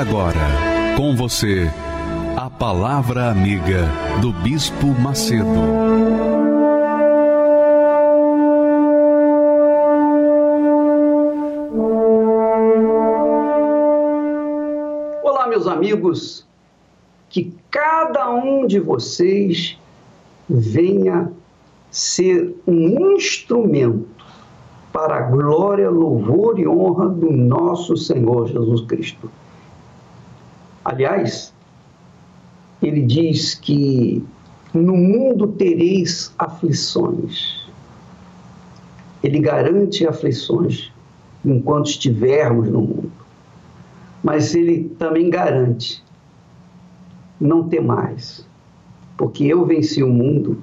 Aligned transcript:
Agora, 0.00 0.40
com 0.96 1.14
você, 1.14 1.70
a 2.34 2.48
Palavra 2.48 3.30
Amiga 3.30 3.86
do 4.22 4.32
Bispo 4.32 4.86
Macedo. 4.86 5.44
Olá, 15.22 15.46
meus 15.48 15.66
amigos, 15.66 16.46
que 17.28 17.52
cada 17.70 18.30
um 18.30 18.66
de 18.66 18.80
vocês 18.80 19.78
venha 20.48 21.30
ser 21.90 22.56
um 22.66 23.12
instrumento 23.16 24.08
para 24.90 25.18
a 25.18 25.20
glória, 25.20 25.90
louvor 25.90 26.58
e 26.58 26.66
honra 26.66 27.06
do 27.06 27.30
nosso 27.30 27.98
Senhor 27.98 28.48
Jesus 28.48 28.80
Cristo. 28.86 29.30
Aliás, 30.90 31.54
ele 32.82 33.02
diz 33.02 33.54
que 33.54 34.24
no 34.74 34.96
mundo 34.96 35.46
tereis 35.46 36.34
aflições. 36.36 37.64
Ele 39.22 39.38
garante 39.38 40.04
aflições 40.04 40.90
enquanto 41.44 41.90
estivermos 41.90 42.68
no 42.68 42.80
mundo. 42.80 43.12
Mas 44.20 44.52
ele 44.56 44.88
também 44.98 45.30
garante 45.30 46.02
não 47.40 47.68
ter 47.68 47.80
mais, 47.80 48.44
porque 49.16 49.44
eu 49.44 49.64
venci 49.64 50.02
o 50.02 50.08
mundo 50.08 50.60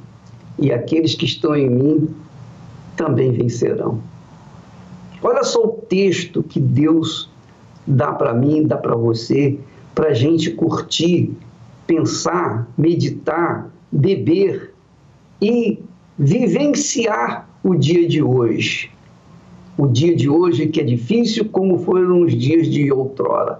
e 0.59 0.73
aqueles 0.73 1.15
que 1.15 1.23
estão 1.23 1.55
em 1.55 1.69
mim 1.69 2.09
também 2.97 3.31
vencerão. 3.31 4.01
Olha 5.23 5.45
só 5.45 5.63
o 5.63 5.69
texto 5.87 6.43
que 6.43 6.59
Deus 6.59 7.29
dá 7.87 8.11
para 8.11 8.33
mim, 8.33 8.67
dá 8.67 8.75
para 8.75 8.93
você, 8.93 9.57
para 9.97 10.09
a 10.09 10.13
gente 10.13 10.51
curtir 10.51 11.31
pensar, 11.87 12.71
meditar, 12.77 13.71
beber 13.91 14.75
e 15.41 15.79
vivenciar 16.19 17.49
o 17.63 17.73
dia 17.73 18.07
de 18.07 18.21
hoje. 18.21 18.91
O 19.75 19.87
dia 19.87 20.15
de 20.15 20.29
hoje 20.29 20.67
que 20.67 20.79
é 20.79 20.83
difícil, 20.83 21.45
como 21.45 21.79
foram 21.79 22.21
os 22.21 22.37
dias 22.37 22.67
de 22.67 22.91
outrora. 22.91 23.59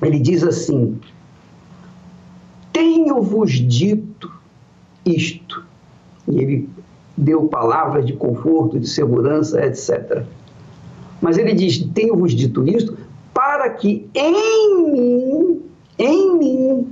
Ele 0.00 0.20
diz 0.20 0.44
assim: 0.44 0.96
Tenho-vos 2.72 3.50
dito 3.50 4.30
isto. 5.04 5.64
E 6.28 6.38
ele 6.38 6.68
deu 7.16 7.48
palavras 7.48 8.06
de 8.06 8.12
conforto, 8.12 8.78
de 8.78 8.88
segurança, 8.88 9.60
etc. 9.66 10.22
Mas 11.20 11.36
ele 11.36 11.52
diz: 11.52 11.78
Tenho-vos 11.78 12.32
dito 12.32 12.64
isto 12.68 13.07
para 13.38 13.70
que 13.70 14.04
em 14.14 14.90
mim, 14.90 15.62
em 15.96 16.38
mim, 16.38 16.88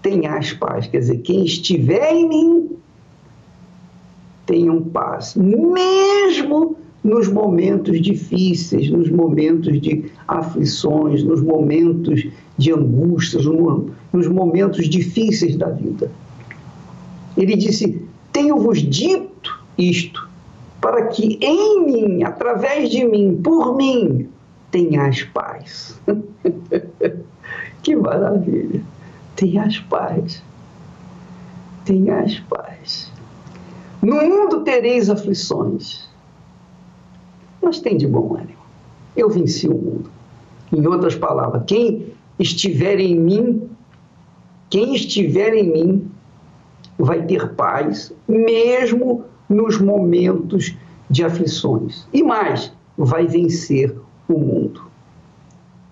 tenhas 0.00 0.52
paz. 0.52 0.86
Quer 0.86 1.00
dizer, 1.00 1.16
quem 1.22 1.44
estiver 1.44 2.12
em 2.12 2.28
mim, 2.28 2.70
tenham 4.46 4.80
paz. 4.80 5.34
Mesmo 5.34 6.76
nos 7.02 7.26
momentos 7.26 8.00
difíceis, 8.00 8.88
nos 8.88 9.10
momentos 9.10 9.80
de 9.80 10.04
aflições, 10.28 11.24
nos 11.24 11.42
momentos 11.42 12.28
de 12.56 12.72
angústias, 12.72 13.44
nos 13.44 14.28
momentos 14.28 14.88
difíceis 14.88 15.56
da 15.56 15.68
vida. 15.68 16.12
Ele 17.36 17.56
disse: 17.56 18.00
Tenho-vos 18.32 18.78
dito 18.78 19.64
isto, 19.76 20.29
para 20.80 21.06
que 21.08 21.38
em 21.40 21.84
mim, 21.84 22.22
através 22.22 22.90
de 22.90 23.04
mim, 23.04 23.40
por 23.42 23.76
mim, 23.76 24.28
tenhas 24.70 25.22
paz. 25.24 26.00
que 27.82 27.94
maravilha! 27.94 28.82
Tenhas 29.36 29.78
paz. 29.78 30.42
Tenhas 31.84 32.38
paz. 32.40 33.10
No 34.02 34.16
mundo 34.16 34.62
tereis 34.62 35.10
aflições. 35.10 36.08
Mas 37.62 37.80
tem 37.80 37.96
de 37.96 38.06
bom 38.06 38.36
ânimo. 38.36 38.60
Eu 39.16 39.28
venci 39.28 39.68
o 39.68 39.74
mundo. 39.74 40.10
Em 40.72 40.86
outras 40.86 41.14
palavras, 41.14 41.62
quem 41.66 42.12
estiver 42.38 43.00
em 43.00 43.14
mim, 43.14 43.68
quem 44.70 44.94
estiver 44.94 45.52
em 45.54 45.70
mim, 45.70 46.10
vai 46.98 47.22
ter 47.22 47.54
paz, 47.54 48.12
mesmo 48.28 49.24
nos 49.50 49.78
momentos 49.78 50.74
de 51.10 51.22
aflições. 51.24 52.06
E 52.12 52.22
mais, 52.22 52.72
vai 52.96 53.26
vencer 53.26 53.94
o 54.26 54.38
mundo. 54.38 54.82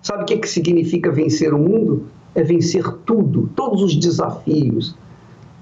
Sabe 0.01 0.23
o 0.23 0.27
que, 0.27 0.39
que 0.39 0.49
significa 0.49 1.13
vencer 1.13 1.53
o 1.53 1.59
mundo? 1.59 2.07
é 2.35 2.43
vencer 2.43 2.85
tudo, 3.05 3.51
todos 3.55 3.83
os 3.83 3.97
desafios, 3.97 4.95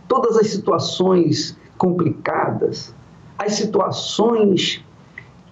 todas 0.07 0.37
as 0.37 0.49
situações 0.49 1.57
complicadas, 1.79 2.95
as 3.39 3.55
situações 3.55 4.85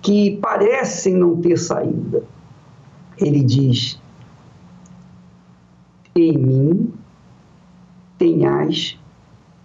que 0.03 0.37
parecem 0.37 1.15
não 1.15 1.41
ter 1.41 1.57
saída. 1.57 2.25
Ele 3.17 3.43
diz: 3.43 3.99
Em 6.15 6.37
mim 6.37 6.93
tenhais 8.19 8.99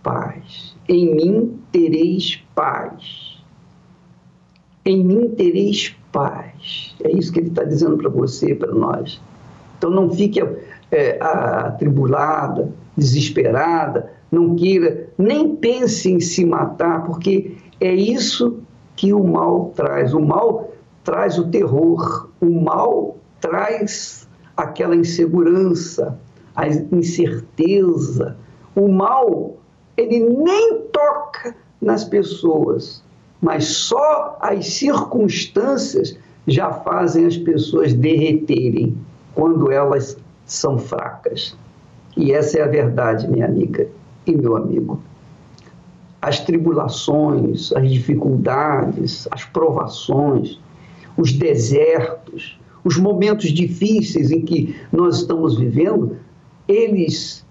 paz, 0.02 0.76
em 0.88 1.14
mim 1.16 1.60
tereis 1.72 2.44
paz, 2.60 3.42
em 4.84 5.02
mim 5.02 5.30
tereis 5.30 5.96
paz. 6.12 6.94
É 7.02 7.10
isso 7.10 7.32
que 7.32 7.40
ele 7.40 7.48
está 7.48 7.64
dizendo 7.64 7.96
para 7.96 8.10
você, 8.10 8.54
para 8.54 8.74
nós. 8.74 9.22
Então 9.78 9.90
não 9.90 10.10
fique 10.10 10.42
é, 10.92 11.18
atribulada, 11.22 12.70
desesperada, 12.98 14.12
não 14.30 14.58
queira, 14.58 15.08
nem 15.18 15.56
pense 15.56 16.12
em 16.12 16.20
se 16.20 16.44
matar, 16.44 17.06
porque 17.06 17.56
é 17.80 17.94
isso 17.94 18.60
que 18.98 19.14
o 19.14 19.24
mal 19.24 19.72
traz. 19.74 20.14
O 20.14 20.20
mal 20.20 20.70
traz 21.02 21.40
o 21.40 21.50
terror, 21.50 22.30
o 22.42 22.62
mal 22.62 23.16
traz 23.40 24.28
aquela 24.58 24.98
insegurança, 24.98 26.20
a 26.54 26.68
incerteza. 26.68 28.36
O 28.76 28.90
mal, 28.90 29.56
ele 29.96 30.20
nem 30.20 30.82
toca 30.92 31.56
nas 31.82 32.04
pessoas, 32.04 33.04
mas 33.42 33.66
só 33.66 34.38
as 34.42 34.68
circunstâncias 34.68 36.18
já 36.48 36.72
fazem 36.72 37.26
as 37.26 37.38
pessoas 37.38 37.94
derreterem 37.94 38.98
quando 39.34 39.72
elas 39.72 40.18
são 40.46 40.78
fracas. 40.78 41.56
E 42.18 42.32
essa 42.34 42.60
é 42.60 42.64
a 42.64 42.68
verdade, 42.68 43.28
minha 43.28 43.46
amiga 43.46 43.88
e 44.26 44.36
meu 44.36 44.58
amigo. 44.58 45.02
As 46.22 46.40
tribulações, 46.40 47.72
as 47.72 47.90
dificuldades, 47.90 49.28
as 49.32 49.46
provações, 49.46 50.60
os 51.16 51.32
desertos, 51.32 52.60
os 52.84 52.98
momentos 52.98 53.52
difíceis 53.52 54.32
em 54.32 54.42
que 54.42 54.76
nós 54.92 55.18
estamos 55.18 55.58
vivendo, 55.58 56.18
eles 56.68 57.46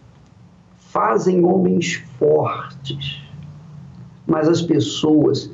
fazem 0.77 1.45
homens 1.45 2.03
fortes. 2.19 3.23
Mas 4.29 4.47
as 4.47 4.63
pessoas 4.63 5.51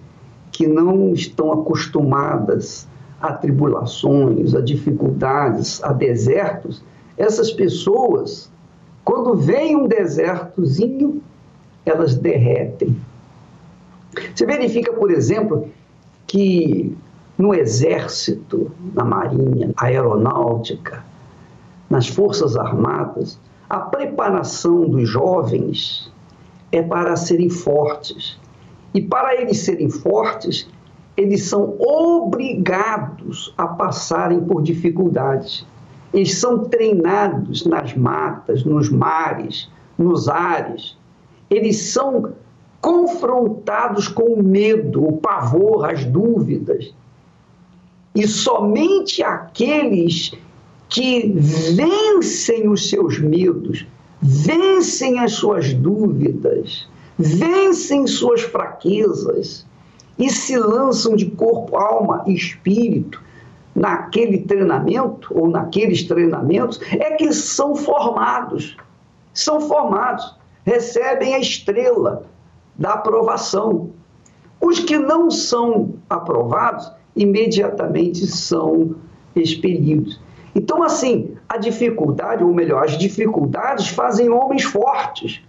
que 0.52 0.66
não 0.66 1.14
estão 1.14 1.52
acostumadas 1.52 2.86
a 3.20 3.32
tribulações, 3.32 4.54
a 4.54 4.60
dificuldades, 4.60 5.82
a 5.82 5.92
desertos, 5.92 6.82
essas 7.16 7.50
pessoas, 7.50 8.50
quando 9.04 9.34
vem 9.34 9.76
um 9.76 9.86
desertozinho, 9.86 11.22
elas 11.86 12.14
derretem. 12.16 12.96
Você 14.34 14.44
verifica, 14.44 14.92
por 14.92 15.10
exemplo, 15.10 15.68
que 16.26 16.96
no 17.38 17.54
exército, 17.54 18.70
na 18.92 19.04
marinha, 19.04 19.72
aeronáutica, 19.76 21.04
nas 21.88 22.08
forças 22.08 22.56
armadas, 22.56 23.38
a 23.68 23.78
preparação 23.78 24.88
dos 24.88 25.08
jovens 25.08 26.12
é 26.70 26.82
para 26.82 27.16
serem 27.16 27.48
fortes. 27.48 28.38
E 28.94 29.02
para 29.02 29.34
eles 29.34 29.58
serem 29.58 29.90
fortes, 29.90 30.68
eles 31.16 31.42
são 31.42 31.76
obrigados 31.80 33.52
a 33.58 33.66
passarem 33.66 34.40
por 34.40 34.62
dificuldades. 34.62 35.66
Eles 36.12 36.38
são 36.38 36.64
treinados 36.64 37.66
nas 37.66 37.94
matas, 37.94 38.64
nos 38.64 38.88
mares, 38.88 39.68
nos 39.98 40.28
ares. 40.28 40.96
Eles 41.50 41.76
são 41.92 42.32
confrontados 42.80 44.06
com 44.06 44.34
o 44.34 44.42
medo, 44.42 45.04
o 45.04 45.16
pavor, 45.16 45.90
as 45.90 46.04
dúvidas. 46.04 46.94
E 48.14 48.28
somente 48.28 49.22
aqueles 49.24 50.32
que 50.88 51.34
vencem 51.74 52.68
os 52.68 52.88
seus 52.88 53.18
medos, 53.18 53.84
vencem 54.22 55.18
as 55.18 55.32
suas 55.32 55.74
dúvidas, 55.74 56.88
vencem 57.18 58.06
suas 58.06 58.42
fraquezas 58.42 59.66
e 60.18 60.30
se 60.30 60.56
lançam 60.56 61.16
de 61.16 61.26
corpo, 61.26 61.76
alma 61.76 62.24
e 62.26 62.34
espírito 62.34 63.22
naquele 63.74 64.38
treinamento 64.38 65.36
ou 65.36 65.48
naqueles 65.48 66.04
treinamentos 66.04 66.80
é 66.92 67.12
que 67.12 67.32
são 67.32 67.74
formados. 67.74 68.76
São 69.32 69.60
formados, 69.60 70.36
recebem 70.64 71.34
a 71.34 71.40
estrela 71.40 72.24
da 72.76 72.94
aprovação. 72.94 73.90
Os 74.60 74.78
que 74.78 74.96
não 74.96 75.30
são 75.30 75.94
aprovados 76.08 76.90
imediatamente 77.16 78.26
são 78.26 78.94
expelidos. 79.34 80.20
Então, 80.54 80.84
assim, 80.84 81.36
a 81.48 81.56
dificuldade, 81.56 82.44
ou 82.44 82.54
melhor, 82.54 82.84
as 82.84 82.96
dificuldades 82.96 83.88
fazem 83.88 84.30
homens 84.30 84.62
fortes, 84.62 85.42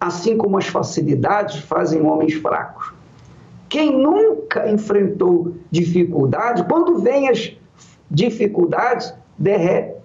assim 0.00 0.36
como 0.36 0.58
as 0.58 0.66
facilidades 0.66 1.56
fazem 1.60 2.02
homens 2.02 2.34
fracos. 2.34 2.92
Quem 3.68 3.96
nunca 3.96 4.70
enfrentou 4.70 5.54
dificuldade, 5.70 6.64
quando 6.64 6.98
vem 6.98 7.28
as 7.28 7.52
dificuldades, 8.10 9.12
derrete. 9.36 9.96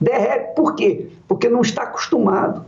Derrete 0.00 0.54
por 0.54 0.74
quê? 0.74 1.08
Porque 1.28 1.48
não 1.48 1.60
está 1.60 1.82
acostumado. 1.82 2.64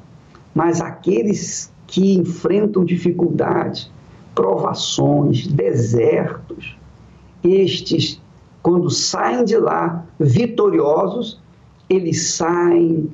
Mas 0.54 0.80
aqueles 0.80 1.72
que 1.86 2.14
enfrentam 2.14 2.84
dificuldades, 2.84 3.90
provações, 4.34 5.46
desertos, 5.46 6.76
estes, 7.42 8.20
quando 8.62 8.90
saem 8.90 9.44
de 9.44 9.56
lá 9.56 10.04
vitoriosos, 10.18 11.40
eles 11.88 12.30
saem 12.30 13.10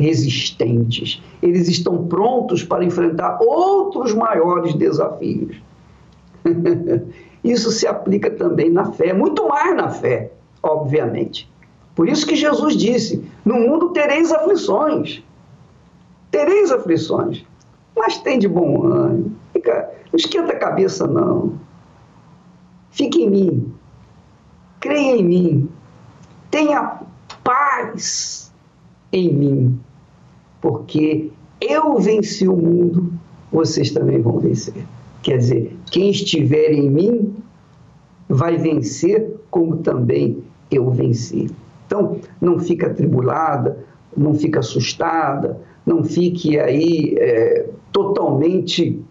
resistentes. 0.00 1.22
Eles 1.42 1.68
estão 1.68 2.06
prontos 2.06 2.64
para 2.64 2.84
enfrentar 2.84 3.38
outros 3.40 4.14
maiores 4.14 4.74
desafios. 4.74 5.56
Isso 7.44 7.70
se 7.70 7.86
aplica 7.86 8.30
também 8.30 8.70
na 8.70 8.92
fé, 8.92 9.12
muito 9.12 9.48
mais 9.48 9.74
na 9.76 9.88
fé, 9.88 10.30
obviamente. 10.62 11.50
Por 11.94 12.08
isso 12.08 12.26
que 12.26 12.36
Jesus 12.36 12.76
disse: 12.76 13.24
No 13.44 13.54
mundo 13.54 13.90
tereis 13.90 14.30
aflições. 14.30 15.22
Tereis 16.30 16.70
aflições. 16.70 17.44
Mas 17.96 18.18
tem 18.18 18.38
de 18.38 18.46
bom 18.46 18.84
ânimo. 18.84 19.36
Fica, 19.52 19.90
não 20.12 20.16
esquenta 20.16 20.52
a 20.52 20.58
cabeça, 20.58 21.06
não. 21.06 21.58
Fique 22.90 23.22
em 23.22 23.30
mim. 23.30 23.74
Creia 24.80 25.16
em 25.16 25.24
mim. 25.24 25.68
Tenha 26.50 27.00
paz 27.42 28.52
em 29.12 29.32
mim. 29.32 29.80
Porque 30.60 31.30
eu 31.60 31.98
venci 31.98 32.48
o 32.48 32.56
mundo, 32.56 33.12
vocês 33.52 33.90
também 33.90 34.20
vão 34.20 34.38
vencer. 34.38 34.74
Quer 35.22 35.38
dizer, 35.38 35.76
quem 35.90 36.10
estiver 36.10 36.72
em 36.72 36.90
mim 36.90 37.34
vai 38.28 38.56
vencer 38.56 39.36
como 39.50 39.78
também 39.78 40.42
eu 40.70 40.90
venci. 40.90 41.50
Então, 41.86 42.18
não 42.40 42.58
fica 42.58 42.86
atribulada, 42.86 43.84
não 44.16 44.34
fica 44.34 44.60
assustada, 44.60 45.60
não 45.84 46.04
fique 46.04 46.58
aí 46.58 47.16
é, 47.18 47.68
totalmente 47.92 49.02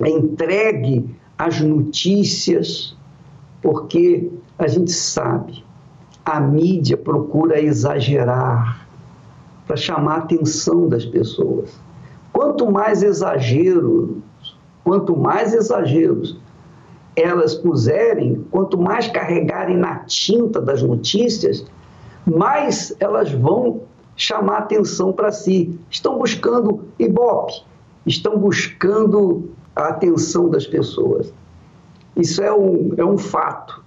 entregue 0.00 1.04
às 1.36 1.60
notícias, 1.60 2.96
porque 3.60 4.30
a 4.58 4.66
gente 4.66 4.92
sabe, 4.92 5.64
a 6.24 6.40
mídia 6.40 6.96
procura 6.96 7.60
exagerar 7.60 8.85
para 9.66 9.76
chamar 9.76 10.14
a 10.14 10.18
atenção 10.18 10.88
das 10.88 11.04
pessoas. 11.04 11.70
Quanto 12.32 12.70
mais 12.70 13.02
exagero 13.02 14.22
quanto 14.86 15.16
mais 15.16 15.52
exageros 15.52 16.38
elas 17.16 17.56
puserem, 17.56 18.46
quanto 18.52 18.78
mais 18.78 19.08
carregarem 19.08 19.76
na 19.76 19.96
tinta 20.04 20.60
das 20.60 20.80
notícias, 20.80 21.66
mais 22.24 22.94
elas 23.00 23.32
vão 23.32 23.80
chamar 24.14 24.58
atenção 24.58 25.12
para 25.12 25.32
si. 25.32 25.76
Estão 25.90 26.18
buscando 26.18 26.84
ibope, 27.00 27.64
estão 28.06 28.38
buscando 28.38 29.50
a 29.74 29.88
atenção 29.88 30.48
das 30.48 30.68
pessoas. 30.68 31.34
Isso 32.14 32.40
é 32.40 32.52
um, 32.54 32.92
é 32.96 33.04
um 33.04 33.18
fato. 33.18 33.84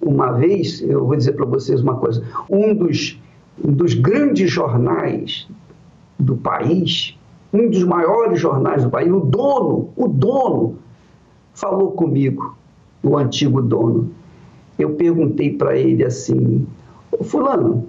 Uma 0.00 0.32
vez, 0.32 0.82
eu 0.82 1.06
vou 1.06 1.14
dizer 1.14 1.34
para 1.34 1.46
vocês 1.46 1.80
uma 1.80 1.94
coisa: 1.94 2.24
um 2.50 2.74
dos, 2.74 3.20
dos 3.56 3.94
grandes 3.94 4.50
jornais 4.50 5.46
do 6.18 6.36
país 6.36 7.16
um 7.54 7.70
dos 7.70 7.84
maiores 7.84 8.40
jornais 8.40 8.82
do 8.82 8.90
país, 8.90 9.10
o 9.10 9.20
dono, 9.20 9.90
o 9.96 10.08
dono, 10.08 10.76
falou 11.54 11.92
comigo, 11.92 12.56
o 13.00 13.16
antigo 13.16 13.62
dono. 13.62 14.10
Eu 14.76 14.94
perguntei 14.94 15.56
para 15.56 15.76
ele 15.78 16.04
assim: 16.04 16.66
Fulano, 17.22 17.86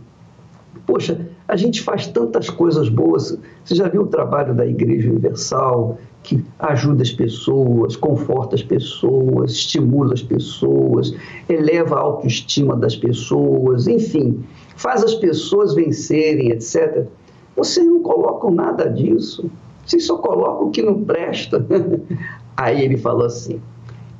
poxa, 0.85 1.27
a 1.47 1.55
gente 1.55 1.81
faz 1.81 2.05
tantas 2.05 2.47
coisas 2.47 2.89
boas. 2.89 3.39
Você 3.63 3.73
já 3.73 3.87
viu 3.87 4.03
o 4.03 4.07
trabalho 4.07 4.53
da 4.53 4.67
Igreja 4.67 5.09
Universal, 5.09 5.97
que 6.21 6.45
ajuda 6.59 7.01
as 7.01 7.11
pessoas, 7.11 7.95
conforta 7.95 8.53
as 8.53 8.61
pessoas, 8.61 9.51
estimula 9.51 10.13
as 10.13 10.21
pessoas, 10.21 11.15
eleva 11.49 11.95
a 11.95 12.01
autoestima 12.01 12.75
das 12.75 12.95
pessoas, 12.95 13.87
enfim, 13.87 14.43
faz 14.75 15.03
as 15.03 15.15
pessoas 15.15 15.73
vencerem, 15.73 16.51
etc. 16.51 17.07
Vocês 17.55 17.85
não 17.85 18.01
colocam 18.01 18.51
nada 18.51 18.89
disso. 18.89 19.49
Vocês 19.85 20.05
só 20.05 20.17
colocam 20.17 20.67
o 20.67 20.71
que 20.71 20.81
não 20.81 21.03
presta. 21.03 21.65
Aí 22.57 22.81
ele 22.83 22.97
falou 22.97 23.25
assim: 23.25 23.61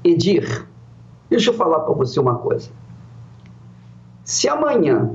Edir, 0.04 0.68
deixa 1.30 1.50
eu 1.50 1.54
falar 1.54 1.82
para 1.82 1.94
você 1.94 2.20
uma 2.20 2.36
coisa. 2.36 2.70
Se 4.24 4.48
amanhã 4.48 5.12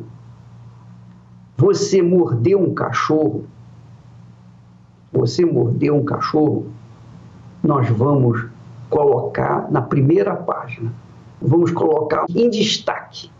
você 1.56 2.00
morder 2.00 2.56
um 2.56 2.72
cachorro, 2.74 3.44
você 5.12 5.44
morder 5.44 5.92
um 5.92 6.04
cachorro, 6.04 6.66
nós 7.62 7.88
vamos 7.90 8.46
colocar 8.88 9.70
na 9.70 9.82
primeira 9.82 10.34
página. 10.34 10.92
Vamos 11.40 11.70
colocar 11.70 12.26
em 12.34 12.50
destaque. 12.50 13.30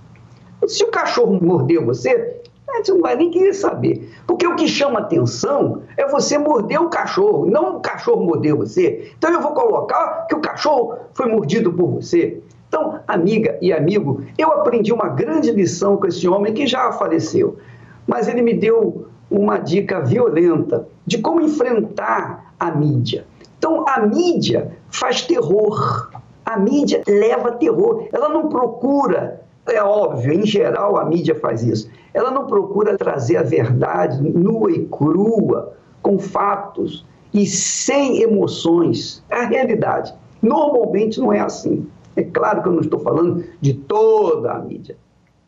Se 0.67 0.85
o 0.85 0.91
cachorro 0.91 1.39
mordeu 1.43 1.85
você, 1.85 2.41
gente 2.81 2.93
não 2.93 3.01
vai 3.01 3.15
nem 3.15 3.31
querer 3.31 3.55
saber. 3.55 4.11
Porque 4.27 4.47
o 4.47 4.57
que 4.57 4.67
chama 4.67 5.01
atenção 5.01 5.83
é 5.97 6.07
você 6.09 6.37
morder 6.37 6.81
o 6.81 6.89
cachorro, 6.89 7.47
não 7.47 7.77
o 7.77 7.81
cachorro 7.81 8.25
morder 8.25 8.55
você. 8.55 9.13
Então 9.17 9.31
eu 9.31 9.41
vou 9.41 9.53
colocar 9.53 10.27
que 10.27 10.35
o 10.35 10.41
cachorro 10.41 10.97
foi 11.15 11.27
mordido 11.27 11.73
por 11.73 11.89
você. 11.89 12.43
Então, 12.69 13.01
amiga 13.07 13.59
e 13.61 13.73
amigo, 13.73 14.23
eu 14.39 14.53
aprendi 14.53 14.93
uma 14.93 15.09
grande 15.09 15.51
lição 15.51 15.97
com 15.97 16.07
esse 16.07 16.27
homem 16.29 16.55
que 16.55 16.67
já 16.67 16.93
faleceu. 16.93 17.59
Mas 18.07 18.29
ele 18.29 18.43
me 18.43 18.55
deu 18.55 19.09
uma 19.31 19.59
dica 19.59 20.01
violenta 20.01 20.87
de 21.07 21.19
como 21.19 21.41
enfrentar 21.41 22.55
a 22.59 22.71
mídia. 22.71 23.27
Então, 23.59 23.85
a 23.89 24.01
mídia 24.01 24.77
faz 24.89 25.23
terror. 25.23 26.11
A 26.45 26.57
mídia 26.59 27.03
leva 27.07 27.53
terror. 27.53 28.09
Ela 28.13 28.29
não 28.29 28.49
procura 28.49 29.41
é 29.67 29.83
óbvio, 29.83 30.33
em 30.33 30.47
geral 30.47 30.97
a 30.97 31.05
mídia 31.05 31.35
faz 31.35 31.63
isso. 31.63 31.91
Ela 32.13 32.31
não 32.31 32.47
procura 32.47 32.97
trazer 32.97 33.37
a 33.37 33.43
verdade 33.43 34.21
nua 34.23 34.71
e 34.71 34.87
crua, 34.87 35.75
com 36.03 36.19
fatos 36.19 37.07
e 37.33 37.47
sem 37.47 38.23
emoções. 38.23 39.23
É 39.31 39.37
a 39.43 39.47
realidade. 39.47 40.15
Normalmente 40.43 41.21
não 41.21 41.33
é 41.33 41.41
assim. 41.41 41.87
É 42.17 42.23
claro 42.23 42.63
que 42.63 42.69
eu 42.69 42.73
não 42.73 42.81
estou 42.81 43.01
falando 43.01 43.45
de 43.61 43.75
toda 43.75 44.53
a 44.53 44.59
mídia. 44.59 44.97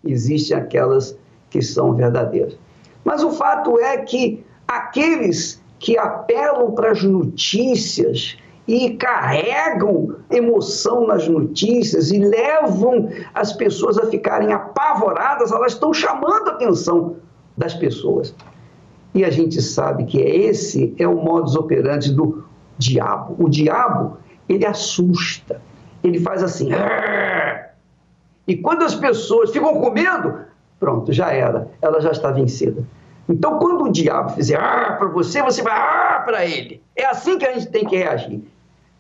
Existem 0.04 0.57
aquelas 0.57 1.19
que 1.50 1.61
são 1.62 1.95
verdadeiras. 1.95 2.57
Mas 3.04 3.23
o 3.25 3.31
fato 3.31 3.78
é 3.78 3.99
que 3.99 4.45
aqueles 4.66 5.62
que 5.78 5.99
apelam 5.99 6.73
para 6.73 6.92
as 6.92 7.02
notícias 7.02 8.37
e 8.66 8.90
carregam 8.97 10.16
emoção 10.31 11.07
nas 11.07 11.26
notícias 11.26 12.11
e 12.11 12.19
levam 12.19 13.09
as 13.35 13.52
pessoas 13.52 13.99
a 13.99 14.07
ficarem 14.07 14.52
apavoradas, 14.52 15.50
elas 15.50 15.73
estão 15.73 15.92
chamando 15.92 16.49
a 16.49 16.52
atenção 16.52 17.16
das 17.57 17.75
pessoas. 17.75 18.35
E 19.14 19.25
a 19.25 19.31
gente 19.31 19.61
sabe 19.61 20.04
que 20.04 20.19
esse 20.19 20.95
é 20.99 21.07
o 21.07 21.16
modus 21.16 21.57
operandi 21.57 22.12
do 22.12 22.45
diabo. 22.78 23.37
O 23.38 23.49
diabo, 23.49 24.16
ele 24.49 24.64
assusta, 24.64 25.61
ele 26.02 26.19
faz 26.21 26.42
assim. 26.42 26.71
E 28.47 28.57
quando 28.57 28.83
as 28.83 28.95
pessoas 28.95 29.50
ficam 29.50 29.81
com 29.81 29.90
medo, 29.90 30.40
pronto, 30.81 31.12
já 31.12 31.31
era, 31.33 31.69
ela 31.81 32.00
já 32.00 32.11
está 32.11 32.31
vencida. 32.31 32.83
Então, 33.28 33.59
quando 33.59 33.85
o 33.85 33.92
diabo 33.92 34.31
fizer 34.31 34.59
para 34.59 35.09
você, 35.09 35.42
você 35.42 35.62
vai 35.62 36.25
para 36.25 36.45
ele. 36.45 36.83
É 36.97 37.07
assim 37.07 37.38
que 37.38 37.47
a 37.47 37.52
gente 37.52 37.71
tem 37.71 37.85
que 37.85 37.97
reagir. 37.97 38.42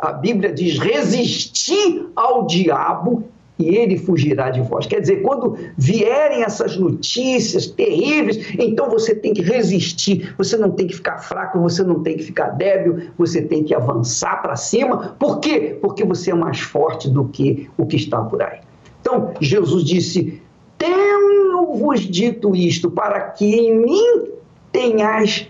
A 0.02 0.10
Bíblia 0.10 0.52
diz: 0.52 0.80
resistir 0.80 2.08
ao 2.16 2.44
diabo 2.44 3.22
e 3.56 3.68
ele 3.68 3.96
fugirá 3.96 4.50
de 4.50 4.60
vós. 4.60 4.84
Quer 4.84 5.00
dizer, 5.00 5.22
quando 5.22 5.56
vierem 5.78 6.42
essas 6.42 6.76
notícias 6.76 7.68
terríveis, 7.68 8.52
então 8.58 8.90
você 8.90 9.14
tem 9.14 9.32
que 9.32 9.42
resistir, 9.42 10.34
você 10.36 10.56
não 10.56 10.72
tem 10.72 10.88
que 10.88 10.96
ficar 10.96 11.18
fraco, 11.18 11.60
você 11.60 11.84
não 11.84 12.02
tem 12.02 12.16
que 12.16 12.24
ficar 12.24 12.48
débil, 12.48 13.10
você 13.16 13.42
tem 13.42 13.62
que 13.62 13.72
avançar 13.72 14.42
para 14.42 14.56
cima. 14.56 15.14
Por 15.20 15.38
quê? 15.38 15.78
Porque 15.80 16.04
você 16.04 16.32
é 16.32 16.34
mais 16.34 16.58
forte 16.58 17.08
do 17.08 17.26
que 17.26 17.70
o 17.78 17.86
que 17.86 17.94
está 17.94 18.20
por 18.22 18.42
aí. 18.42 18.58
Então, 19.00 19.32
Jesus 19.40 19.84
disse: 19.84 20.42
Tenho-vos 20.76 22.00
dito 22.00 22.56
isto 22.56 22.90
para 22.90 23.20
que 23.20 23.44
em 23.44 23.78
mim 23.78 24.24
tenhais 24.72 25.48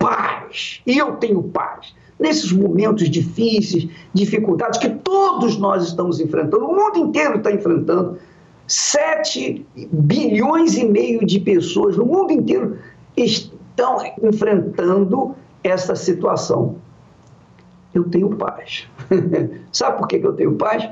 paz. 0.00 0.80
E 0.84 0.98
eu 0.98 1.12
tenho 1.12 1.40
paz 1.44 1.94
nesses 2.18 2.52
momentos 2.52 3.10
difíceis, 3.10 3.88
dificuldades 4.12 4.78
que 4.78 4.88
todos 4.88 5.58
nós 5.58 5.84
estamos 5.84 6.20
enfrentando, 6.20 6.66
o 6.66 6.74
mundo 6.74 6.98
inteiro 6.98 7.38
está 7.38 7.52
enfrentando. 7.52 8.18
7 8.66 9.66
bilhões 9.92 10.76
e 10.76 10.86
meio 10.86 11.26
de 11.26 11.38
pessoas 11.38 11.96
no 11.96 12.06
mundo 12.06 12.32
inteiro 12.32 12.78
estão 13.16 13.98
enfrentando 14.22 15.34
essa 15.62 15.94
situação. 15.94 16.76
Eu 17.92 18.04
tenho 18.04 18.30
paz. 18.30 18.86
Sabe 19.70 19.98
por 19.98 20.08
que 20.08 20.16
eu 20.16 20.32
tenho 20.32 20.54
paz? 20.54 20.88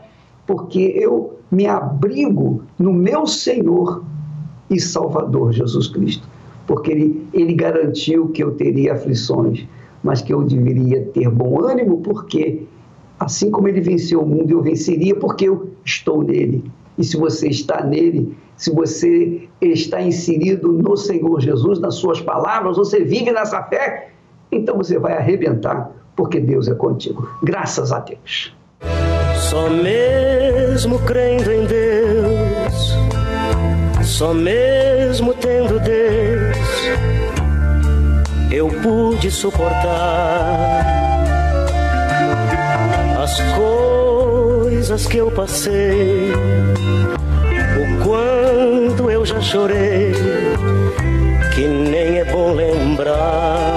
Porque 0.47 0.93
eu 0.97 1.39
me 1.51 1.67
abrigo 1.67 2.63
no 2.79 2.93
meu 2.93 3.27
Senhor 3.27 4.05
e 4.69 4.79
Salvador 4.79 5.53
Jesus 5.53 5.89
Cristo. 5.89 6.27
Porque 6.67 6.93
Ele, 6.93 7.27
ele 7.33 7.55
garantiu 7.55 8.29
que 8.29 8.43
eu 8.43 8.53
teria 8.53 8.93
aflições 8.93 9.67
mas 10.03 10.21
que 10.21 10.33
eu 10.33 10.43
deveria 10.43 11.03
ter 11.07 11.29
bom 11.31 11.65
ânimo, 11.65 12.01
porque 12.01 12.65
assim 13.19 13.51
como 13.51 13.69
ele 13.69 13.81
venceu 13.81 14.21
o 14.21 14.27
mundo, 14.27 14.51
eu 14.51 14.63
venceria, 14.63 15.15
porque 15.15 15.49
eu 15.49 15.71
estou 15.85 16.23
nele. 16.23 16.65
E 16.99 17.05
se 17.05 17.17
você 17.17 17.49
está 17.49 17.85
nele, 17.85 18.37
se 18.57 18.73
você 18.73 19.49
está 19.61 20.03
inserido 20.03 20.73
no 20.73 20.97
Senhor 20.97 21.41
Jesus, 21.41 21.79
nas 21.79 21.95
suas 21.95 22.21
palavras, 22.21 22.77
você 22.77 23.03
vive 23.05 23.31
nessa 23.31 23.63
fé, 23.65 24.11
então 24.51 24.77
você 24.77 24.99
vai 24.99 25.15
arrebentar, 25.15 25.93
porque 26.17 26.41
Deus 26.41 26.69
é 26.69 26.75
contigo. 26.75 27.29
Graças 27.43 27.93
a 27.93 28.01
Deus. 28.01 28.55
Só 29.37 29.71
mesmo 29.71 30.99
crendo 31.01 31.51
em 31.53 31.65
Deus, 31.67 32.97
só 34.03 34.35
mesmo 34.35 34.92
eu 38.63 38.69
pude 38.81 39.29
suportar 39.29 40.87
as 43.21 43.41
coisas 43.57 45.05
que 45.05 45.17
eu 45.17 45.33
passei, 45.33 46.31
o 47.81 48.05
quanto 48.05 49.11
eu 49.11 49.27
já 49.27 49.41
chorei, 49.41 50.13
que 51.53 51.67
nem 51.67 52.21
é 52.21 52.25
bom 52.25 52.53
lembrar. 52.53 53.72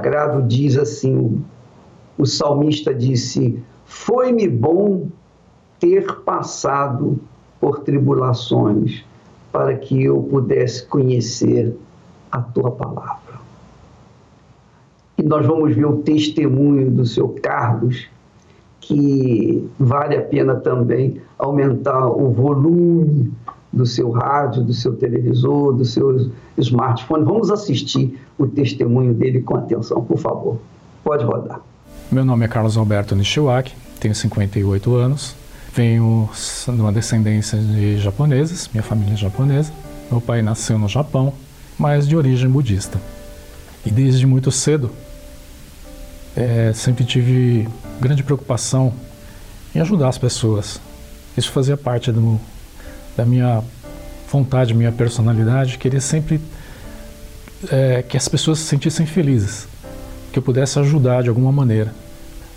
Sagrado 0.00 0.42
diz 0.42 0.78
assim: 0.78 1.44
o 2.16 2.24
salmista 2.24 2.94
disse: 2.94 3.62
Foi-me 3.84 4.48
bom 4.48 5.08
ter 5.78 6.20
passado 6.20 7.18
por 7.60 7.80
tribulações, 7.80 9.04
para 9.52 9.76
que 9.76 10.04
eu 10.04 10.22
pudesse 10.22 10.86
conhecer 10.86 11.76
a 12.32 12.40
tua 12.40 12.70
palavra. 12.70 13.40
E 15.18 15.22
nós 15.22 15.44
vamos 15.44 15.74
ver 15.76 15.84
o 15.84 15.98
testemunho 15.98 16.90
do 16.90 17.04
seu 17.04 17.28
Carlos, 17.42 18.08
que 18.80 19.68
vale 19.78 20.16
a 20.16 20.22
pena 20.22 20.56
também 20.56 21.20
aumentar 21.38 22.06
o 22.06 22.30
volume 22.30 23.30
do 23.72 23.86
seu 23.86 24.10
rádio, 24.10 24.62
do 24.62 24.72
seu 24.72 24.96
televisor, 24.96 25.72
do 25.72 25.84
seu 25.84 26.30
smartphone. 26.58 27.24
Vamos 27.24 27.50
assistir 27.50 28.18
o 28.36 28.46
testemunho 28.46 29.14
dele 29.14 29.40
com 29.42 29.56
atenção, 29.56 30.02
por 30.04 30.18
favor. 30.18 30.58
Pode 31.04 31.24
rodar. 31.24 31.60
Meu 32.10 32.24
nome 32.24 32.44
é 32.44 32.48
Carlos 32.48 32.76
Alberto 32.76 33.14
Nishiwaki, 33.14 33.74
tenho 34.00 34.14
58 34.14 34.94
anos, 34.94 35.36
venho 35.72 36.28
de 36.66 36.80
uma 36.80 36.92
descendência 36.92 37.56
de 37.58 37.98
japoneses, 37.98 38.68
minha 38.72 38.82
família 38.82 39.14
é 39.14 39.16
japonesa. 39.16 39.72
Meu 40.10 40.20
pai 40.20 40.42
nasceu 40.42 40.76
no 40.76 40.88
Japão, 40.88 41.32
mas 41.78 42.08
de 42.08 42.16
origem 42.16 42.50
budista. 42.50 43.00
E 43.86 43.90
desde 43.90 44.26
muito 44.26 44.50
cedo 44.50 44.90
é, 46.36 46.72
sempre 46.74 47.04
tive 47.04 47.68
grande 48.00 48.24
preocupação 48.24 48.92
em 49.74 49.78
ajudar 49.78 50.08
as 50.08 50.18
pessoas. 50.18 50.80
Isso 51.36 51.52
fazia 51.52 51.76
parte 51.76 52.10
do, 52.10 52.40
da 53.16 53.24
minha 53.24 53.62
vontade, 54.30 54.74
minha 54.74 54.92
personalidade, 54.92 55.78
queria 55.78 56.00
sempre 56.00 56.40
é, 57.70 58.02
que 58.02 58.16
as 58.16 58.28
pessoas 58.28 58.58
se 58.58 58.64
sentissem 58.64 59.06
felizes, 59.06 59.66
que 60.32 60.38
eu 60.38 60.42
pudesse 60.42 60.78
ajudar 60.78 61.22
de 61.22 61.28
alguma 61.28 61.50
maneira. 61.50 61.92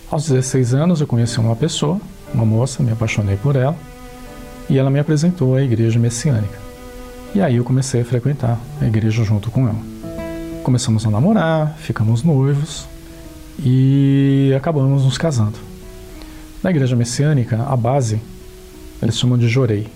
Aos 0.10 0.28
16 0.28 0.74
anos 0.74 1.02
eu 1.02 1.08
conheci 1.08 1.40
uma 1.40 1.56
pessoa, 1.56 2.00
uma 2.34 2.46
moça, 2.46 2.84
me 2.84 2.92
apaixonei 2.92 3.36
por 3.36 3.56
ela 3.56 3.76
e 4.70 4.78
ela 4.78 4.90
me 4.90 5.00
apresentou 5.00 5.56
a 5.56 5.62
igreja 5.62 6.00
messiânica. 6.00 6.60
E 7.34 7.42
aí 7.42 7.56
eu 7.56 7.64
comecei 7.64 8.02
a 8.02 8.06
frequentar 8.06 8.60
a 8.80 8.86
igreja 8.86 9.24
junto 9.24 9.50
com 9.50 9.68
ela. 9.68 9.80
Começamos 10.64 11.06
a 11.06 11.10
namorar, 11.10 11.76
ficamos 11.80 12.24
noivos 12.24 12.86
e 13.60 14.54
acabamos 14.56 15.04
nos 15.04 15.18
casando. 15.18 15.58
Na 16.62 16.70
igreja 16.70 16.96
messiânica, 16.96 17.66
a 17.68 17.76
base 17.76 18.22
eles 19.02 19.18
chamam 19.18 19.38
de 19.38 19.50
jorei, 19.50 19.88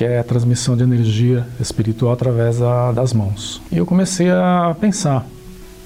que 0.00 0.04
é 0.06 0.18
a 0.18 0.24
transmissão 0.24 0.74
de 0.74 0.82
energia 0.82 1.46
espiritual 1.60 2.14
através 2.14 2.58
da, 2.58 2.90
das 2.90 3.12
mãos. 3.12 3.60
E 3.70 3.76
eu 3.76 3.84
comecei 3.84 4.30
a 4.30 4.74
pensar, 4.80 5.26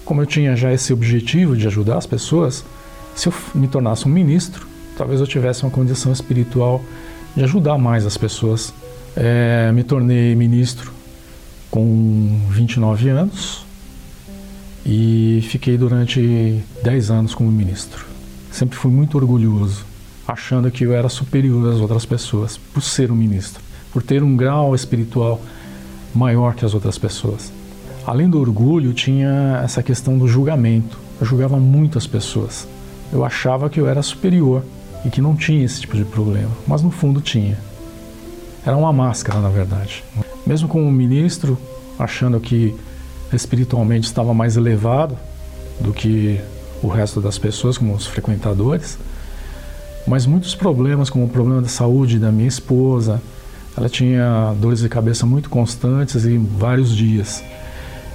como 0.04 0.22
eu 0.22 0.26
tinha 0.26 0.54
já 0.54 0.72
esse 0.72 0.92
objetivo 0.92 1.56
de 1.56 1.66
ajudar 1.66 1.96
as 1.96 2.06
pessoas, 2.06 2.64
se 3.12 3.26
eu 3.26 3.34
me 3.52 3.66
tornasse 3.66 4.06
um 4.06 4.12
ministro, 4.12 4.68
talvez 4.96 5.20
eu 5.20 5.26
tivesse 5.26 5.64
uma 5.64 5.70
condição 5.72 6.12
espiritual 6.12 6.80
de 7.36 7.42
ajudar 7.42 7.76
mais 7.76 8.06
as 8.06 8.16
pessoas. 8.16 8.72
É, 9.16 9.72
me 9.72 9.82
tornei 9.82 10.36
ministro 10.36 10.92
com 11.68 12.40
29 12.50 13.08
anos 13.08 13.66
e 14.86 15.40
fiquei 15.48 15.76
durante 15.76 16.62
10 16.84 17.10
anos 17.10 17.34
como 17.34 17.50
ministro. 17.50 18.06
Sempre 18.52 18.78
fui 18.78 18.92
muito 18.92 19.18
orgulhoso, 19.18 19.84
achando 20.24 20.70
que 20.70 20.84
eu 20.84 20.92
era 20.92 21.08
superior 21.08 21.68
às 21.74 21.80
outras 21.80 22.06
pessoas 22.06 22.56
por 22.56 22.80
ser 22.80 23.10
um 23.10 23.16
ministro, 23.16 23.63
por 23.94 24.02
ter 24.02 24.24
um 24.24 24.36
grau 24.36 24.74
espiritual 24.74 25.40
maior 26.12 26.56
que 26.56 26.64
as 26.64 26.74
outras 26.74 26.98
pessoas. 26.98 27.52
Além 28.04 28.28
do 28.28 28.40
orgulho, 28.40 28.92
tinha 28.92 29.60
essa 29.64 29.84
questão 29.84 30.18
do 30.18 30.26
julgamento. 30.26 30.98
Eu 31.20 31.24
julgava 31.24 31.56
muitas 31.58 32.04
pessoas. 32.04 32.66
Eu 33.12 33.24
achava 33.24 33.70
que 33.70 33.80
eu 33.80 33.88
era 33.88 34.02
superior 34.02 34.64
e 35.04 35.10
que 35.10 35.20
não 35.20 35.36
tinha 35.36 35.64
esse 35.64 35.80
tipo 35.80 35.96
de 35.96 36.04
problema, 36.04 36.50
mas 36.66 36.82
no 36.82 36.90
fundo 36.90 37.20
tinha. 37.20 37.56
Era 38.66 38.76
uma 38.76 38.92
máscara, 38.92 39.38
na 39.40 39.48
verdade. 39.48 40.02
Mesmo 40.44 40.66
como 40.66 40.90
ministro, 40.90 41.56
achando 41.96 42.40
que 42.40 42.74
espiritualmente 43.32 44.08
estava 44.08 44.34
mais 44.34 44.56
elevado 44.56 45.16
do 45.80 45.92
que 45.92 46.40
o 46.82 46.88
resto 46.88 47.20
das 47.20 47.38
pessoas, 47.38 47.78
como 47.78 47.94
os 47.94 48.06
frequentadores, 48.06 48.98
mas 50.04 50.26
muitos 50.26 50.54
problemas, 50.54 51.08
como 51.08 51.26
o 51.26 51.28
problema 51.28 51.62
da 51.62 51.68
saúde 51.68 52.18
da 52.18 52.32
minha 52.32 52.48
esposa, 52.48 53.22
ela 53.76 53.88
tinha 53.88 54.54
dores 54.60 54.80
de 54.80 54.88
cabeça 54.88 55.26
muito 55.26 55.50
constantes 55.50 56.24
e 56.24 56.38
vários 56.38 56.94
dias. 56.94 57.42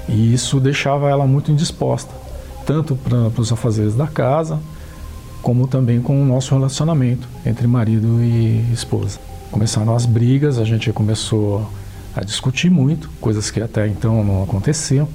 E 0.08 0.34
isso 0.34 0.60
deixava 0.60 1.10
ela 1.10 1.28
muito 1.28 1.52
indisposta, 1.52 2.12
tanto 2.66 2.96
para 2.96 3.42
os 3.42 3.52
afazeres 3.52 3.96
da 3.96 4.08
casa, 4.08 4.60
como 5.42 5.68
também 5.68 6.02
com 6.02 6.22
o 6.22 6.26
nosso 6.26 6.54
relacionamento 6.56 7.28
entre 7.46 7.68
marido 7.68 8.22
e 8.22 8.66
esposa. 8.74 9.20
Começaram 9.52 9.96
as 9.96 10.06
brigas, 10.06 10.58
a 10.58 10.64
gente 10.64 10.92
começou 10.92 11.70
a 12.16 12.24
discutir 12.24 12.70
muito, 12.70 13.10
coisas 13.22 13.52
que 13.52 13.62
até 13.62 13.88
então 13.88 14.24
não 14.24 14.44
aconteciam, 14.44 15.08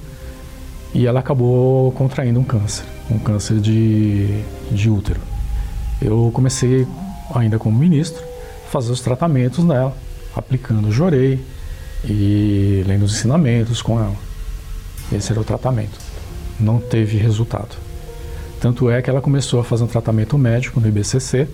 e 0.95 1.07
ela 1.07 1.21
acabou 1.21 1.91
contraindo 1.93 2.39
um 2.39 2.45
câncer, 2.45 2.85
um 3.11 3.19
câncer 3.19 3.59
de, 3.59 4.43
de 4.71 4.89
útero. 4.89 5.21
Eu 6.01 6.31
comecei, 6.33 6.87
ainda 7.35 7.59
como 7.59 7.77
ministro, 7.77 8.23
a 8.67 8.71
fazer 8.71 8.93
os 8.93 9.01
tratamentos 9.01 9.65
dela, 9.65 9.97
aplicando 10.37 10.91
jorei 10.91 11.45
e 12.05 12.83
lendo 12.87 13.05
os 13.05 13.15
ensinamentos 13.15 13.81
com 13.81 13.99
ela. 13.99 14.17
Esse 15.13 15.33
era 15.33 15.41
o 15.41 15.45
tratamento. 15.45 15.99
Não 16.59 16.79
teve 16.79 17.17
resultado. 17.17 17.77
Tanto 18.61 18.91
é 18.91 19.03
que 19.03 19.11
ela 19.11 19.21
começou 19.21 19.61
a 19.61 19.65
fazer 19.65 19.85
um 19.85 19.87
tratamento 19.87 20.39
médico 20.39 20.81
no 20.81 20.89
IBCC 20.89 21.49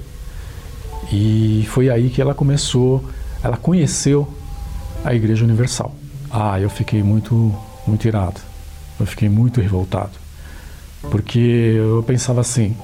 e 1.12 1.66
foi 1.68 1.90
aí 1.90 2.10
que 2.10 2.20
ela 2.20 2.34
começou, 2.34 3.04
ela 3.42 3.56
conheceu 3.56 4.28
a 5.04 5.14
Igreja 5.14 5.44
Universal. 5.44 5.94
Ah, 6.30 6.60
eu 6.60 6.70
fiquei 6.70 7.02
muito, 7.02 7.52
muito 7.86 8.06
irado. 8.06 8.40
Eu 8.98 9.06
fiquei 9.06 9.28
muito 9.28 9.60
revoltado. 9.60 10.12
Porque 11.10 11.74
eu 11.76 12.04
pensava 12.06 12.40
assim, 12.40 12.76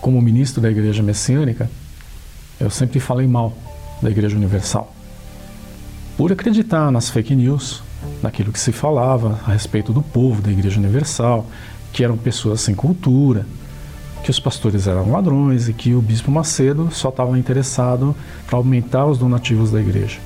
como 0.00 0.20
ministro 0.20 0.60
da 0.60 0.70
Igreja 0.70 1.02
Messiânica, 1.02 1.68
eu 2.60 2.70
sempre 2.70 3.00
falei 3.00 3.26
mal 3.26 3.56
da 4.02 4.10
Igreja 4.10 4.36
Universal. 4.36 4.94
Por 6.18 6.32
acreditar 6.32 6.90
nas 6.90 7.08
fake 7.08 7.32
news, 7.36 7.80
naquilo 8.20 8.50
que 8.50 8.58
se 8.58 8.72
falava 8.72 9.38
a 9.46 9.52
respeito 9.52 9.92
do 9.92 10.02
povo 10.02 10.42
da 10.42 10.50
Igreja 10.50 10.80
Universal, 10.80 11.46
que 11.92 12.02
eram 12.02 12.16
pessoas 12.16 12.60
sem 12.60 12.74
cultura, 12.74 13.46
que 14.24 14.30
os 14.32 14.40
pastores 14.40 14.88
eram 14.88 15.12
ladrões 15.12 15.68
e 15.68 15.72
que 15.72 15.94
o 15.94 16.02
bispo 16.02 16.28
Macedo 16.28 16.88
só 16.90 17.10
estava 17.10 17.38
interessado 17.38 18.16
para 18.48 18.56
aumentar 18.56 19.06
os 19.06 19.16
donativos 19.16 19.70
da 19.70 19.80
igreja. 19.80 20.18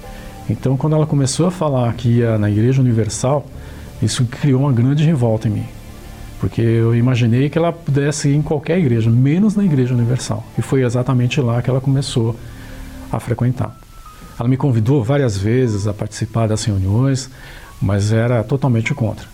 Então, 0.49 0.79
quando 0.79 0.97
ela 0.97 1.07
começou 1.07 1.47
a 1.47 1.51
falar 1.51 1.93
que 1.93 2.09
ia 2.09 2.39
na 2.39 2.51
Igreja 2.51 2.81
Universal, 2.81 3.45
isso 4.01 4.25
criou 4.25 4.63
uma 4.63 4.73
grande 4.73 5.05
revolta 5.05 5.47
em 5.47 5.51
mim. 5.51 5.67
Porque 6.41 6.63
eu 6.63 6.97
imaginei 6.97 7.51
que 7.51 7.59
ela 7.59 7.71
pudesse 7.71 8.31
ir 8.31 8.35
em 8.35 8.41
qualquer 8.41 8.79
igreja, 8.79 9.11
menos 9.11 9.55
na 9.55 9.63
Igreja 9.63 9.93
Universal. 9.93 10.43
E 10.57 10.63
foi 10.63 10.85
exatamente 10.85 11.39
lá 11.39 11.61
que 11.61 11.69
ela 11.69 11.83
começou 11.83 12.35
a 13.13 13.21
frequentar. 13.21 13.82
Ela 14.43 14.49
me 14.49 14.57
convidou 14.57 15.05
várias 15.05 15.39
vezes 15.39 15.87
a 15.87 15.95
participar 15.95 16.49
das 16.49 16.65
reuniões, 16.65 17.31
mas 17.81 18.11
era 18.11 18.43
totalmente 18.43 18.93
contra. 18.93 19.25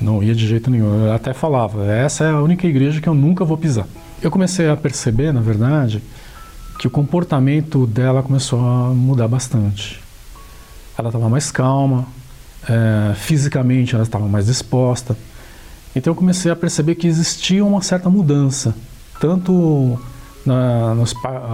Não 0.00 0.22
ia 0.22 0.34
de 0.34 0.48
jeito 0.48 0.70
nenhum. 0.70 1.04
Eu 1.04 1.12
até 1.12 1.34
falava, 1.34 1.84
essa 1.84 2.24
é 2.24 2.30
a 2.30 2.40
única 2.40 2.66
igreja 2.66 2.98
que 2.98 3.06
eu 3.06 3.12
nunca 3.12 3.44
vou 3.44 3.58
pisar. 3.58 3.86
Eu 4.22 4.30
comecei 4.30 4.70
a 4.70 4.74
perceber, 4.74 5.34
na 5.34 5.42
verdade, 5.42 6.02
que 6.78 6.86
o 6.86 6.90
comportamento 6.90 7.86
dela 7.86 8.22
começou 8.22 8.58
a 8.58 8.94
mudar 8.94 9.28
bastante. 9.28 10.00
Ela 10.96 11.10
estava 11.10 11.28
mais 11.28 11.50
calma, 11.50 12.06
é, 12.66 13.12
fisicamente 13.14 13.94
ela 13.94 14.02
estava 14.02 14.26
mais 14.26 14.46
disposta. 14.46 15.14
Então 15.94 16.10
eu 16.10 16.14
comecei 16.14 16.50
a 16.50 16.56
perceber 16.56 16.94
que 16.94 17.06
existia 17.06 17.62
uma 17.62 17.82
certa 17.82 18.08
mudança, 18.08 18.74
tanto 19.20 20.00
na, 20.46 20.94
no 20.94 21.04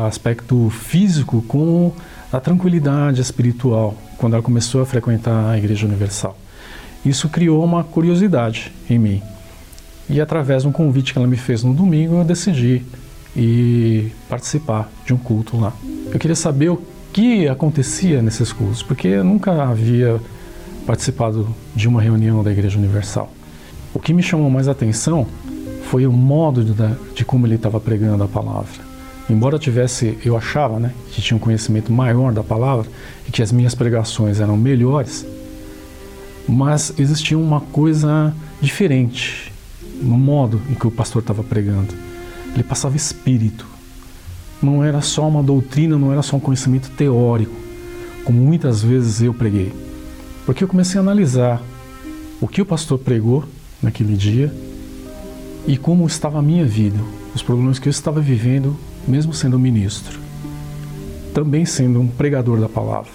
aspecto 0.06 0.70
físico 0.70 1.42
como 1.48 1.92
na 2.32 2.40
tranquilidade 2.40 3.20
espiritual, 3.20 3.94
quando 4.16 4.34
ela 4.34 4.42
começou 4.42 4.82
a 4.82 4.86
frequentar 4.86 5.50
a 5.50 5.58
Igreja 5.58 5.86
Universal. 5.86 6.36
Isso 7.04 7.28
criou 7.28 7.64
uma 7.64 7.84
curiosidade 7.84 8.72
em 8.88 8.98
mim. 8.98 9.22
E 10.10 10.20
através 10.20 10.62
de 10.62 10.68
um 10.68 10.72
convite 10.72 11.12
que 11.12 11.18
ela 11.18 11.28
me 11.28 11.36
fez 11.36 11.62
no 11.62 11.72
domingo, 11.72 12.16
eu 12.16 12.24
decidi 12.24 12.82
ir 13.36 14.12
participar 14.28 14.90
de 15.06 15.14
um 15.14 15.18
culto 15.18 15.56
lá. 15.58 15.72
Eu 16.12 16.18
queria 16.18 16.36
saber 16.36 16.70
o 16.70 16.82
que 17.12 17.48
acontecia 17.48 18.20
nesses 18.20 18.52
cultos, 18.52 18.82
porque 18.82 19.08
eu 19.08 19.24
nunca 19.24 19.62
havia 19.62 20.20
participado 20.86 21.54
de 21.74 21.86
uma 21.86 22.00
reunião 22.00 22.42
da 22.42 22.50
Igreja 22.50 22.78
Universal. 22.78 23.32
O 23.94 23.98
que 23.98 24.12
me 24.12 24.22
chamou 24.22 24.50
mais 24.50 24.68
atenção 24.68 25.26
foi 25.84 26.06
o 26.06 26.12
modo 26.12 26.64
de, 26.64 26.74
de 27.14 27.24
como 27.24 27.46
ele 27.46 27.54
estava 27.54 27.80
pregando 27.80 28.24
a 28.24 28.28
palavra. 28.28 28.87
Embora 29.28 29.56
eu 29.56 29.58
tivesse, 29.58 30.18
eu 30.24 30.36
achava, 30.36 30.78
né, 30.78 30.92
que 31.10 31.20
tinha 31.20 31.36
um 31.36 31.40
conhecimento 31.40 31.92
maior 31.92 32.32
da 32.32 32.42
palavra 32.42 32.90
e 33.26 33.30
que 33.30 33.42
as 33.42 33.52
minhas 33.52 33.74
pregações 33.74 34.40
eram 34.40 34.56
melhores, 34.56 35.26
mas 36.48 36.94
existia 36.98 37.38
uma 37.38 37.60
coisa 37.60 38.34
diferente 38.60 39.52
no 40.00 40.16
modo 40.16 40.62
em 40.70 40.74
que 40.74 40.86
o 40.86 40.90
pastor 40.90 41.20
estava 41.20 41.42
pregando. 41.42 41.92
Ele 42.54 42.62
passava 42.62 42.96
espírito. 42.96 43.66
Não 44.62 44.82
era 44.82 45.00
só 45.02 45.28
uma 45.28 45.42
doutrina, 45.42 45.98
não 45.98 46.10
era 46.10 46.22
só 46.22 46.36
um 46.36 46.40
conhecimento 46.40 46.90
teórico, 46.90 47.54
como 48.24 48.38
muitas 48.38 48.82
vezes 48.82 49.20
eu 49.20 49.34
preguei. 49.34 49.72
Porque 50.46 50.64
eu 50.64 50.68
comecei 50.68 50.98
a 50.98 51.02
analisar 51.02 51.62
o 52.40 52.48
que 52.48 52.62
o 52.62 52.66
pastor 52.66 52.98
pregou 52.98 53.44
naquele 53.82 54.16
dia 54.16 54.52
e 55.66 55.76
como 55.76 56.06
estava 56.06 56.38
a 56.38 56.42
minha 56.42 56.64
vida, 56.64 56.98
os 57.34 57.42
problemas 57.42 57.78
que 57.78 57.88
eu 57.88 57.90
estava 57.90 58.20
vivendo, 58.20 58.76
mesmo 59.08 59.32
sendo 59.32 59.58
ministro, 59.58 60.20
também 61.32 61.64
sendo 61.64 62.00
um 62.00 62.06
pregador 62.06 62.60
da 62.60 62.68
palavra. 62.68 63.10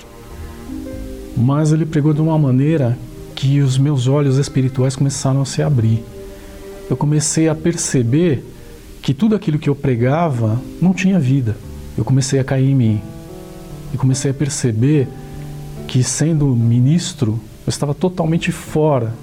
Mas 1.37 1.71
ele 1.71 1.85
pregou 1.85 2.13
de 2.13 2.21
uma 2.21 2.37
maneira 2.37 2.97
que 3.35 3.59
os 3.61 3.77
meus 3.77 4.07
olhos 4.07 4.37
espirituais 4.37 4.95
começaram 4.95 5.41
a 5.41 5.45
se 5.45 5.61
abrir. 5.61 6.03
Eu 6.89 6.97
comecei 6.97 7.47
a 7.47 7.55
perceber 7.55 8.43
que 9.01 9.13
tudo 9.13 9.35
aquilo 9.35 9.59
que 9.59 9.69
eu 9.69 9.75
pregava 9.75 10.61
não 10.81 10.93
tinha 10.93 11.19
vida. 11.19 11.55
Eu 11.97 12.05
comecei 12.05 12.39
a 12.39 12.43
cair 12.43 12.69
em 12.69 12.75
mim. 12.75 13.01
E 13.93 13.97
comecei 13.97 14.31
a 14.31 14.33
perceber 14.33 15.07
que, 15.87 16.03
sendo 16.03 16.47
ministro, 16.55 17.39
eu 17.65 17.69
estava 17.69 17.93
totalmente 17.93 18.51
fora 18.51 19.13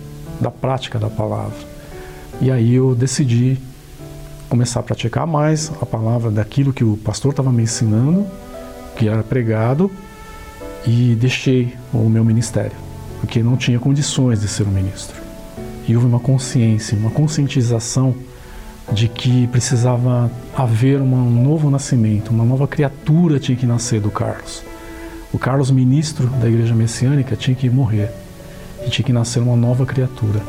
da 0.41 0.51
prática 0.51 0.99
da 0.99 1.09
palavra. 1.09 1.57
E 2.41 2.51
aí 2.51 2.75
eu 2.75 2.95
decidi 2.95 3.59
começar 4.51 4.81
a 4.81 4.83
praticar 4.83 5.27
mais 5.27 5.73
a 5.81 5.87
palavra 5.87 6.31
daquilo 6.31 6.75
que 6.75 6.85
o 6.85 6.99
pastor 6.99 7.31
estava 7.31 7.51
me 7.51 7.63
ensinando, 7.63 8.27
que 8.97 9.09
era 9.09 9.23
pregado, 9.23 9.91
e 10.87 11.15
deixei 11.15 11.75
o 11.93 12.09
meu 12.09 12.25
ministério 12.25 12.91
porque 13.21 13.43
não 13.43 13.57
tinha 13.57 13.79
condições 13.79 14.41
de 14.41 14.49
ser 14.49 14.67
um 14.67 14.71
ministro. 14.71 15.21
E 15.87 15.95
houve 15.95 16.07
uma 16.07 16.19
consciência, 16.19 16.97
uma 16.97 17.11
conscientização 17.11 18.15
de 18.93 19.07
que 19.07 19.47
precisava 19.49 20.31
haver 20.57 21.01
um 21.01 21.31
novo 21.31 21.71
nascimento, 21.71 22.31
uma 22.31 22.45
nova 22.45 22.67
criatura 22.67 23.39
tinha 23.39 23.57
que 23.57 23.67
nascer 23.67 24.01
do 24.01 24.11
Carlos. 24.11 24.63
O 25.33 25.39
Carlos, 25.39 25.71
ministro 25.71 26.27
da 26.27 26.49
Igreja 26.49 26.75
Messiânica, 26.75 27.37
tinha 27.37 27.55
que 27.55 27.71
morrer 27.71 28.11
e 28.85 28.91
tinha 28.91 29.05
que 29.05 29.13
nascer 29.13 29.41
uma 29.41 29.55
nova 29.55 29.87
criatura. 29.87 30.41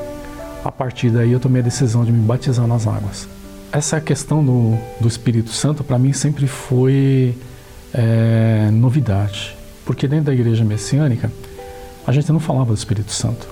A 0.64 0.72
partir 0.72 1.12
daí 1.12 1.32
eu 1.32 1.40
tomei 1.40 1.62
a 1.62 1.66
decisão 1.66 2.04
de 2.04 2.12
me 2.12 2.20
batizar 2.20 2.66
nas 2.66 2.88
águas. 2.88 3.28
Essa 3.72 4.02
questão 4.02 4.44
do, 4.44 4.78
do 5.00 5.08
Espírito 5.08 5.52
Santo 5.52 5.82
para 5.82 5.98
mim 5.98 6.12
sempre 6.12 6.46
foi 6.46 7.38
é, 7.94 8.70
novidade, 8.72 9.56
porque 9.86 10.10
dentro 10.10 10.26
da 10.26 10.34
Igreja 10.34 10.66
Messiânica 10.66 11.32
a 12.06 12.12
gente 12.12 12.30
não 12.34 12.40
falava 12.40 12.74
do 12.74 12.78
Espírito 12.78 13.14
Santo. 13.14 13.48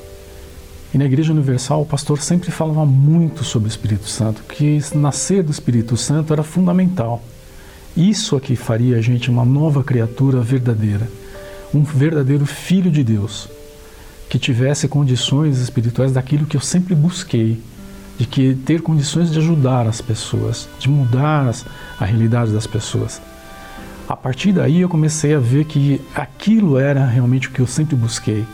E 0.93 0.97
na 0.97 1.05
Igreja 1.05 1.31
Universal, 1.31 1.83
o 1.83 1.85
pastor 1.85 2.19
sempre 2.19 2.51
falava 2.51 2.85
muito 2.85 3.43
sobre 3.43 3.69
o 3.69 3.71
Espírito 3.71 4.09
Santo, 4.09 4.43
que 4.43 4.79
nascer 4.95 5.43
do 5.43 5.51
Espírito 5.51 5.95
Santo 5.95 6.33
era 6.33 6.43
fundamental. 6.43 7.23
Isso 7.95 8.35
aqui 8.35 8.55
faria 8.55 8.97
a 8.97 9.01
gente 9.01 9.29
uma 9.29 9.45
nova 9.45 9.83
criatura 9.83 10.41
verdadeira, 10.41 11.07
um 11.73 11.83
verdadeiro 11.83 12.45
filho 12.45 12.91
de 12.91 13.03
Deus, 13.03 13.47
que 14.27 14.39
tivesse 14.39 14.87
condições 14.87 15.59
espirituais 15.59 16.11
daquilo 16.11 16.45
que 16.45 16.57
eu 16.57 16.61
sempre 16.61 16.95
busquei, 16.95 17.61
de 18.19 18.27
que 18.27 18.53
ter 18.53 18.81
condições 18.81 19.31
de 19.31 19.39
ajudar 19.39 19.87
as 19.87 20.01
pessoas, 20.01 20.67
de 20.77 20.89
mudar 20.89 21.47
as, 21.47 21.65
a 21.99 22.05
realidade 22.05 22.51
das 22.51 22.67
pessoas. 22.67 23.21
A 24.07 24.15
partir 24.15 24.51
daí 24.51 24.81
eu 24.81 24.89
comecei 24.89 25.33
a 25.33 25.39
ver 25.39 25.63
que 25.65 26.01
aquilo 26.13 26.77
era 26.77 27.05
realmente 27.05 27.47
o 27.47 27.51
que 27.51 27.61
eu 27.61 27.67
sempre 27.67 27.95
busquei. 27.95 28.45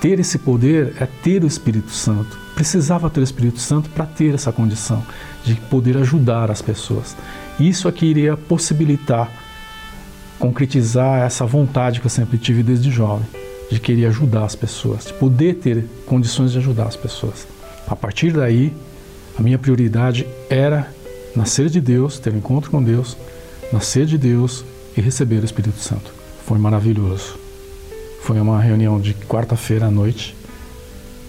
Ter 0.00 0.18
esse 0.18 0.38
poder 0.38 0.94
é 0.98 1.06
ter 1.06 1.44
o 1.44 1.46
Espírito 1.46 1.90
Santo. 1.90 2.38
Precisava 2.54 3.08
ter 3.08 3.20
o 3.20 3.24
Espírito 3.24 3.60
Santo 3.60 3.88
para 3.90 4.04
ter 4.04 4.34
essa 4.34 4.50
condição 4.50 5.02
de 5.44 5.54
poder 5.54 5.96
ajudar 5.98 6.50
as 6.50 6.60
pessoas. 6.60 7.16
Isso 7.60 7.86
aqui 7.86 8.06
iria 8.06 8.36
possibilitar 8.36 9.30
concretizar 10.40 11.20
essa 11.20 11.44
vontade 11.44 12.00
que 12.00 12.06
eu 12.06 12.10
sempre 12.10 12.38
tive 12.38 12.62
desde 12.62 12.90
jovem, 12.90 13.26
de 13.70 13.78
querer 13.78 14.06
ajudar 14.06 14.44
as 14.44 14.56
pessoas, 14.56 15.04
de 15.04 15.12
poder 15.12 15.56
ter 15.56 15.84
condições 16.06 16.50
de 16.50 16.58
ajudar 16.58 16.86
as 16.86 16.96
pessoas. 16.96 17.46
A 17.88 17.96
partir 17.96 18.32
daí, 18.32 18.72
a 19.38 19.42
minha 19.42 19.58
prioridade 19.58 20.26
era 20.48 20.92
nascer 21.34 21.68
de 21.68 21.80
Deus, 21.80 22.18
ter 22.18 22.32
um 22.32 22.38
encontro 22.38 22.70
com 22.70 22.82
Deus, 22.82 23.16
nascer 23.72 24.06
de 24.06 24.18
Deus 24.18 24.64
e 24.96 25.00
receber 25.00 25.42
o 25.42 25.44
Espírito 25.44 25.78
Santo. 25.78 26.12
Foi 26.46 26.58
maravilhoso. 26.58 27.38
Foi 28.22 28.38
uma 28.40 28.60
reunião 28.60 29.00
de 29.00 29.14
quarta-feira 29.14 29.86
à 29.86 29.90
noite 29.90 30.36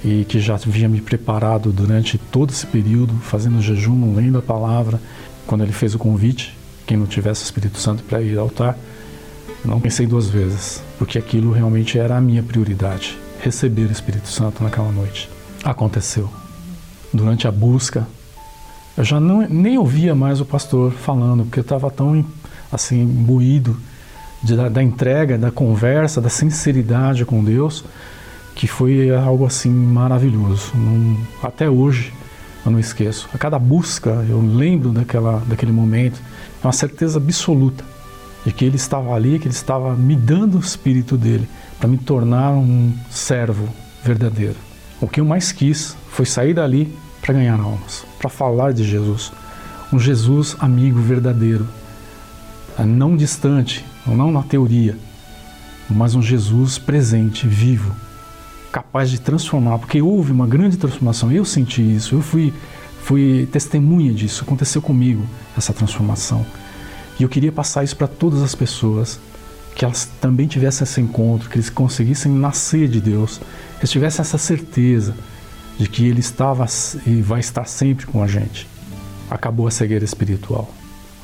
e 0.03 0.25
que 0.25 0.39
já 0.39 0.55
havia 0.55 0.89
me 0.89 0.99
preparado 0.99 1.71
durante 1.71 2.17
todo 2.17 2.49
esse 2.49 2.65
período, 2.65 3.13
fazendo 3.21 3.61
jejum, 3.61 4.15
lendo 4.15 4.39
a 4.39 4.41
palavra. 4.41 4.99
Quando 5.45 5.63
ele 5.63 5.71
fez 5.71 5.93
o 5.93 5.99
convite, 5.99 6.57
quem 6.85 6.97
não 6.97 7.05
tivesse 7.05 7.43
o 7.43 7.45
Espírito 7.45 7.77
Santo 7.77 8.03
para 8.03 8.21
ir 8.21 8.37
ao 8.37 8.45
altar, 8.45 8.77
não 9.63 9.79
pensei 9.79 10.07
duas 10.07 10.27
vezes, 10.27 10.81
porque 10.97 11.19
aquilo 11.19 11.51
realmente 11.51 11.97
era 11.97 12.17
a 12.17 12.21
minha 12.21 12.41
prioridade, 12.41 13.17
receber 13.41 13.87
o 13.87 13.91
Espírito 13.91 14.27
Santo 14.27 14.63
naquela 14.63 14.91
noite. 14.91 15.29
Aconteceu 15.63 16.29
durante 17.13 17.47
a 17.47 17.51
busca, 17.51 18.07
eu 18.97 19.03
já 19.03 19.19
não, 19.19 19.41
nem 19.47 19.77
ouvia 19.77 20.13
mais 20.13 20.41
o 20.41 20.45
pastor 20.45 20.91
falando, 20.91 21.43
porque 21.43 21.59
eu 21.59 21.63
estava 21.63 21.89
tão 21.89 22.25
assim 22.71 23.01
imbuído 23.01 23.77
de, 24.43 24.55
da, 24.55 24.69
da, 24.69 24.83
entrega, 24.83 25.37
da 25.37 25.51
conversa, 25.51 26.19
da 26.19 26.29
sinceridade 26.29 27.25
com 27.25 27.43
Deus, 27.43 27.85
que 28.55 28.67
foi 28.67 29.13
algo 29.15 29.45
assim 29.45 29.69
maravilhoso. 29.69 30.71
Não, 30.75 31.17
até 31.41 31.69
hoje 31.69 32.13
eu 32.65 32.71
não 32.71 32.79
esqueço. 32.79 33.29
A 33.33 33.37
cada 33.37 33.57
busca 33.57 34.25
eu 34.29 34.41
lembro 34.41 34.89
daquela, 34.89 35.41
daquele 35.47 35.71
momento, 35.71 36.19
é 36.63 36.67
uma 36.67 36.73
certeza 36.73 37.17
absoluta 37.17 37.83
de 38.45 38.51
que 38.51 38.65
Ele 38.65 38.75
estava 38.75 39.13
ali, 39.13 39.39
que 39.39 39.47
Ele 39.47 39.53
estava 39.53 39.95
me 39.95 40.15
dando 40.15 40.57
o 40.57 40.61
Espírito 40.61 41.17
dele 41.17 41.47
para 41.79 41.87
me 41.87 41.97
tornar 41.97 42.51
um 42.51 42.93
servo 43.09 43.69
verdadeiro. 44.03 44.70
O 45.01 45.07
que 45.07 45.19
eu 45.19 45.25
mais 45.25 45.51
quis 45.51 45.97
foi 46.11 46.27
sair 46.27 46.53
dali 46.53 46.95
para 47.21 47.33
ganhar 47.33 47.59
almas, 47.59 48.05
para 48.19 48.29
falar 48.29 48.71
de 48.71 48.83
Jesus. 48.83 49.31
Um 49.91 49.99
Jesus 49.99 50.55
amigo 50.59 51.01
verdadeiro, 51.01 51.67
não 52.77 53.17
distante, 53.17 53.83
não 54.05 54.31
na 54.31 54.43
teoria, 54.43 54.95
mas 55.89 56.13
um 56.13 56.21
Jesus 56.21 56.77
presente, 56.77 57.47
vivo, 57.47 57.95
capaz 58.71 59.09
de 59.09 59.19
transformar, 59.19 59.79
porque 59.79 60.01
houve 60.01 60.31
uma 60.31 60.45
grande 60.45 60.77
transformação. 60.77 61.31
Eu 61.31 61.45
senti 61.45 61.81
isso, 61.81 62.15
eu 62.15 62.21
fui, 62.21 62.53
fui 63.01 63.49
testemunha 63.51 64.13
disso, 64.13 64.43
aconteceu 64.43 64.83
comigo 64.83 65.25
essa 65.57 65.73
transformação. 65.73 66.45
E 67.19 67.23
eu 67.23 67.29
queria 67.29 67.51
passar 67.51 67.83
isso 67.83 67.95
para 67.97 68.07
todas 68.07 68.41
as 68.41 68.53
pessoas, 68.53 69.19
que 69.81 69.85
elas 69.85 70.07
também 70.21 70.45
tivessem 70.45 70.83
esse 70.83 71.01
encontro, 71.01 71.49
que 71.49 71.55
eles 71.55 71.71
conseguissem 71.71 72.31
nascer 72.31 72.87
de 72.87 73.01
Deus, 73.01 73.39
que 73.39 73.79
eles 73.79 73.89
tivessem 73.89 74.21
essa 74.21 74.37
certeza 74.37 75.15
de 75.75 75.89
que 75.89 76.05
Ele 76.05 76.19
estava 76.19 76.67
e 77.03 77.19
vai 77.19 77.39
estar 77.39 77.65
sempre 77.65 78.05
com 78.05 78.21
a 78.21 78.27
gente. 78.27 78.67
Acabou 79.27 79.65
a 79.65 79.71
cegueira 79.71 80.05
espiritual. 80.05 80.71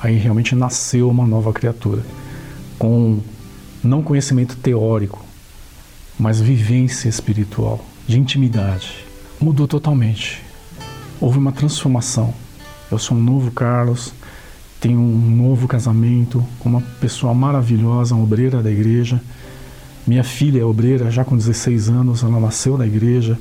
Aí 0.02 0.17
realmente 0.17 0.56
nasceu 0.56 1.08
uma 1.08 1.28
nova 1.28 1.54
criatura, 1.54 2.02
com 2.80 3.20
não 3.84 4.02
conhecimento 4.02 4.56
teórico, 4.56 5.24
mas 6.17 6.41
vivência 6.41 7.08
espiritual, 7.08 7.86
de 8.08 8.20
intimidade. 8.20 9.06
Mudou 9.39 9.67
totalmente. 9.67 10.41
Houve 11.22 11.38
uma 11.38 11.52
transformação. 11.52 12.34
Eu 12.89 12.98
sou 12.98 13.15
um 13.15 13.22
novo 13.22 13.52
Carlos, 13.52 14.15
tenho 14.80 15.00
um 15.00 15.36
novo 15.36 15.68
casamento 15.68 16.44
com 16.60 16.70
uma 16.70 16.82
pessoa 17.02 17.34
maravilhosa, 17.34 18.16
uma 18.16 18.24
obreira 18.24 18.62
da 18.62 18.72
igreja. 18.72 19.22
Minha 20.06 20.24
filha 20.24 20.62
é 20.62 20.63
obreira 20.63 21.12
já 21.12 21.26
com 21.26 21.36
16 21.36 21.90
anos, 21.90 22.24
ela 22.24 22.40
nasceu 22.40 22.78
na 22.78 22.86
igreja 22.86 23.38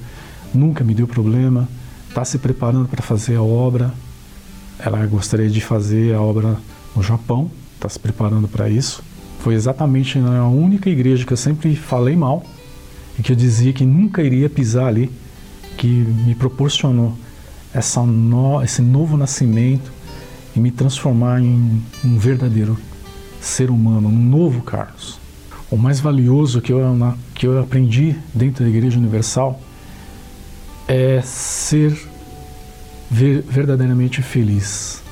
nunca 0.56 0.82
me 0.82 0.94
deu 0.94 1.06
problema, 1.06 1.68
está 2.08 2.24
se 2.24 2.38
preparando 2.38 2.88
para 2.88 3.02
fazer 3.02 3.36
a 3.36 3.42
obra. 3.42 3.92
Ela 4.78 5.04
gostaria 5.06 5.48
de 5.48 5.60
fazer 5.60 6.14
a 6.14 6.20
obra 6.20 6.56
no 6.94 7.02
Japão, 7.02 7.50
está 7.74 7.88
se 7.88 7.98
preparando 7.98 8.48
para 8.48 8.68
isso. 8.68 9.02
Foi 9.40 9.54
exatamente 9.54 10.18
a 10.18 10.46
única 10.46 10.90
igreja 10.90 11.24
que 11.24 11.32
eu 11.32 11.36
sempre 11.36 11.74
falei 11.76 12.16
mal 12.16 12.44
e 13.18 13.22
que 13.22 13.32
eu 13.32 13.36
dizia 13.36 13.72
que 13.72 13.84
nunca 13.84 14.22
iria 14.22 14.50
pisar 14.50 14.88
ali, 14.88 15.10
que 15.76 15.86
me 15.86 16.34
proporcionou 16.34 17.14
essa 17.72 18.02
no, 18.02 18.62
esse 18.62 18.80
novo 18.82 19.16
nascimento 19.16 19.92
e 20.56 20.60
me 20.60 20.70
transformar 20.70 21.40
em 21.40 21.82
um 22.02 22.18
verdadeiro 22.18 22.78
ser 23.40 23.70
humano, 23.70 24.08
um 24.08 24.18
novo 24.18 24.62
Carlos. 24.62 25.20
O 25.70 25.76
mais 25.76 26.00
valioso 26.00 26.62
que 26.62 26.72
eu, 26.72 26.80
que 27.34 27.46
eu 27.46 27.60
aprendi 27.60 28.16
dentro 28.32 28.64
da 28.64 28.70
Igreja 28.70 28.98
Universal 28.98 29.60
é 30.88 31.20
ser 31.22 31.96
verdadeiramente 33.10 34.22
feliz. 34.22 35.02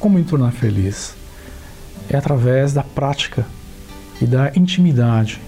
Como 0.00 0.18
me 0.18 0.24
tornar 0.24 0.52
feliz? 0.52 1.14
É 2.08 2.16
através 2.16 2.72
da 2.72 2.82
prática 2.82 3.46
e 4.22 4.26
da 4.26 4.52
intimidade 4.56 5.40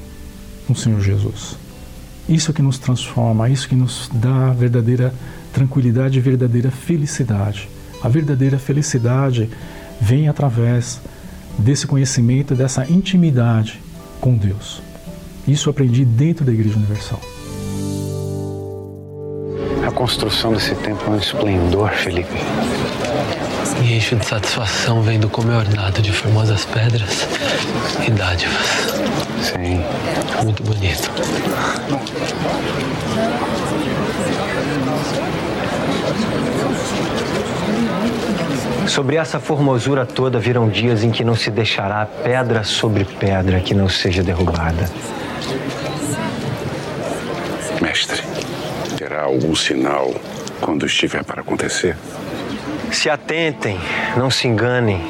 com 0.67 0.73
o 0.73 0.77
Senhor 0.77 1.01
Jesus. 1.01 1.57
Isso 2.29 2.53
que 2.53 2.61
nos 2.61 2.79
transforma, 2.79 3.49
isso 3.49 3.69
que 3.69 3.77
nos 3.77 4.11
dá 4.13 4.53
verdadeira 4.53 5.15
tranquilidade 5.53 6.19
e 6.19 6.21
verdadeira 6.21 6.71
felicidade. 6.71 7.69
A 8.07 8.09
verdadeira 8.09 8.57
felicidade 8.57 9.51
vem 10.01 10.29
através 10.29 11.01
desse 11.59 11.87
conhecimento, 11.87 12.55
dessa 12.55 12.89
intimidade 12.89 13.83
com 14.21 14.37
Deus. 14.37 14.81
Isso 15.49 15.69
eu 15.69 15.73
aprendi 15.73 16.05
dentro 16.05 16.45
da 16.45 16.53
Igreja 16.53 16.77
Universal 16.77 17.21
construção 19.97 20.53
desse 20.53 20.75
templo 20.75 21.15
é 21.15 21.17
um 21.17 21.19
esplendor, 21.19 21.89
Felipe. 21.89 22.37
Me 23.81 23.97
encho 23.97 24.15
de 24.15 24.27
satisfação 24.27 25.01
vendo 25.01 25.27
como 25.31 25.51
é 25.51 25.57
ornado 25.57 26.03
de 26.03 26.13
formosas 26.13 26.67
pedras 26.67 27.27
e 28.07 28.11
dádivas. 28.11 28.67
Sim. 29.43 29.83
Muito 30.45 30.63
bonito. 30.63 31.11
Sobre 38.89 39.17
essa 39.17 39.41
formosura 39.41 40.07
toda 40.07 40.39
virão 40.39 40.69
dias 40.69 41.03
em 41.03 41.11
que 41.11 41.25
não 41.25 41.35
se 41.35 41.51
deixará 41.51 42.07
pedra 42.07 42.63
sobre 42.63 43.05
pedra 43.05 43.61
que 43.61 43.75
não 43.75 43.89
seja 43.89 44.23
derrubada. 44.23 44.89
Mestre, 47.83 48.23
terá 48.97 49.25
algum 49.25 49.55
sinal 49.55 50.15
quando 50.61 50.87
estiver 50.87 51.25
para 51.25 51.41
acontecer? 51.41 51.97
Se 52.93 53.11
atentem, 53.11 53.79
não 54.17 54.31
se 54.31 54.47
enganem. 54.47 55.01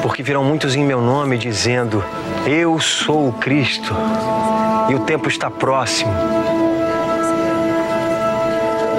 Porque 0.00 0.22
virão 0.22 0.44
muitos 0.44 0.76
em 0.76 0.84
meu 0.84 1.00
nome 1.00 1.36
dizendo: 1.36 2.04
Eu 2.46 2.78
sou 2.78 3.28
o 3.28 3.32
Cristo 3.32 3.94
e 4.88 4.94
o 4.94 5.00
tempo 5.00 5.28
está 5.28 5.50
próximo. 5.50 6.12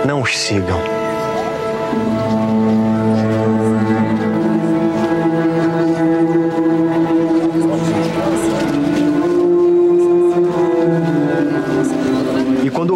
Não 0.05 0.21
os 0.21 0.37
sigam. 0.37 1.04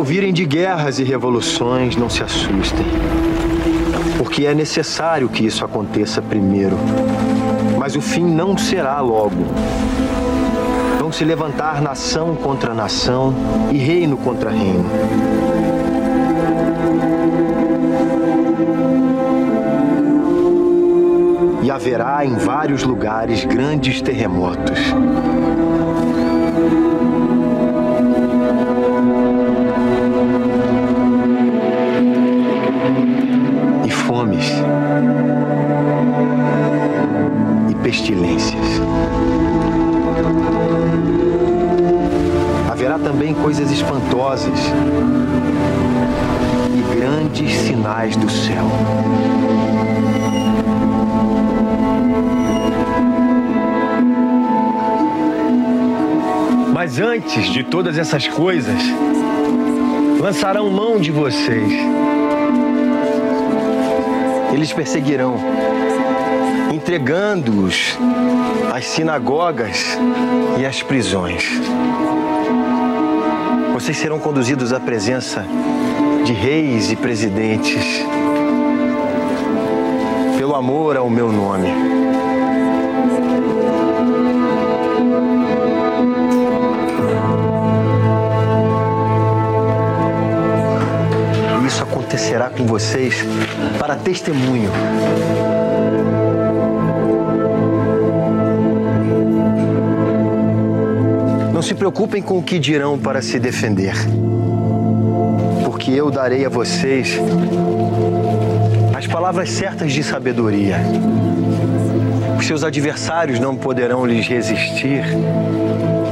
Ouvirem 0.10 0.34
de 0.34 0.44
guerras 0.44 0.98
e 0.98 1.04
revoluções, 1.04 1.96
não 1.96 2.10
se 2.10 2.24
assustem. 2.24 2.84
Porque 4.18 4.48
é 4.48 4.56
necessário 4.56 5.30
que 5.30 5.46
isso 5.46 5.64
aconteça 5.64 6.20
primeiro. 6.20 6.76
Mas 7.78 7.96
o 7.96 8.02
fim 8.02 8.24
não 8.24 8.58
será 8.58 9.00
logo. 9.02 9.46
Vão 11.00 11.12
se 11.12 11.24
levantar 11.24 11.80
nação 11.80 12.36
contra 12.36 12.74
nação 12.74 13.36
e 13.72 13.78
reino 13.78 14.18
contra 14.18 14.50
reino. 14.50 14.86
haverá 21.80 22.26
em 22.26 22.36
vários 22.36 22.84
lugares 22.84 23.46
grandes 23.46 24.02
terremotos. 24.02 24.78
E 33.86 33.92
fomes. 33.92 34.52
E 37.70 37.76
pestilências. 37.76 38.82
Haverá 42.70 43.00
também 43.00 43.34
coisas 43.34 43.72
espantosas 43.72 44.60
e 46.76 46.96
grandes 47.00 47.54
sinais 47.54 48.18
do 48.18 48.30
céu. 48.30 48.68
Mas 56.82 56.98
antes 56.98 57.50
de 57.52 57.62
todas 57.62 57.98
essas 57.98 58.26
coisas, 58.26 58.82
lançarão 60.18 60.72
mão 60.72 60.98
de 60.98 61.12
vocês. 61.12 61.74
Eles 64.54 64.72
perseguirão, 64.72 65.36
entregando-os 66.74 67.98
às 68.74 68.86
sinagogas 68.86 70.00
e 70.58 70.66
às 70.66 70.82
prisões. 70.82 71.44
Vocês 73.74 73.98
serão 73.98 74.18
conduzidos 74.18 74.72
à 74.72 74.80
presença 74.80 75.46
de 76.24 76.32
reis 76.32 76.94
e 76.94 76.96
presidentes, 76.96 78.06
pelo 80.38 80.56
amor 80.56 80.96
ao 80.96 81.10
meu 81.10 81.30
nome. 81.30 81.99
Com 92.60 92.66
vocês 92.66 93.24
para 93.80 93.96
testemunho. 93.96 94.70
Não 101.54 101.62
se 101.62 101.74
preocupem 101.74 102.22
com 102.22 102.38
o 102.38 102.44
que 102.44 102.60
dirão 102.60 103.00
para 103.00 103.22
se 103.22 103.40
defender, 103.40 103.94
porque 105.64 105.92
eu 105.92 106.12
darei 106.12 106.46
a 106.46 106.50
vocês 106.50 107.18
as 108.94 109.08
palavras 109.08 109.50
certas 109.50 109.94
de 109.94 110.04
sabedoria. 110.04 110.80
Os 112.38 112.46
seus 112.46 112.66
adversários 112.66 113.40
não 113.40 113.56
poderão 113.56 114.06
lhes 114.06 114.28
resistir 114.28 115.06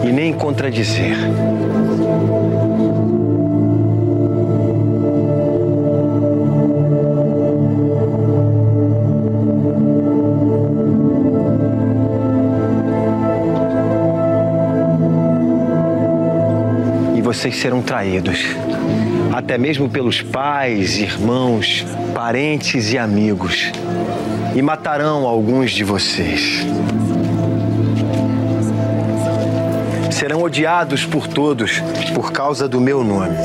e 0.08 0.14
nem 0.14 0.32
contradizer. 0.32 1.18
Vocês 17.38 17.58
serão 17.58 17.84
traídos, 17.84 18.40
até 19.32 19.60
mesmo 19.60 19.88
pelos 19.88 20.24
pais, 20.24 20.98
irmãos, 20.98 21.86
parentes 22.12 22.92
e 22.92 22.98
amigos, 22.98 23.72
e 24.56 24.62
matarão 24.64 25.28
alguns 25.28 25.70
de 25.70 25.84
vocês. 25.84 26.66
Serão 30.10 30.42
odiados 30.42 31.06
por 31.06 31.28
todos 31.28 31.80
por 32.16 32.32
causa 32.32 32.68
do 32.68 32.82
meu 32.82 33.04
nome. 33.04 33.38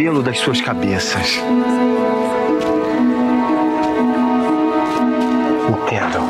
Cabelo 0.00 0.22
das 0.22 0.38
suas 0.38 0.62
cabeças. 0.62 1.38
Entendam. 5.68 6.26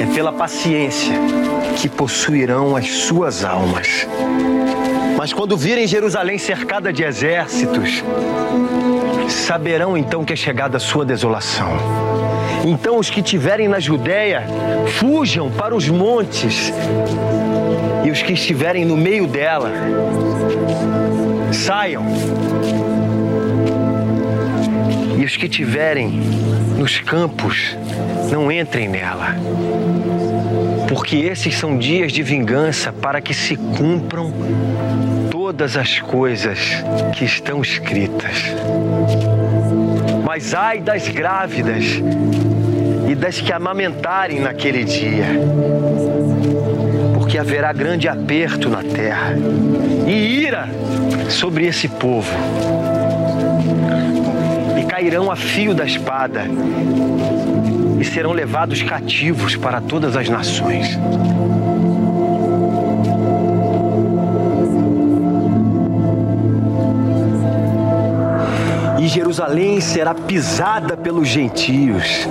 É 0.00 0.14
pela 0.14 0.32
paciência 0.32 1.12
que 1.76 1.90
possuirão 1.90 2.74
as 2.74 2.88
suas 2.88 3.44
almas. 3.44 4.08
Mas 5.18 5.30
quando 5.30 5.58
virem 5.58 5.86
Jerusalém 5.86 6.38
cercada 6.38 6.90
de 6.90 7.04
exércitos, 7.04 8.02
saberão 9.28 9.98
então 9.98 10.24
que 10.24 10.32
é 10.32 10.36
chegada 10.36 10.78
a 10.78 10.80
sua 10.80 11.04
desolação. 11.04 11.68
Então 12.64 12.98
os 12.98 13.10
que 13.10 13.20
tiverem 13.20 13.68
na 13.68 13.78
Judéia, 13.78 14.44
fujam 14.98 15.50
para 15.50 15.76
os 15.76 15.86
montes. 15.86 16.72
E 18.02 18.10
os 18.10 18.22
que 18.22 18.32
estiverem 18.32 18.86
no 18.86 18.96
meio 18.96 19.26
dela, 19.26 19.70
saiam. 21.64 22.04
E 25.16 25.24
os 25.24 25.34
que 25.36 25.46
estiverem 25.46 26.20
nos 26.76 27.00
campos, 27.00 27.74
não 28.30 28.52
entrem 28.52 28.86
nela. 28.86 29.34
Porque 30.86 31.16
esses 31.16 31.56
são 31.56 31.78
dias 31.78 32.12
de 32.12 32.22
vingança 32.22 32.92
para 32.92 33.20
que 33.22 33.32
se 33.32 33.56
cumpram 33.56 34.30
todas 35.30 35.74
as 35.76 35.98
coisas 36.00 36.58
que 37.16 37.24
estão 37.24 37.62
escritas. 37.62 38.44
Mas 40.22 40.52
ai 40.52 40.80
das 40.80 41.08
grávidas 41.08 41.84
e 43.08 43.14
das 43.14 43.40
que 43.40 43.52
amamentarem 43.52 44.40
naquele 44.40 44.84
dia, 44.84 45.26
porque 47.34 47.40
haverá 47.40 47.72
grande 47.72 48.06
aperto 48.06 48.68
na 48.68 48.80
terra 48.80 49.34
e 50.06 50.44
ira 50.44 50.68
sobre 51.28 51.66
esse 51.66 51.88
povo, 51.88 52.32
e 54.78 54.84
cairão 54.84 55.32
a 55.32 55.34
fio 55.34 55.74
da 55.74 55.84
espada 55.84 56.42
e 57.98 58.04
serão 58.04 58.30
levados 58.30 58.82
cativos 58.82 59.56
para 59.56 59.80
todas 59.80 60.16
as 60.16 60.28
nações. 60.28 60.96
E 69.00 69.08
Jerusalém 69.08 69.80
será 69.80 70.14
pisada 70.14 70.96
pelos 70.96 71.26
gentios, 71.26 72.28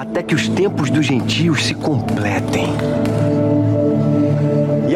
até 0.00 0.22
que 0.22 0.34
os 0.34 0.48
tempos 0.48 0.88
dos 0.88 1.04
gentios 1.04 1.66
se 1.66 1.74
completem. 1.74 2.74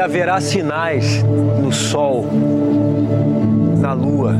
E 0.01 0.03
haverá 0.03 0.41
sinais 0.41 1.23
no 1.63 1.71
sol, 1.71 2.25
na 3.77 3.93
lua, 3.93 4.35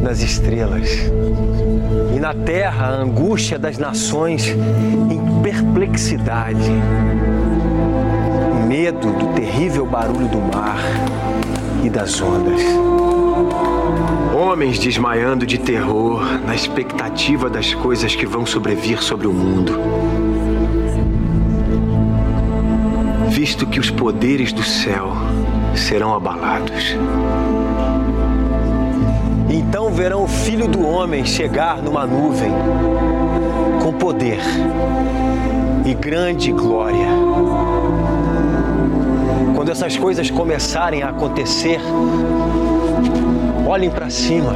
nas 0.00 0.22
estrelas. 0.22 0.88
E 2.14 2.20
na 2.20 2.32
terra 2.32 2.86
a 2.86 3.02
angústia 3.02 3.58
das 3.58 3.76
nações 3.76 4.46
em 4.46 5.42
perplexidade, 5.42 6.70
medo 8.68 9.10
do 9.14 9.34
terrível 9.34 9.84
barulho 9.84 10.28
do 10.28 10.38
mar 10.38 10.78
e 11.82 11.90
das 11.90 12.22
ondas. 12.22 12.62
Homens 14.40 14.78
desmaiando 14.78 15.44
de 15.44 15.58
terror 15.58 16.22
na 16.46 16.54
expectativa 16.54 17.50
das 17.50 17.74
coisas 17.74 18.14
que 18.14 18.24
vão 18.24 18.46
sobrevir 18.46 19.02
sobre 19.02 19.26
o 19.26 19.32
mundo. 19.32 20.27
Visto 23.38 23.68
que 23.68 23.78
os 23.78 23.88
poderes 23.88 24.52
do 24.52 24.64
céu 24.64 25.12
serão 25.72 26.12
abalados. 26.12 26.96
Então 29.48 29.90
verão 29.92 30.24
o 30.24 30.26
filho 30.26 30.66
do 30.66 30.84
homem 30.84 31.24
chegar 31.24 31.80
numa 31.80 32.04
nuvem 32.04 32.50
com 33.80 33.92
poder 33.92 34.40
e 35.86 35.94
grande 35.94 36.50
glória. 36.50 37.06
Quando 39.54 39.70
essas 39.70 39.96
coisas 39.96 40.32
começarem 40.32 41.04
a 41.04 41.10
acontecer, 41.10 41.78
olhem 43.64 43.88
para 43.88 44.10
cima 44.10 44.52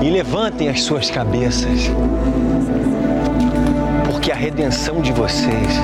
e 0.00 0.08
levantem 0.08 0.68
as 0.68 0.82
suas 0.82 1.10
cabeças, 1.10 1.90
porque 4.06 4.30
a 4.30 4.36
redenção 4.36 5.00
de 5.00 5.10
vocês 5.10 5.80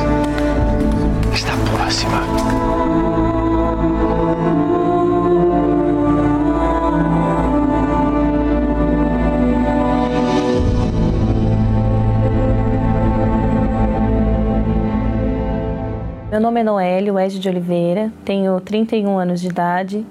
nome 16.55 16.61
é 16.61 16.65
Noélio 16.65 17.15
Wed 17.15 17.41
de 17.41 17.49
Oliveira, 17.49 18.13
tenho 18.25 18.61
31 18.61 19.19
anos 19.19 19.41
de 19.41 19.49
idade, 19.49 20.07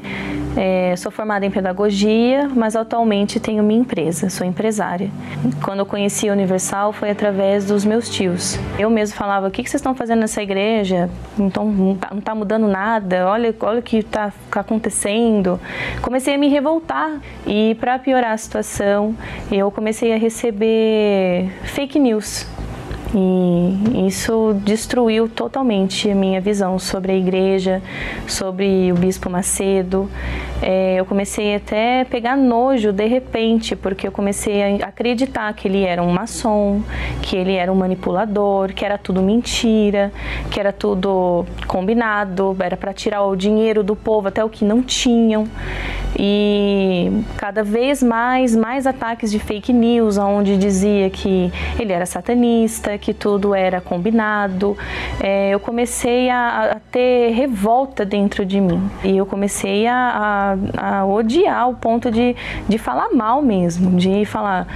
É, 0.55 0.95
sou 0.97 1.11
formada 1.11 1.43
em 1.43 1.49
pedagogia, 1.49 2.47
mas 2.55 2.75
atualmente 2.75 3.39
tenho 3.39 3.63
minha 3.63 3.79
empresa, 3.79 4.29
sou 4.29 4.45
empresária. 4.45 5.09
Quando 5.63 5.79
eu 5.79 5.85
conheci 5.85 6.29
a 6.29 6.31
Universal 6.31 6.93
foi 6.93 7.09
através 7.09 7.65
dos 7.65 7.83
meus 7.83 8.07
tios. 8.07 8.59
Eu 8.77 8.87
mesmo 8.91 9.17
falava: 9.17 9.47
o 9.47 9.51
que, 9.51 9.63
vocês 9.63 9.73
estão 9.81 9.95
fazendo 9.95 10.19
nessa 10.19 10.43
igreja? 10.43 11.09
Então, 11.39 11.65
não 11.65 11.93
está 11.93 12.09
tá 12.23 12.35
mudando 12.35 12.67
nada, 12.67 13.27
olha, 13.27 13.55
olha 13.61 13.79
o 13.79 13.81
que 13.81 13.97
está 13.97 14.31
tá 14.51 14.59
acontecendo. 14.59 15.59
Comecei 16.03 16.35
a 16.35 16.37
me 16.37 16.49
revoltar 16.49 17.19
e, 17.47 17.75
para 17.79 17.97
piorar 17.97 18.33
a 18.33 18.37
situação, 18.37 19.15
eu 19.51 19.71
comecei 19.71 20.13
a 20.13 20.17
receber 20.17 21.49
fake 21.63 21.97
news 21.97 22.45
e 23.15 24.07
isso 24.07 24.55
destruiu 24.63 25.29
totalmente 25.29 26.09
a 26.09 26.15
minha 26.15 26.41
visão 26.41 26.79
sobre 26.79 27.11
a 27.11 27.15
igreja, 27.15 27.81
sobre 28.27 28.91
o 28.91 28.95
Bispo 28.95 29.29
Macedo. 29.29 30.09
É, 30.65 30.95
eu 30.95 31.05
comecei 31.05 31.55
até 31.55 32.01
a 32.01 32.05
pegar 32.05 32.37
nojo 32.37 32.93
de 32.93 33.05
repente, 33.05 33.75
porque 33.75 34.07
eu 34.07 34.13
comecei 34.13 34.81
a 34.81 34.87
acreditar 34.87 35.53
que 35.53 35.67
ele 35.67 35.83
era 35.83 36.01
um 36.01 36.09
maçom, 36.09 36.81
que 37.21 37.35
ele 37.35 37.53
era 37.53 37.69
um 37.69 37.75
manipulador, 37.75 38.73
que 38.73 38.85
era 38.85 38.97
tudo 38.97 39.21
mentira, 39.21 40.09
que 40.49 40.57
era 40.61 40.71
tudo 40.71 41.45
combinado, 41.67 42.55
era 42.61 42.77
para 42.77 42.93
tirar 42.93 43.23
o 43.23 43.35
dinheiro 43.35 43.83
do 43.83 43.93
povo, 43.93 44.29
até 44.29 44.41
o 44.41 44.47
que 44.47 44.63
não 44.63 44.81
tinham. 44.81 45.45
E 46.17 47.11
cada 47.37 47.63
vez 47.63 48.03
mais, 48.03 48.55
mais 48.55 48.85
ataques 48.85 49.31
de 49.31 49.39
fake 49.39 49.73
news, 49.73 50.17
onde 50.17 50.57
dizia 50.57 51.09
que 51.09 51.51
ele 51.79 51.91
era 51.91 52.05
satanista, 52.05 52.97
que 52.97 53.13
tudo 53.13 53.55
era 53.55 53.81
combinado. 53.81 54.77
É, 55.19 55.49
eu 55.49 55.59
comecei 55.59 56.29
a, 56.29 56.73
a, 56.73 56.79
ter 56.91 57.31
revolta 57.31 58.05
dentro 58.05 58.45
de 58.45 58.61
mim 58.61 58.89
e 59.03 59.17
eu 59.17 59.25
comecei 59.25 59.87
a, 59.87 59.95
a, 60.52 60.52
a 60.77 61.05
odiar 61.05 61.61
ao 61.61 61.73
ponto 61.73 62.11
de, 62.11 62.35
de 62.67 62.77
falar 62.77 63.09
mal 63.13 63.41
mesmo, 63.41 63.97
de 63.97 64.25
falar 64.25 64.67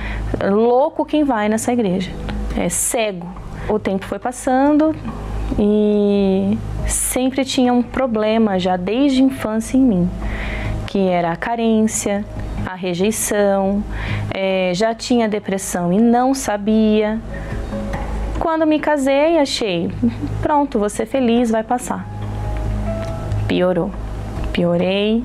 louco 0.43 1.05
quem 1.05 1.23
vai 1.23 1.49
nessa 1.49 1.71
igreja, 1.71 2.11
é 2.57 2.69
cego. 2.69 3.27
O 3.69 3.77
tempo 3.77 4.05
foi 4.05 4.19
passando 4.19 4.95
e 5.59 6.57
sempre 6.87 7.43
tinha 7.43 7.73
um 7.73 7.81
problema 7.81 8.57
já 8.57 8.77
desde 8.77 9.21
a 9.21 9.25
infância 9.25 9.77
em 9.77 9.81
mim, 9.81 10.09
que 10.87 10.99
era 11.07 11.31
a 11.31 11.35
carência, 11.35 12.23
a 12.65 12.75
rejeição, 12.75 13.83
é, 14.33 14.71
já 14.73 14.93
tinha 14.93 15.27
depressão 15.27 15.91
e 15.91 15.99
não 15.99 16.33
sabia. 16.33 17.19
Quando 18.39 18.65
me 18.65 18.79
casei, 18.79 19.37
achei, 19.37 19.91
pronto, 20.41 20.87
ser 20.89 21.05
feliz, 21.05 21.51
vai 21.51 21.63
passar. 21.63 22.07
Piorou. 23.47 23.91
Piorei. 24.51 25.23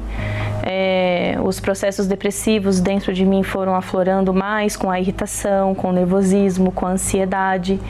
É, 0.63 1.37
os 1.43 1.59
processos 1.59 2.07
depressivos 2.07 2.81
dentro 2.81 3.13
de 3.13 3.25
mim 3.25 3.43
foram 3.43 3.75
aflorando 3.75 4.33
mais 4.33 4.77
com 4.77 4.91
a 4.91 5.01
irritação, 5.01 5.75
com 5.75 5.89
o 5.89 5.93
nervosismo, 5.93 6.71
com 6.71 6.87
a 6.87 6.91
ansiedade. 6.91 7.81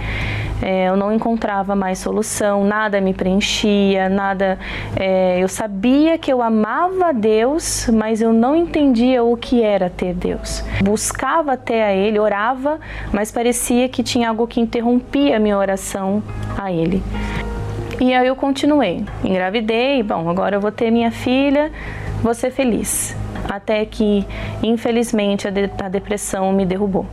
É, 0.62 0.88
eu 0.88 0.96
não 0.96 1.12
encontrava 1.12 1.74
mais 1.74 1.98
solução, 1.98 2.64
nada 2.64 3.00
me 3.00 3.12
preenchia, 3.12 4.08
nada. 4.08 4.58
É, 4.96 5.38
eu 5.40 5.48
sabia 5.48 6.16
que 6.16 6.32
eu 6.32 6.40
amava 6.40 7.12
Deus, 7.12 7.90
mas 7.92 8.22
eu 8.22 8.32
não 8.32 8.54
entendia 8.54 9.24
o 9.24 9.36
que 9.36 9.62
era 9.62 9.90
ter 9.90 10.14
Deus. 10.14 10.64
Buscava 10.82 11.52
até 11.52 11.84
a 11.84 11.92
Ele, 11.92 12.18
orava, 12.18 12.78
mas 13.12 13.32
parecia 13.32 13.88
que 13.88 14.02
tinha 14.02 14.28
algo 14.28 14.46
que 14.46 14.60
interrompia 14.60 15.36
a 15.36 15.40
minha 15.40 15.58
oração 15.58 16.22
a 16.56 16.70
Ele. 16.72 17.02
E 18.00 18.14
aí 18.14 18.26
eu 18.26 18.34
continuei. 18.34 19.04
Engravidei, 19.22 20.02
bom, 20.02 20.28
agora 20.28 20.56
eu 20.56 20.60
vou 20.60 20.72
ter 20.72 20.90
minha 20.90 21.10
filha, 21.10 21.70
ser 22.34 22.50
feliz. 22.50 23.16
Até 23.48 23.84
que, 23.84 24.26
infelizmente, 24.62 25.48
a, 25.48 25.50
de 25.50 25.70
a 25.82 25.88
depressão 25.88 26.52
me 26.52 26.64
derrubou. 26.64 27.06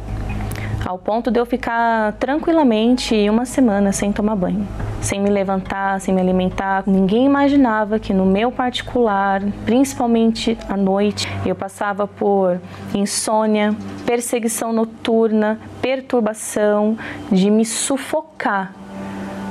Ao 0.86 0.98
ponto 0.98 1.30
de 1.30 1.40
eu 1.40 1.46
ficar 1.46 2.14
tranquilamente 2.14 3.30
uma 3.30 3.46
semana 3.46 3.92
sem 3.92 4.12
tomar 4.12 4.36
banho, 4.36 4.66
sem 5.02 5.20
me 5.20 5.30
levantar, 5.30 6.00
sem 6.00 6.14
me 6.14 6.22
alimentar. 6.22 6.84
Ninguém 6.88 7.26
imaginava 7.26 8.00
que 8.00 8.14
no 8.14 8.26
meu 8.26 8.52
particular, 8.52 9.42
principalmente 9.66 10.58
à 10.70 10.78
noite, 10.78 11.28
eu 11.46 11.54
passava 11.54 12.08
por 12.08 12.60
insônia, 12.94 13.76
perseguição 14.06 14.72
noturna, 14.72 15.60
perturbação, 15.82 16.98
de 17.32 17.52
me 17.52 17.66
sufocar 17.66 18.74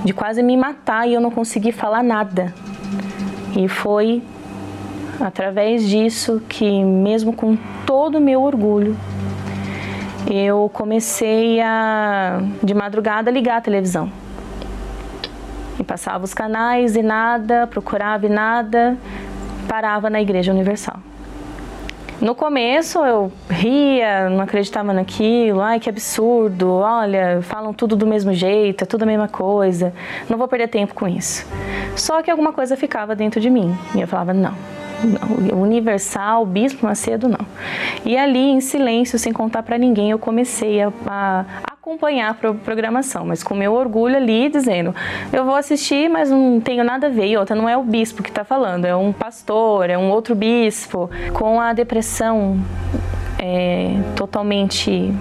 de 0.05 0.13
quase 0.13 0.43
me 0.43 0.57
matar 0.57 1.09
e 1.09 1.15
eu 1.15 1.21
não 1.21 1.31
consegui 1.31 1.73
falar 1.73 2.03
nada. 2.03 2.55
E 3.57 3.69
foi 3.69 4.23
através 5.21 5.89
disso 5.89 6.43
que, 6.49 6.85
mesmo 6.85 7.33
com 7.33 7.57
todo 7.87 8.19
o 8.19 8.21
meu 8.21 8.43
orgulho, 8.43 8.97
eu 10.31 10.71
comecei 10.73 11.61
a, 11.61 12.41
de 12.63 12.75
madrugada, 12.75 13.31
ligar 13.31 13.59
a 13.59 13.61
televisão. 13.61 14.11
E 15.79 15.85
passava 15.85 16.25
os 16.25 16.35
canais 16.35 16.97
e 16.97 17.03
nada, 17.03 17.67
procurava 17.67 18.27
e 18.27 18.29
nada, 18.29 18.97
parava 19.69 20.11
na 20.11 20.21
Igreja 20.21 20.53
Universal. 20.53 20.97
No 22.21 22.35
começo 22.35 22.99
eu 23.05 23.31
ria, 23.49 24.29
não 24.29 24.41
acreditava 24.41 24.93
naquilo, 24.93 25.61
ai 25.61 25.79
que 25.79 25.89
absurdo, 25.89 26.73
olha, 26.73 27.41
falam 27.43 27.73
tudo 27.73 27.95
do 27.95 28.09
mesmo 28.09 28.33
jeito, 28.33 28.83
é 28.83 28.87
tudo 28.87 29.05
a 29.05 29.07
mesma 29.07 29.29
coisa, 29.29 29.95
não 30.29 30.37
vou 30.37 30.49
perder 30.49 30.67
tempo 30.67 30.95
com 30.95 31.07
isso. 31.07 31.47
Só 31.95 32.21
que 32.21 32.29
alguma 32.29 32.53
coisa 32.53 32.77
ficava 32.77 33.15
dentro 33.15 33.41
de 33.41 33.49
mim 33.49 33.73
e 33.95 34.01
eu 34.01 34.09
falava, 34.09 34.35
não, 34.35 34.53
não 35.05 35.61
universal, 35.61 36.45
Bispo 36.47 36.87
Macedo, 36.87 37.29
não. 37.29 37.47
E 38.05 38.17
ali, 38.17 38.51
em 38.51 38.61
silêncio, 38.61 39.19
sem 39.19 39.33
contar 39.33 39.63
para 39.63 39.79
ninguém, 39.79 40.11
eu 40.11 40.19
comecei 40.19 40.83
a, 40.83 40.93
a 41.07 41.45
acompanhar 41.89 42.31
a 42.31 42.55
programação, 42.55 43.25
mas 43.25 43.43
com 43.43 43.55
meu 43.55 43.73
orgulho 43.73 44.17
ali 44.17 44.49
dizendo: 44.49 44.95
eu 45.33 45.45
vou 45.45 45.55
assistir, 45.55 46.09
mas 46.09 46.31
não 46.31 46.61
tenho 46.61 46.85
nada 46.85 47.07
a 47.07 47.11
ver. 47.11 47.29
E 47.29 47.37
outra, 47.37 47.57
não 47.57 47.69
é 47.69 47.77
o 47.77 47.83
bispo 47.83 48.23
que 48.23 48.29
está 48.29 48.45
falando, 48.45 48.85
é 48.85 48.95
um 48.95 49.13
pastor, 49.13 49.89
é 49.89 49.97
um 49.97 50.11
outro 50.11 50.35
bispo. 50.35 51.11
Com 51.33 51.61
a 51.61 51.73
depressão 51.73 52.61
é, 53.39 53.97
totalmente 54.15 55.15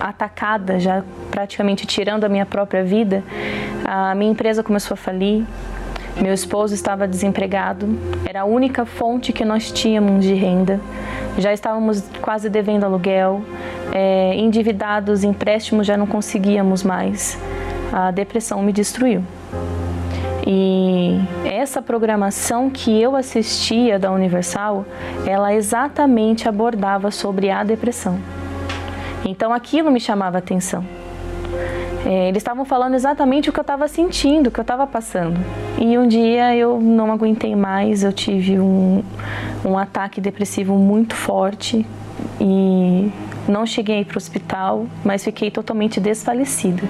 atacada, 0.00 0.78
já 0.78 1.02
praticamente 1.30 1.86
tirando 1.86 2.24
a 2.24 2.28
minha 2.28 2.46
própria 2.46 2.84
vida, 2.84 3.22
a 3.84 4.14
minha 4.14 4.30
empresa 4.30 4.62
começou 4.62 4.94
a 4.94 4.96
falir. 4.96 5.44
Meu 6.20 6.32
esposo 6.32 6.74
estava 6.74 7.08
desempregado, 7.08 7.88
era 8.24 8.42
a 8.42 8.44
única 8.44 8.84
fonte 8.84 9.32
que 9.32 9.44
nós 9.44 9.72
tínhamos 9.72 10.24
de 10.24 10.34
renda. 10.34 10.80
Já 11.36 11.52
estávamos 11.52 12.04
quase 12.22 12.48
devendo 12.48 12.84
aluguel, 12.84 13.42
é, 13.92 14.34
endividados, 14.36 15.24
empréstimos 15.24 15.86
já 15.86 15.96
não 15.96 16.06
conseguíamos 16.06 16.84
mais. 16.84 17.38
A 17.92 18.12
depressão 18.12 18.62
me 18.62 18.72
destruiu. 18.72 19.24
E 20.46 21.18
essa 21.44 21.80
programação 21.80 22.70
que 22.70 23.00
eu 23.00 23.16
assistia 23.16 23.98
da 23.98 24.12
Universal, 24.12 24.84
ela 25.26 25.54
exatamente 25.54 26.48
abordava 26.48 27.10
sobre 27.10 27.50
a 27.50 27.64
depressão. 27.64 28.18
Então 29.24 29.52
aquilo 29.52 29.90
me 29.90 29.98
chamava 29.98 30.38
atenção. 30.38 30.84
É, 32.06 32.28
eles 32.28 32.42
estavam 32.42 32.64
falando 32.64 32.94
exatamente 32.94 33.48
o 33.48 33.52
que 33.52 33.58
eu 33.58 33.62
estava 33.62 33.88
sentindo, 33.88 34.48
o 34.48 34.50
que 34.50 34.60
eu 34.60 34.62
estava 34.62 34.86
passando. 34.86 35.38
E 35.78 35.96
um 35.96 36.06
dia 36.06 36.54
eu 36.54 36.78
não 36.78 37.10
aguentei 37.10 37.56
mais, 37.56 38.02
eu 38.02 38.12
tive 38.12 38.60
um, 38.60 39.02
um 39.64 39.78
ataque 39.78 40.20
depressivo 40.20 40.76
muito 40.76 41.14
forte 41.14 41.86
e 42.38 43.10
não 43.48 43.64
cheguei 43.64 44.04
para 44.04 44.16
o 44.16 44.18
hospital, 44.18 44.86
mas 45.02 45.24
fiquei 45.24 45.50
totalmente 45.50 45.98
desfalecida. 45.98 46.82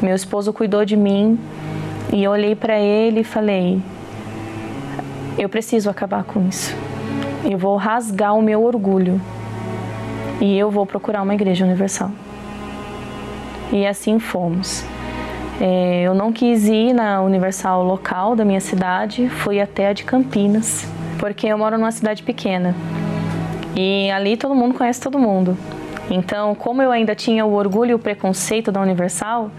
Meu 0.00 0.14
esposo 0.14 0.52
cuidou 0.52 0.84
de 0.84 0.96
mim 0.96 1.38
e 2.12 2.22
eu 2.22 2.30
olhei 2.30 2.54
para 2.54 2.78
ele 2.78 3.20
e 3.20 3.24
falei: 3.24 3.82
eu 5.38 5.48
preciso 5.48 5.90
acabar 5.90 6.22
com 6.24 6.48
isso. 6.48 6.74
Eu 7.44 7.58
vou 7.58 7.76
rasgar 7.76 8.34
o 8.34 8.42
meu 8.42 8.64
orgulho 8.64 9.20
e 10.40 10.56
eu 10.56 10.70
vou 10.70 10.86
procurar 10.86 11.22
uma 11.22 11.34
igreja 11.34 11.64
universal. 11.64 12.10
E 13.72 13.86
assim 13.86 14.18
fomos. 14.18 14.84
É, 15.60 16.02
eu 16.02 16.14
não 16.14 16.32
quis 16.32 16.66
ir 16.66 16.92
na 16.92 17.22
Universal 17.22 17.82
local 17.82 18.36
da 18.36 18.44
minha 18.44 18.60
cidade, 18.60 19.28
fui 19.28 19.60
até 19.60 19.88
a 19.88 19.92
de 19.92 20.04
Campinas, 20.04 20.86
porque 21.18 21.46
eu 21.46 21.56
moro 21.56 21.78
numa 21.78 21.90
cidade 21.90 22.22
pequena. 22.22 22.74
E 23.74 24.10
ali 24.10 24.36
todo 24.36 24.54
mundo 24.54 24.74
conhece 24.74 25.00
todo 25.00 25.18
mundo. 25.18 25.56
Então, 26.10 26.54
como 26.54 26.80
eu 26.80 26.92
ainda 26.92 27.14
tinha 27.14 27.44
o 27.44 27.52
orgulho 27.54 27.90
e 27.90 27.94
o 27.94 27.98
preconceito 27.98 28.70
da 28.70 28.80
Universal, 28.80 29.50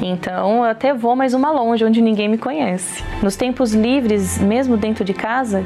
então 0.00 0.64
eu 0.64 0.70
até 0.70 0.94
vou 0.94 1.16
mais 1.16 1.34
uma 1.34 1.50
longe, 1.50 1.84
onde 1.84 2.00
ninguém 2.00 2.28
me 2.28 2.38
conhece. 2.38 3.02
Nos 3.22 3.34
tempos 3.34 3.74
livres, 3.74 4.38
mesmo 4.38 4.76
dentro 4.76 5.04
de 5.04 5.12
casa, 5.12 5.64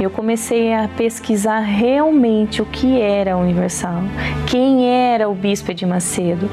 eu 0.00 0.08
comecei 0.08 0.72
a 0.72 0.88
pesquisar 0.96 1.60
realmente 1.60 2.62
o 2.62 2.66
que 2.66 3.00
era 3.00 3.34
a 3.34 3.36
Universal, 3.36 4.02
quem 4.46 4.88
era 4.88 5.28
o 5.28 5.34
Bispo 5.34 5.74
de 5.74 5.84
Macedo. 5.84 6.48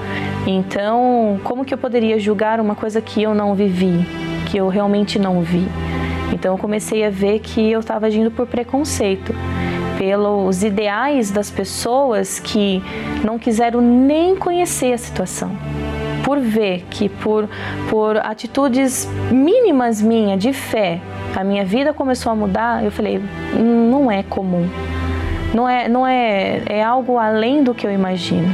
Então, 0.46 1.40
como 1.44 1.64
que 1.64 1.74
eu 1.74 1.78
poderia 1.78 2.20
julgar 2.20 2.60
uma 2.60 2.76
coisa 2.76 3.00
que 3.00 3.24
eu 3.24 3.34
não 3.34 3.56
vivi, 3.56 4.06
que 4.50 4.58
eu 4.58 4.68
realmente 4.68 5.18
não 5.18 5.42
vi? 5.42 5.66
Então 6.32 6.54
eu 6.54 6.58
comecei 6.58 7.04
a 7.06 7.10
ver 7.10 7.40
que 7.40 7.72
eu 7.72 7.80
estava 7.80 8.06
agindo 8.06 8.30
por 8.30 8.46
preconceito, 8.46 9.34
pelos 10.00 10.64
ideais 10.64 11.30
das 11.30 11.52
pessoas 11.52 12.40
que 12.40 12.82
não 13.22 13.38
quiseram 13.38 13.82
nem 13.82 14.34
conhecer 14.34 14.94
a 14.94 14.98
situação. 14.98 15.52
Por 16.24 16.40
ver 16.40 16.86
que 16.90 17.10
por, 17.10 17.50
por 17.90 18.16
atitudes 18.16 19.10
mínimas 19.30 20.02
minha 20.02 20.38
de 20.38 20.54
fé, 20.54 21.02
a 21.36 21.44
minha 21.44 21.66
vida 21.66 21.94
começou 21.94 22.32
a 22.32 22.36
mudar, 22.36 22.82
eu 22.82 22.92
falei, 22.92 23.22
não 23.54 24.10
é 24.10 24.24
comum. 24.24 24.70
Não 25.54 25.68
é, 25.68 25.90
não 25.90 26.08
é, 26.08 26.62
é 26.68 26.82
algo 26.82 27.18
além 27.18 27.62
do 27.62 27.74
que 27.74 27.86
eu 27.86 27.92
imagino. 27.92 28.48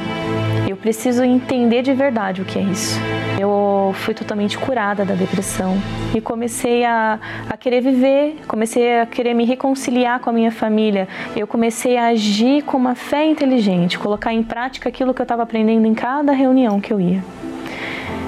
Eu 0.75 0.81
preciso 0.81 1.23
entender 1.23 1.81
de 1.83 1.93
verdade 1.93 2.41
o 2.41 2.45
que 2.45 2.59
é 2.59 2.61
isso. 2.61 2.99
Eu 3.39 3.93
fui 3.99 4.13
totalmente 4.13 4.57
curada 4.57 5.05
da 5.05 5.13
depressão 5.13 5.77
e 6.13 6.19
comecei 6.19 6.83
a, 6.83 7.17
a 7.49 7.55
querer 7.55 7.79
viver, 7.79 8.41
comecei 8.45 8.99
a 8.99 9.05
querer 9.05 9.33
me 9.33 9.45
reconciliar 9.45 10.19
com 10.19 10.29
a 10.29 10.33
minha 10.33 10.51
família. 10.51 11.07
Eu 11.33 11.47
comecei 11.47 11.95
a 11.95 12.07
agir 12.07 12.61
com 12.63 12.75
uma 12.75 12.93
fé 12.93 13.25
inteligente, 13.25 13.97
colocar 13.97 14.33
em 14.33 14.43
prática 14.43 14.89
aquilo 14.89 15.13
que 15.13 15.21
eu 15.21 15.23
estava 15.23 15.43
aprendendo 15.43 15.87
em 15.87 15.93
cada 15.93 16.33
reunião 16.33 16.81
que 16.81 16.91
eu 16.91 16.99
ia. 16.99 17.23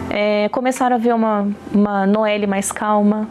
É, 0.09 0.47
começaram 0.47 0.95
a 0.95 0.99
ver 0.99 1.13
uma, 1.13 1.49
uma 1.73 2.07
Noelle 2.07 2.47
mais 2.47 2.71
calma, 2.71 3.27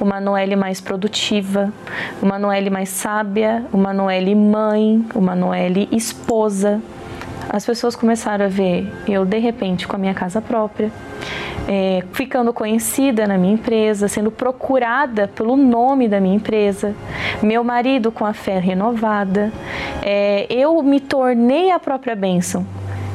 uma 0.00 0.20
Noelle 0.20 0.54
mais 0.54 0.80
produtiva, 0.80 1.72
uma 2.22 2.38
Noelle 2.38 2.70
mais 2.70 2.90
sábia, 2.90 3.66
uma 3.72 3.92
Noelle 3.92 4.36
mãe, 4.36 5.04
uma 5.16 5.34
Noelle 5.34 5.88
esposa. 5.90 6.80
As 7.52 7.66
pessoas 7.66 7.94
começaram 7.94 8.46
a 8.46 8.48
ver 8.48 8.90
eu 9.06 9.26
de 9.26 9.38
repente 9.38 9.86
com 9.86 9.94
a 9.94 9.98
minha 9.98 10.14
casa 10.14 10.40
própria, 10.40 10.90
é, 11.68 12.02
ficando 12.14 12.50
conhecida 12.50 13.26
na 13.26 13.36
minha 13.36 13.52
empresa, 13.52 14.08
sendo 14.08 14.30
procurada 14.30 15.28
pelo 15.28 15.54
nome 15.54 16.08
da 16.08 16.18
minha 16.18 16.34
empresa, 16.34 16.94
meu 17.42 17.62
marido 17.62 18.10
com 18.10 18.24
a 18.24 18.32
fé 18.32 18.58
renovada, 18.58 19.52
é, 20.02 20.46
eu 20.48 20.82
me 20.82 20.98
tornei 20.98 21.70
a 21.70 21.78
própria 21.78 22.16
bênção. 22.16 22.66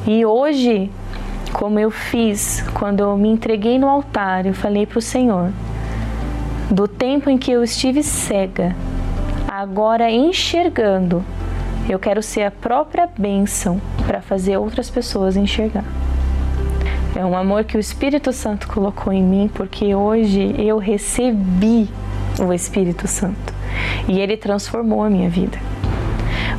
E 0.06 0.24
hoje, 0.24 0.92
como 1.52 1.80
eu 1.80 1.90
fiz 1.90 2.64
quando 2.76 3.00
eu 3.00 3.18
me 3.18 3.30
entreguei 3.30 3.80
no 3.80 3.90
altar, 3.90 4.46
eu 4.46 4.54
falei 4.54 4.86
para 4.86 5.00
o 5.00 5.02
Senhor: 5.02 5.52
do 6.70 6.88
tempo 6.88 7.28
em 7.28 7.40
que 7.40 7.52
eu 7.52 7.64
estive 7.64 8.04
cega, 8.04 8.76
agora 9.48 10.12
enxergando, 10.12 11.26
eu 11.90 12.00
quero 12.00 12.22
ser 12.22 12.44
a 12.44 12.52
própria 12.52 13.08
bênção 13.18 13.82
para 14.06 14.22
fazer 14.22 14.58
outras 14.58 14.90
pessoas 14.90 15.36
enxergar. 15.36 15.86
É 17.16 17.26
um 17.26 17.36
amor 17.36 17.64
que 17.64 17.78
o 17.78 17.80
Espírito 17.80 18.32
Santo 18.32 18.68
colocou 18.68 19.12
em 19.12 19.24
mim, 19.24 19.50
porque 19.54 19.96
hoje 19.96 20.54
eu 20.58 20.78
recebi 20.78 21.90
o 22.40 22.54
Espírito 22.54 23.08
Santo 23.08 23.54
e 24.08 24.20
ele 24.20 24.38
transformou 24.38 25.04
a 25.04 25.10
minha 25.10 25.30
vida. 25.30 25.58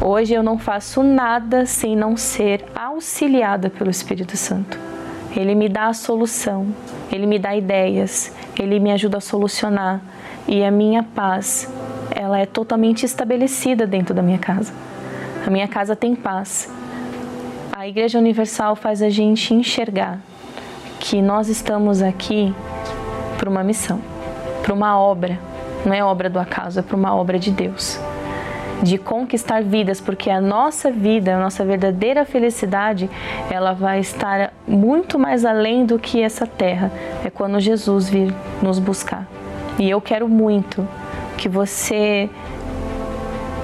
Hoje 0.00 0.32
eu 0.32 0.42
não 0.42 0.58
faço 0.58 1.02
nada 1.02 1.66
sem 1.66 1.94
não 1.94 2.16
ser 2.16 2.64
auxiliada 2.74 3.68
pelo 3.68 3.90
Espírito 3.90 4.36
Santo. 4.36 4.78
Ele 5.36 5.54
me 5.54 5.68
dá 5.68 5.88
a 5.88 5.92
solução, 5.92 6.66
ele 7.12 7.26
me 7.26 7.38
dá 7.38 7.54
ideias, 7.54 8.32
ele 8.58 8.80
me 8.80 8.90
ajuda 8.90 9.18
a 9.18 9.20
solucionar 9.20 10.00
e 10.46 10.64
a 10.64 10.70
minha 10.70 11.02
paz, 11.02 11.70
ela 12.10 12.38
é 12.38 12.46
totalmente 12.46 13.04
estabelecida 13.04 13.86
dentro 13.86 14.14
da 14.14 14.22
minha 14.22 14.38
casa. 14.38 14.72
A 15.46 15.50
minha 15.50 15.68
casa 15.68 15.96
tem 15.96 16.14
paz. 16.14 16.70
A 17.72 17.86
Igreja 17.86 18.18
Universal 18.18 18.76
faz 18.76 19.02
a 19.02 19.08
gente 19.08 19.54
enxergar 19.54 20.20
que 21.00 21.22
nós 21.22 21.48
estamos 21.48 22.02
aqui 22.02 22.54
para 23.38 23.48
uma 23.48 23.62
missão, 23.62 24.00
para 24.62 24.74
uma 24.74 24.98
obra. 24.98 25.38
Não 25.84 25.94
é 25.94 26.02
obra 26.02 26.28
do 26.28 26.38
acaso, 26.38 26.80
é 26.80 26.82
para 26.82 26.96
uma 26.96 27.14
obra 27.14 27.38
de 27.38 27.50
Deus 27.50 27.98
de 28.82 28.96
conquistar 28.96 29.62
vidas, 29.62 30.00
porque 30.00 30.30
a 30.30 30.40
nossa 30.40 30.90
vida, 30.90 31.34
a 31.34 31.40
nossa 31.40 31.64
verdadeira 31.64 32.24
felicidade, 32.24 33.10
ela 33.50 33.72
vai 33.72 34.00
estar 34.00 34.52
muito 34.66 35.18
mais 35.18 35.44
além 35.44 35.84
do 35.84 35.98
que 35.98 36.22
essa 36.22 36.46
terra. 36.46 36.90
É 37.24 37.30
quando 37.30 37.58
Jesus 37.60 38.08
vir 38.08 38.32
nos 38.62 38.78
buscar. 38.78 39.26
E 39.78 39.88
eu 39.88 40.00
quero 40.00 40.28
muito 40.28 40.86
que 41.36 41.48
você 41.48 42.28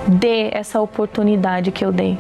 dê 0.07 0.50
essa 0.52 0.80
oportunidade 0.80 1.70
que 1.70 1.84
eu 1.84 1.92
dei. 1.92 2.18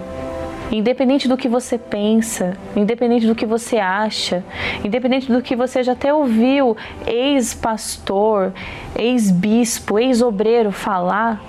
Independente 0.72 1.28
do 1.28 1.36
que 1.36 1.48
você 1.48 1.78
pensa, 1.78 2.56
independente 2.74 3.26
do 3.26 3.34
que 3.34 3.46
você 3.46 3.78
acha, 3.78 4.42
independente 4.82 5.30
do 5.30 5.42
que 5.42 5.54
você 5.54 5.82
já 5.82 5.92
até 5.92 6.12
ouviu 6.12 6.76
ex-pastor, 7.06 8.52
ex-bispo, 8.96 9.98
ex-obreiro 9.98 10.72
falar, 10.72 11.40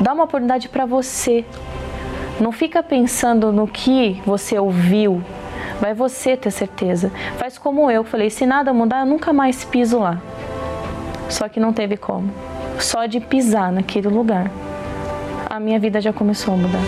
Dá 0.00 0.14
uma 0.14 0.24
oportunidade 0.24 0.66
para 0.70 0.86
você. 0.86 1.44
Não 2.40 2.50
fica 2.52 2.82
pensando 2.82 3.52
no 3.52 3.68
que 3.68 4.20
você 4.24 4.58
ouviu. 4.58 5.22
Vai 5.78 5.92
você 5.92 6.38
ter 6.38 6.50
certeza. 6.50 7.12
Faz 7.36 7.58
como 7.58 7.90
eu, 7.90 8.02
falei, 8.02 8.30
se 8.30 8.46
nada 8.46 8.72
mudar, 8.72 9.00
eu 9.00 9.06
nunca 9.06 9.30
mais 9.30 9.62
piso 9.62 9.98
lá. 9.98 10.18
Só 11.28 11.50
que 11.50 11.60
não 11.60 11.74
teve 11.74 11.98
como. 11.98 12.30
Só 12.78 13.04
de 13.04 13.20
pisar 13.20 13.70
naquele 13.70 14.08
lugar, 14.08 14.50
minha 15.60 15.78
vida 15.78 16.00
já 16.00 16.12
começou 16.12 16.54
a 16.54 16.56
mudar. 16.56 16.80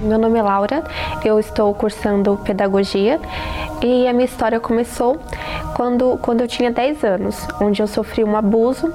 Meu 0.00 0.18
nome 0.18 0.38
é 0.38 0.42
Laura, 0.42 0.82
eu 1.24 1.38
estou 1.38 1.72
cursando 1.74 2.36
pedagogia 2.44 3.20
e 3.82 4.08
a 4.08 4.12
minha 4.12 4.24
história 4.24 4.58
começou 4.58 5.20
quando, 5.74 6.18
quando 6.22 6.40
eu 6.40 6.48
tinha 6.48 6.70
10 6.70 7.04
anos, 7.04 7.46
onde 7.60 7.82
eu 7.82 7.86
sofri 7.86 8.24
um 8.24 8.36
abuso 8.36 8.92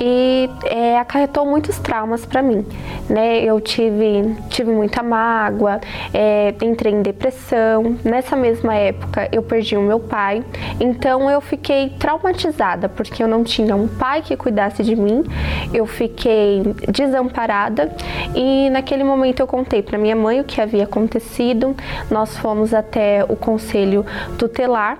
e 0.00 0.50
é, 0.64 0.98
acarretou 0.98 1.46
muitos 1.46 1.78
traumas 1.78 2.24
para 2.26 2.42
mim. 2.42 2.64
Né? 3.08 3.42
Eu 3.42 3.60
tive, 3.60 4.36
tive 4.48 4.70
muita 4.70 5.02
mágoa, 5.02 5.80
é, 6.12 6.54
entrei 6.62 6.92
em 6.92 7.02
depressão. 7.02 7.96
Nessa 8.04 8.36
mesma 8.36 8.74
época 8.74 9.28
eu 9.32 9.42
perdi 9.42 9.76
o 9.76 9.82
meu 9.82 10.00
pai, 10.00 10.44
então 10.80 11.30
eu 11.30 11.40
fiquei 11.40 11.90
traumatizada 11.90 12.88
porque 12.88 13.22
eu 13.22 13.28
não 13.28 13.42
tinha 13.42 13.74
um 13.74 13.88
pai 13.88 14.22
que 14.22 14.36
cuidasse 14.36 14.82
de 14.82 14.96
mim, 14.96 15.24
eu 15.72 15.86
fiquei 15.86 16.62
desamparada 16.88 17.90
e 18.34 18.68
naquele 18.70 19.04
momento 19.04 19.40
eu 19.40 19.46
contei 19.46 19.82
para 19.82 19.98
minha 19.98 20.16
mãe 20.16 20.40
o 20.40 20.44
que 20.44 20.60
havia 20.60 20.84
acontecido. 20.84 21.74
Nós 22.10 22.36
fomos 22.36 22.74
até 22.74 23.24
o 23.24 23.36
conselho 23.36 24.04
tutelar, 24.38 24.98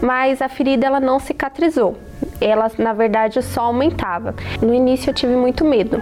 mas 0.00 0.40
a 0.40 0.48
ferida 0.48 0.86
ela 0.86 1.00
não 1.00 1.18
cicatrizou 1.18 2.07
ela 2.40 2.70
na 2.78 2.92
verdade 2.92 3.42
só 3.42 3.62
aumentava. 3.62 4.34
No 4.60 4.72
início 4.74 5.10
eu 5.10 5.14
tive 5.14 5.34
muito 5.34 5.64
medo. 5.64 6.00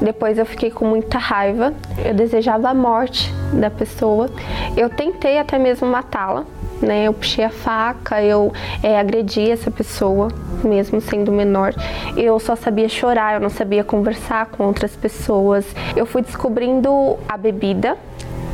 Depois 0.00 0.36
eu 0.36 0.44
fiquei 0.44 0.70
com 0.70 0.84
muita 0.84 1.16
raiva, 1.16 1.72
eu 2.04 2.12
desejava 2.12 2.68
a 2.68 2.74
morte 2.74 3.32
da 3.52 3.70
pessoa. 3.70 4.28
Eu 4.76 4.90
tentei 4.90 5.38
até 5.38 5.58
mesmo 5.58 5.86
matá-la, 5.86 6.44
né? 6.80 7.04
Eu 7.04 7.12
puxei 7.12 7.44
a 7.44 7.50
faca, 7.50 8.20
eu 8.20 8.52
é, 8.82 8.98
agredi 8.98 9.48
essa 9.48 9.70
pessoa, 9.70 10.28
mesmo 10.64 11.00
sendo 11.00 11.30
menor. 11.30 11.72
Eu 12.16 12.38
só 12.40 12.56
sabia 12.56 12.88
chorar, 12.88 13.34
eu 13.34 13.40
não 13.40 13.48
sabia 13.48 13.84
conversar 13.84 14.46
com 14.46 14.64
outras 14.64 14.96
pessoas. 14.96 15.64
Eu 15.94 16.04
fui 16.04 16.22
descobrindo 16.22 17.16
a 17.28 17.36
bebida, 17.36 17.96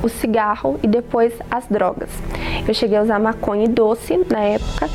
o 0.03 0.09
cigarro 0.09 0.79
e 0.83 0.87
depois 0.87 1.33
as 1.51 1.67
drogas. 1.67 2.11
Eu 2.67 2.75
cheguei 2.75 2.99
a 2.99 3.03
usar 3.03 3.19
maconha 3.19 3.65
e 3.65 3.69
doce 3.69 4.17
na 4.31 4.41
época 4.41 4.89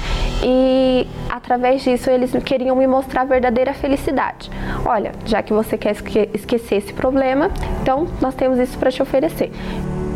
e 0.43 1.07
através 1.29 1.81
disso 1.83 2.09
eles 2.09 2.31
queriam 2.43 2.75
me 2.75 2.85
mostrar 2.85 3.21
a 3.21 3.25
verdadeira 3.25 3.73
felicidade. 3.73 4.51
Olha, 4.85 5.11
já 5.25 5.41
que 5.41 5.53
você 5.53 5.77
quer 5.77 5.95
esquecer 6.33 6.75
esse 6.75 6.93
problema, 6.93 7.49
então 7.81 8.07
nós 8.21 8.35
temos 8.35 8.59
isso 8.59 8.77
para 8.77 8.91
te 8.91 9.01
oferecer. 9.01 9.51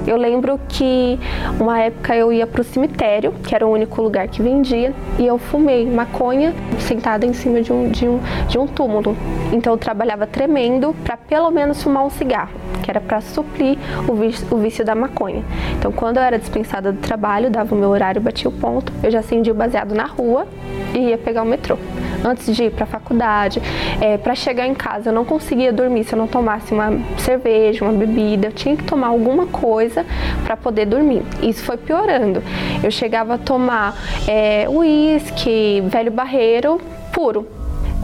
Eu 0.07 0.15
lembro 0.15 0.57
que 0.69 1.19
uma 1.59 1.81
época 1.81 2.15
eu 2.15 2.31
ia 2.31 2.47
para 2.47 2.61
o 2.61 2.63
cemitério, 2.63 3.33
que 3.43 3.53
era 3.53 3.67
o 3.67 3.69
único 3.69 4.01
lugar 4.01 4.29
que 4.29 4.41
vendia, 4.41 4.93
e 5.19 5.27
eu 5.27 5.37
fumei 5.37 5.85
maconha 5.85 6.53
sentada 6.79 7.25
em 7.25 7.33
cima 7.33 7.61
de 7.61 7.73
um, 7.73 7.89
de 7.89 8.07
um, 8.07 8.19
de 8.47 8.57
um 8.57 8.65
túmulo. 8.65 9.17
Então 9.51 9.73
eu 9.73 9.77
trabalhava 9.77 10.25
tremendo 10.25 10.95
para 11.03 11.17
pelo 11.17 11.51
menos 11.51 11.83
fumar 11.83 12.05
um 12.05 12.09
cigarro, 12.09 12.53
que 12.81 12.89
era 12.89 13.01
para 13.01 13.19
suplir 13.19 13.77
o 14.07 14.13
vício, 14.13 14.47
o 14.49 14.57
vício 14.57 14.85
da 14.85 14.95
maconha. 14.95 15.43
Então 15.77 15.91
quando 15.91 16.17
eu 16.17 16.23
era 16.23 16.39
dispensada 16.39 16.93
do 16.93 16.99
trabalho, 16.99 17.49
dava 17.49 17.75
o 17.75 17.77
meu 17.77 17.89
horário, 17.89 18.21
batia 18.21 18.47
o 18.47 18.53
ponto, 18.53 18.93
eu 19.03 19.11
já 19.11 19.19
acendia 19.19 19.51
o 19.51 19.55
baseado 19.55 19.93
na 19.93 20.05
rua 20.05 20.47
e 20.93 21.09
ia 21.09 21.17
pegar 21.17 21.43
o 21.43 21.45
metrô 21.45 21.77
antes 22.24 22.55
de 22.55 22.65
ir 22.65 22.72
para 22.72 22.84
a 22.84 22.88
faculdade, 22.88 23.61
é, 24.01 24.18
para 24.18 24.36
chegar 24.36 24.68
em 24.68 24.74
casa. 24.74 25.09
Eu 25.09 25.13
não 25.13 25.26
conseguia 25.26 25.72
dormir 25.72 26.03
se 26.03 26.13
eu 26.13 26.20
não 26.20 26.28
tomasse 26.28 26.74
uma 26.74 26.91
cerveja, 27.18 27.84
uma 27.84 27.93
bebida. 27.93 28.47
Eu 28.47 28.51
tinha 28.51 28.76
que 28.76 28.84
tomar 28.84 29.07
alguma 29.07 29.47
coisa 29.47 30.05
para 30.43 30.55
poder 30.55 30.86
dormir. 30.86 31.24
Isso 31.41 31.63
foi 31.63 31.78
piorando. 31.78 32.43
Eu 32.84 32.91
chegava 32.91 33.36
a 33.36 33.38
tomar 33.38 33.95
é, 34.28 34.68
uísque, 34.70 35.82
velho 35.88 36.11
barreiro 36.11 36.80
puro 37.11 37.56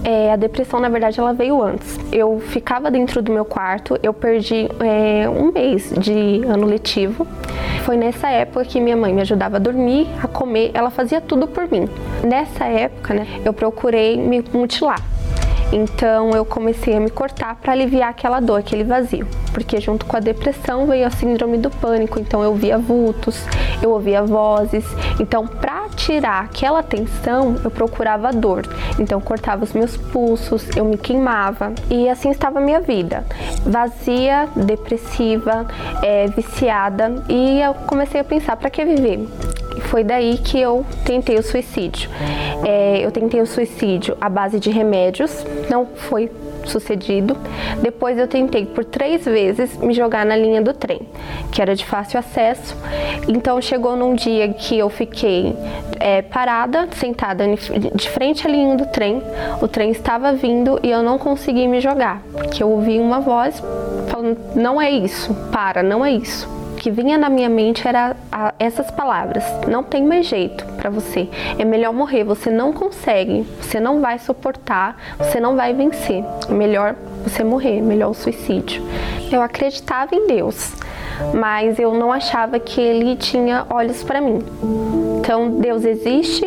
É, 0.03 0.33
a 0.33 0.35
depressão, 0.35 0.79
na 0.79 0.89
verdade, 0.89 1.19
ela 1.19 1.33
veio 1.33 1.61
antes. 1.61 1.97
Eu 2.11 2.39
ficava 2.39 2.91
dentro 2.91 3.21
do 3.21 3.31
meu 3.31 3.45
quarto, 3.45 3.97
eu 4.03 4.13
perdi 4.13 4.69
é, 4.79 5.29
um 5.29 5.51
mês 5.51 5.93
de 5.97 6.41
ano 6.45 6.65
letivo. 6.65 7.25
Foi 7.83 7.95
nessa 7.95 8.29
época 8.29 8.65
que 8.65 8.79
minha 8.81 8.97
mãe 8.97 9.13
me 9.13 9.21
ajudava 9.21 9.57
a 9.57 9.59
dormir, 9.59 10.07
a 10.21 10.27
comer, 10.27 10.71
ela 10.73 10.89
fazia 10.89 11.21
tudo 11.21 11.47
por 11.47 11.69
mim. 11.71 11.87
Nessa 12.23 12.65
época, 12.65 13.13
né, 13.13 13.27
eu 13.45 13.53
procurei 13.53 14.17
me 14.17 14.43
mutilar. 14.53 15.12
Então 15.73 16.29
eu 16.31 16.45
comecei 16.45 16.95
a 16.95 16.99
me 16.99 17.09
cortar 17.09 17.55
para 17.55 17.73
aliviar 17.73 18.09
aquela 18.09 18.39
dor, 18.39 18.59
aquele 18.59 18.83
vazio, 18.83 19.27
porque 19.51 19.81
junto 19.81 20.05
com 20.05 20.15
a 20.15 20.19
depressão 20.19 20.85
veio 20.85 21.07
a 21.07 21.09
síndrome 21.09 21.57
do 21.57 21.71
pânico. 21.71 22.19
Então 22.19 22.43
eu 22.43 22.53
via 22.53 22.77
vultos, 22.77 23.43
eu 23.81 23.89
ouvia 23.89 24.21
vozes. 24.21 24.85
Então 25.19 25.47
para 25.47 25.89
tirar 25.95 26.43
aquela 26.43 26.83
tensão, 26.83 27.55
eu 27.63 27.71
procurava 27.71 28.31
dor. 28.31 28.61
Então 28.99 29.19
cortava 29.19 29.63
os 29.63 29.73
meus 29.73 29.97
pulsos, 29.97 30.69
eu 30.77 30.85
me 30.85 30.95
queimava 30.95 31.73
e 31.89 32.07
assim 32.07 32.29
estava 32.29 32.59
a 32.59 32.61
minha 32.61 32.79
vida, 32.79 33.25
vazia, 33.65 34.47
depressiva, 34.55 35.65
é, 36.03 36.27
viciada. 36.27 37.23
E 37.27 37.61
eu 37.61 37.73
comecei 37.73 38.21
a 38.21 38.23
pensar 38.23 38.57
para 38.57 38.69
que 38.69 38.85
viver? 38.85 39.27
Foi 39.83 40.03
daí 40.03 40.37
que 40.37 40.59
eu 40.59 40.85
tentei 41.05 41.37
o 41.37 41.43
suicídio. 41.43 42.09
É, 42.65 42.99
eu 43.03 43.11
tentei 43.11 43.41
o 43.41 43.45
suicídio 43.45 44.17
à 44.19 44.29
base 44.29 44.59
de 44.59 44.69
remédios, 44.69 45.45
não 45.69 45.85
foi 45.85 46.29
sucedido. 46.65 47.35
Depois 47.81 48.17
eu 48.17 48.27
tentei 48.27 48.65
por 48.65 48.85
três 48.85 49.25
vezes 49.25 49.77
me 49.77 49.93
jogar 49.93 50.25
na 50.25 50.35
linha 50.35 50.61
do 50.61 50.73
trem, 50.73 51.01
que 51.51 51.61
era 51.61 51.75
de 51.75 51.85
fácil 51.85 52.19
acesso. 52.19 52.75
Então 53.27 53.61
chegou 53.61 53.95
num 53.95 54.15
dia 54.15 54.49
que 54.53 54.77
eu 54.77 54.89
fiquei 54.89 55.55
é, 55.99 56.21
parada, 56.21 56.87
sentada 56.91 57.45
de 57.93 58.09
frente 58.09 58.47
à 58.47 58.49
linha 58.49 58.75
do 58.75 58.85
trem. 58.87 59.21
O 59.61 59.67
trem 59.67 59.91
estava 59.91 60.33
vindo 60.33 60.79
e 60.81 60.89
eu 60.89 61.03
não 61.03 61.17
consegui 61.17 61.67
me 61.67 61.79
jogar, 61.79 62.21
porque 62.31 62.63
eu 62.63 62.69
ouvi 62.69 62.99
uma 62.99 63.19
voz 63.19 63.61
falando: 64.07 64.37
não 64.55 64.81
é 64.81 64.89
isso, 64.89 65.33
para, 65.51 65.83
não 65.83 66.05
é 66.05 66.11
isso 66.11 66.62
que 66.83 66.91
vinha 66.91 67.17
na 67.17 67.29
minha 67.29 67.47
mente 67.47 67.87
era 67.87 68.13
a, 68.29 68.53
essas 68.59 68.91
palavras: 68.91 69.41
não 69.69 69.83
tem 69.83 70.03
mais 70.03 70.25
jeito 70.25 70.65
para 70.75 70.89
você. 70.89 71.29
É 71.57 71.63
melhor 71.63 71.93
morrer. 71.93 72.25
Você 72.25 72.49
não 72.49 72.73
consegue. 72.73 73.47
Você 73.61 73.79
não 73.79 74.01
vai 74.01 74.19
suportar. 74.19 74.97
Você 75.17 75.39
não 75.39 75.55
vai 75.55 75.73
vencer. 75.73 76.25
É 76.49 76.51
melhor 76.51 76.93
você 77.25 77.41
morrer. 77.41 77.77
É 77.77 77.81
melhor 77.81 78.09
o 78.09 78.13
suicídio. 78.13 78.83
Eu 79.31 79.41
acreditava 79.41 80.13
em 80.13 80.27
Deus, 80.27 80.73
mas 81.33 81.79
eu 81.79 81.93
não 81.93 82.11
achava 82.11 82.59
que 82.59 82.81
Ele 82.81 83.15
tinha 83.15 83.65
olhos 83.69 84.03
para 84.03 84.19
mim. 84.19 84.39
Então 85.19 85.51
Deus 85.61 85.85
existe. 85.85 86.45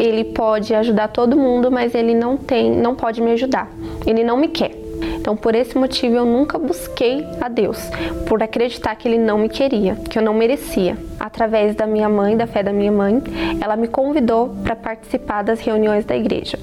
Ele 0.00 0.24
pode 0.24 0.74
ajudar 0.74 1.08
todo 1.08 1.36
mundo, 1.36 1.70
mas 1.70 1.94
Ele 1.94 2.14
não 2.14 2.38
tem, 2.38 2.70
não 2.70 2.94
pode 2.94 3.20
me 3.20 3.32
ajudar. 3.32 3.70
Ele 4.06 4.24
não 4.24 4.38
me 4.38 4.48
quer. 4.48 4.87
Então, 5.28 5.36
por 5.36 5.54
esse 5.54 5.76
motivo, 5.76 6.16
eu 6.16 6.24
nunca 6.24 6.58
busquei 6.58 7.26
a 7.40 7.48
Deus, 7.48 7.78
por 8.26 8.42
acreditar 8.42 8.94
que 8.96 9.06
Ele 9.08 9.18
não 9.18 9.38
me 9.38 9.48
queria, 9.48 9.94
que 10.08 10.18
eu 10.18 10.22
não 10.22 10.32
merecia. 10.34 10.96
Através 11.18 11.74
da 11.74 11.86
minha 11.86 12.08
mãe, 12.08 12.36
da 12.36 12.46
fé 12.46 12.62
da 12.62 12.72
minha 12.72 12.92
mãe, 12.92 13.22
ela 13.60 13.76
me 13.76 13.88
convidou 13.88 14.54
para 14.62 14.76
participar 14.76 15.42
das 15.42 15.60
reuniões 15.60 16.04
da 16.04 16.16
igreja. 16.16 16.58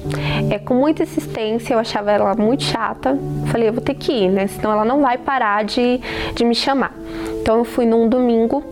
É, 0.49 0.57
com 0.57 0.73
muita 0.73 1.03
insistência, 1.03 1.73
eu 1.73 1.79
achava 1.79 2.11
ela 2.11 2.33
muito 2.35 2.63
chata. 2.63 3.17
Falei, 3.47 3.69
eu 3.69 3.73
vou 3.73 3.81
ter 3.81 3.95
que 3.95 4.11
ir, 4.11 4.29
né? 4.29 4.47
Senão 4.47 4.71
ela 4.71 4.85
não 4.85 5.01
vai 5.01 5.17
parar 5.17 5.63
de, 5.63 5.99
de 6.33 6.45
me 6.45 6.55
chamar. 6.55 6.93
Então, 7.41 7.59
eu 7.59 7.65
fui 7.65 7.85
num 7.85 8.09
domingo, 8.09 8.63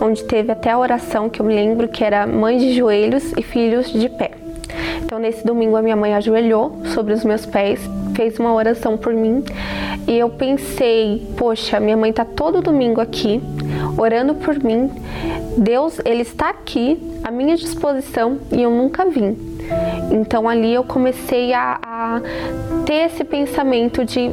onde 0.00 0.24
teve 0.24 0.50
até 0.50 0.70
a 0.70 0.78
oração 0.78 1.28
que 1.28 1.40
eu 1.40 1.46
me 1.46 1.54
lembro 1.54 1.88
que 1.88 2.02
era 2.02 2.26
mãe 2.26 2.56
de 2.56 2.72
joelhos 2.72 3.32
e 3.36 3.42
filhos 3.42 3.92
de 3.92 4.08
pé. 4.08 4.30
Então, 5.04 5.18
nesse 5.18 5.44
domingo, 5.44 5.76
a 5.76 5.82
minha 5.82 5.96
mãe 5.96 6.14
ajoelhou 6.14 6.78
sobre 6.86 7.12
os 7.12 7.22
meus 7.22 7.44
pés 7.44 7.86
fez 8.14 8.38
uma 8.38 8.54
oração 8.54 8.96
por 8.96 9.12
mim 9.12 9.44
e 10.06 10.18
eu 10.18 10.28
pensei, 10.28 11.26
poxa, 11.36 11.78
minha 11.78 11.96
mãe 11.96 12.12
tá 12.12 12.24
todo 12.24 12.60
domingo 12.60 13.00
aqui 13.00 13.40
orando 13.96 14.34
por 14.34 14.62
mim. 14.62 14.90
Deus, 15.56 16.00
ele 16.04 16.22
está 16.22 16.50
aqui 16.50 16.98
à 17.22 17.30
minha 17.30 17.56
disposição 17.56 18.38
e 18.50 18.62
eu 18.62 18.70
nunca 18.70 19.04
vim. 19.04 19.36
Então 20.10 20.48
ali 20.48 20.74
eu 20.74 20.84
comecei 20.84 21.52
a, 21.52 21.78
a, 21.82 22.20
ter 22.84 23.06
esse 23.06 23.24
pensamento 23.24 24.04
de 24.04 24.30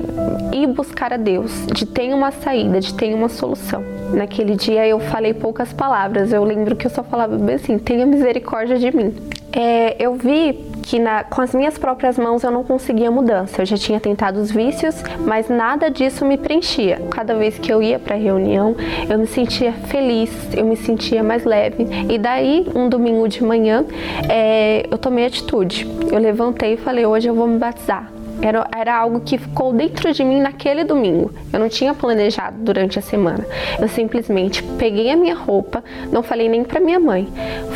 ir 0.51 0.67
buscar 0.67 1.13
a 1.13 1.17
Deus, 1.17 1.65
de 1.67 1.85
ter 1.85 2.13
uma 2.13 2.31
saída, 2.31 2.79
de 2.79 2.93
ter 2.93 3.13
uma 3.13 3.29
solução. 3.29 3.83
Naquele 4.13 4.55
dia 4.55 4.87
eu 4.87 4.99
falei 4.99 5.33
poucas 5.33 5.71
palavras, 5.71 6.33
eu 6.33 6.43
lembro 6.43 6.75
que 6.75 6.87
eu 6.87 6.91
só 6.91 7.03
falava 7.03 7.37
bem 7.37 7.55
assim: 7.55 7.77
tenha 7.77 8.05
misericórdia 8.05 8.77
de 8.77 8.95
mim. 8.95 9.13
É, 9.53 9.95
eu 9.99 10.15
vi 10.15 10.59
que 10.89 10.97
na, 10.97 11.23
com 11.23 11.39
as 11.39 11.53
minhas 11.53 11.77
próprias 11.77 12.17
mãos 12.17 12.43
eu 12.43 12.49
não 12.49 12.63
conseguia 12.63 13.11
mudança. 13.11 13.61
Eu 13.61 13.65
já 13.67 13.77
tinha 13.77 13.99
tentado 13.99 14.39
os 14.39 14.49
vícios, 14.49 15.03
mas 15.19 15.47
nada 15.47 15.87
disso 15.91 16.25
me 16.25 16.35
preenchia. 16.35 16.99
Cada 17.11 17.35
vez 17.35 17.59
que 17.59 17.71
eu 17.71 17.79
ia 17.79 17.99
para 17.99 18.15
a 18.15 18.17
reunião, 18.17 18.75
eu 19.07 19.19
me 19.19 19.27
sentia 19.27 19.71
feliz, 19.71 20.31
eu 20.57 20.65
me 20.65 20.75
sentia 20.75 21.21
mais 21.21 21.45
leve. 21.45 21.85
E 22.09 22.17
daí, 22.17 22.65
um 22.73 22.89
domingo 22.89 23.27
de 23.27 23.43
manhã, 23.43 23.85
é, 24.27 24.87
eu 24.89 24.97
tomei 24.97 25.27
atitude. 25.27 25.87
Eu 26.11 26.17
levantei 26.17 26.73
e 26.73 26.77
falei: 26.77 27.05
hoje 27.05 27.27
eu 27.27 27.35
vou 27.35 27.45
me 27.45 27.59
batizar. 27.59 28.11
Era, 28.41 28.67
era 28.75 28.97
algo 28.97 29.19
que 29.19 29.37
ficou 29.37 29.73
dentro 29.73 30.11
de 30.13 30.23
mim 30.23 30.39
naquele 30.39 30.83
domingo. 30.83 31.31
Eu 31.51 31.59
não 31.59 31.69
tinha 31.69 31.93
planejado 31.93 32.57
durante 32.59 32.97
a 32.97 33.01
semana. 33.01 33.45
Eu 33.79 33.87
simplesmente 33.87 34.63
peguei 34.77 35.11
a 35.11 35.15
minha 35.15 35.35
roupa, 35.35 35.83
não 36.11 36.23
falei 36.23 36.47
nem 36.47 36.63
para 36.63 36.79
minha 36.79 36.99
mãe. 36.99 37.27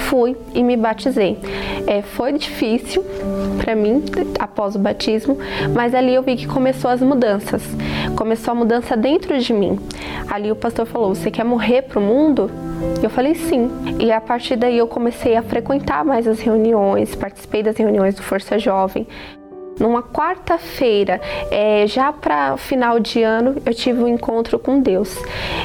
Fui 0.10 0.36
e 0.54 0.64
me 0.64 0.78
batizei. 0.78 1.38
É, 1.86 2.02
foi 2.02 2.34
difícil 2.34 3.04
para 3.58 3.76
mim 3.76 4.04
após 4.40 4.76
o 4.76 4.80
batismo, 4.80 5.38
mas 5.74 5.94
ali 5.94 6.14
eu 6.14 6.22
vi 6.22 6.36
que 6.36 6.48
começou 6.48 6.90
as 6.90 7.02
mudanças. 7.02 7.62
Começou 8.16 8.52
a 8.52 8.56
mudança 8.56 8.96
dentro 8.96 9.38
de 9.38 9.54
mim. 9.54 9.80
Ali 10.30 10.52
o 10.52 10.56
pastor 10.56 10.86
falou: 10.86 11.14
Você 11.14 11.30
quer 11.30 11.44
morrer 11.44 11.84
pro 11.84 12.00
mundo? 12.00 12.50
Eu 13.02 13.10
falei 13.10 13.36
sim. 13.36 13.70
E 14.00 14.12
a 14.12 14.22
partir 14.22 14.56
daí 14.56 14.78
eu 14.78 14.88
comecei 14.88 15.36
a 15.36 15.42
frequentar 15.42 16.04
mais 16.06 16.28
as 16.28 16.40
reuniões, 16.40 17.16
participei 17.16 17.64
das 17.64 17.78
reuniões 17.78 18.16
do 18.16 18.24
Força 18.24 18.58
Jovem. 18.58 19.08
Numa 19.80 20.04
quarta-feira, 20.04 21.20
é, 21.50 21.86
já 21.88 22.12
para 22.12 22.58
final 22.58 23.00
de 23.00 23.24
ano, 23.24 23.56
eu 23.66 23.74
tive 23.74 24.04
um 24.04 24.08
encontro 24.08 24.60
com 24.60 24.80
Deus. 24.80 25.18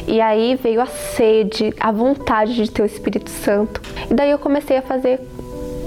E 0.06 0.20
aí 0.20 0.56
veio 0.56 0.80
a 0.80 0.86
sede, 0.86 1.74
a 1.78 1.92
vontade 1.92 2.54
de 2.54 2.70
ter 2.70 2.82
o 2.82 2.86
Espírito 2.86 3.30
Santo. 3.30 3.80
E 4.10 4.14
daí 4.14 4.30
eu 4.30 4.38
comecei 4.38 4.76
a 4.78 4.82
fazer 4.82 5.20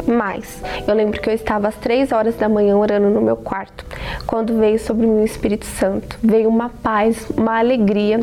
mais. 0.07 0.61
Eu 0.87 0.93
lembro 0.93 1.21
que 1.21 1.29
eu 1.29 1.33
estava 1.33 1.67
às 1.67 1.75
três 1.75 2.11
horas 2.11 2.35
da 2.35 2.49
manhã 2.49 2.77
orando 2.77 3.09
no 3.09 3.21
meu 3.21 3.35
quarto, 3.35 3.85
quando 4.25 4.57
veio 4.57 4.79
sobre 4.79 5.05
mim 5.05 5.21
o 5.21 5.25
Espírito 5.25 5.65
Santo. 5.65 6.17
Veio 6.23 6.49
uma 6.49 6.69
paz, 6.69 7.29
uma 7.35 7.59
alegria, 7.59 8.19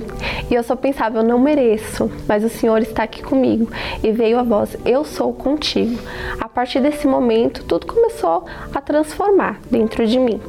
e 0.51 0.55
eu 0.55 0.63
só 0.63 0.75
pensava, 0.77 1.19
eu 1.19 1.23
não 1.23 1.39
mereço, 1.39 2.11
mas 2.27 2.45
o 2.45 2.49
Senhor 2.49 2.79
está 2.79 3.03
aqui 3.03 3.23
comigo. 3.23 3.71
E 4.03 4.11
veio 4.13 4.39
a 4.39 4.43
voz, 4.43 4.77
eu 4.85 5.05
sou 5.05 5.33
contigo. 5.33 5.99
A 6.41 6.49
partir 6.49 6.81
desse 6.81 7.07
momento, 7.07 7.65
tudo 7.65 7.87
começou 7.87 8.45
a 8.75 8.81
transformar 8.81 9.61
dentro 9.71 10.07
de 10.07 10.19
mim. 10.19 10.41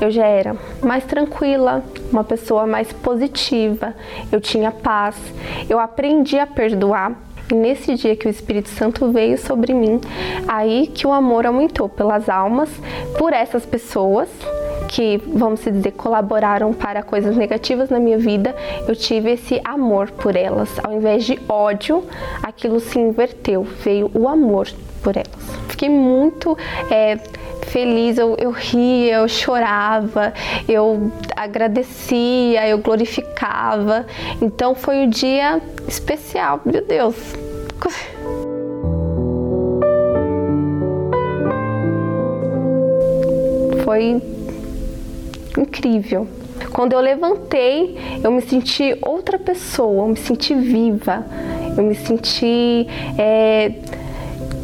Eu 0.00 0.10
já 0.10 0.26
era 0.26 0.56
mais 0.82 1.04
tranquila, 1.04 1.82
uma 2.10 2.24
pessoa 2.24 2.66
mais 2.66 2.92
positiva, 2.92 3.94
eu 4.30 4.40
tinha 4.40 4.70
paz, 4.70 5.16
eu 5.68 5.78
aprendi 5.78 6.38
a 6.38 6.46
perdoar 6.46 7.25
e 7.50 7.54
nesse 7.54 7.94
dia 7.94 8.16
que 8.16 8.26
o 8.26 8.30
Espírito 8.30 8.68
Santo 8.68 9.10
veio 9.10 9.38
sobre 9.38 9.72
mim, 9.72 10.00
aí 10.48 10.86
que 10.88 11.06
o 11.06 11.12
amor 11.12 11.46
aumentou 11.46 11.88
pelas 11.88 12.28
almas, 12.28 12.68
por 13.18 13.32
essas 13.32 13.64
pessoas 13.64 14.28
que, 14.88 15.20
vamos 15.26 15.60
dizer, 15.60 15.92
colaboraram 15.92 16.72
para 16.72 17.02
coisas 17.02 17.36
negativas 17.36 17.90
na 17.90 17.98
minha 17.98 18.18
vida, 18.18 18.54
eu 18.86 18.94
tive 18.94 19.32
esse 19.32 19.60
amor 19.64 20.10
por 20.10 20.36
elas. 20.36 20.70
Ao 20.82 20.92
invés 20.92 21.24
de 21.24 21.38
ódio, 21.48 22.04
aquilo 22.42 22.80
se 22.80 22.98
inverteu, 22.98 23.62
veio 23.62 24.10
o 24.14 24.28
amor 24.28 24.68
por 25.02 25.16
elas. 25.16 25.56
Fiquei 25.68 25.88
muito 25.88 26.56
é, 26.90 27.18
feliz, 27.66 28.18
eu, 28.18 28.36
eu 28.38 28.50
ria, 28.50 29.16
eu 29.16 29.28
chorava, 29.28 30.32
eu 30.68 31.10
agradecia, 31.34 32.66
eu 32.68 32.78
glorificava. 32.78 34.06
Então 34.40 34.74
foi 34.74 34.98
um 34.98 35.08
dia 35.08 35.60
especial, 35.86 36.60
meu 36.64 36.84
Deus. 36.84 37.16
Foi 43.84 44.20
incrível. 45.56 46.26
Quando 46.72 46.92
eu 46.92 47.00
levantei, 47.00 47.96
eu 48.22 48.30
me 48.30 48.42
senti 48.42 48.96
outra 49.02 49.38
pessoa, 49.38 50.04
eu 50.04 50.08
me 50.08 50.16
senti 50.16 50.54
viva, 50.54 51.24
eu 51.76 51.84
me 51.84 51.94
senti 51.94 52.86
é, 53.18 53.72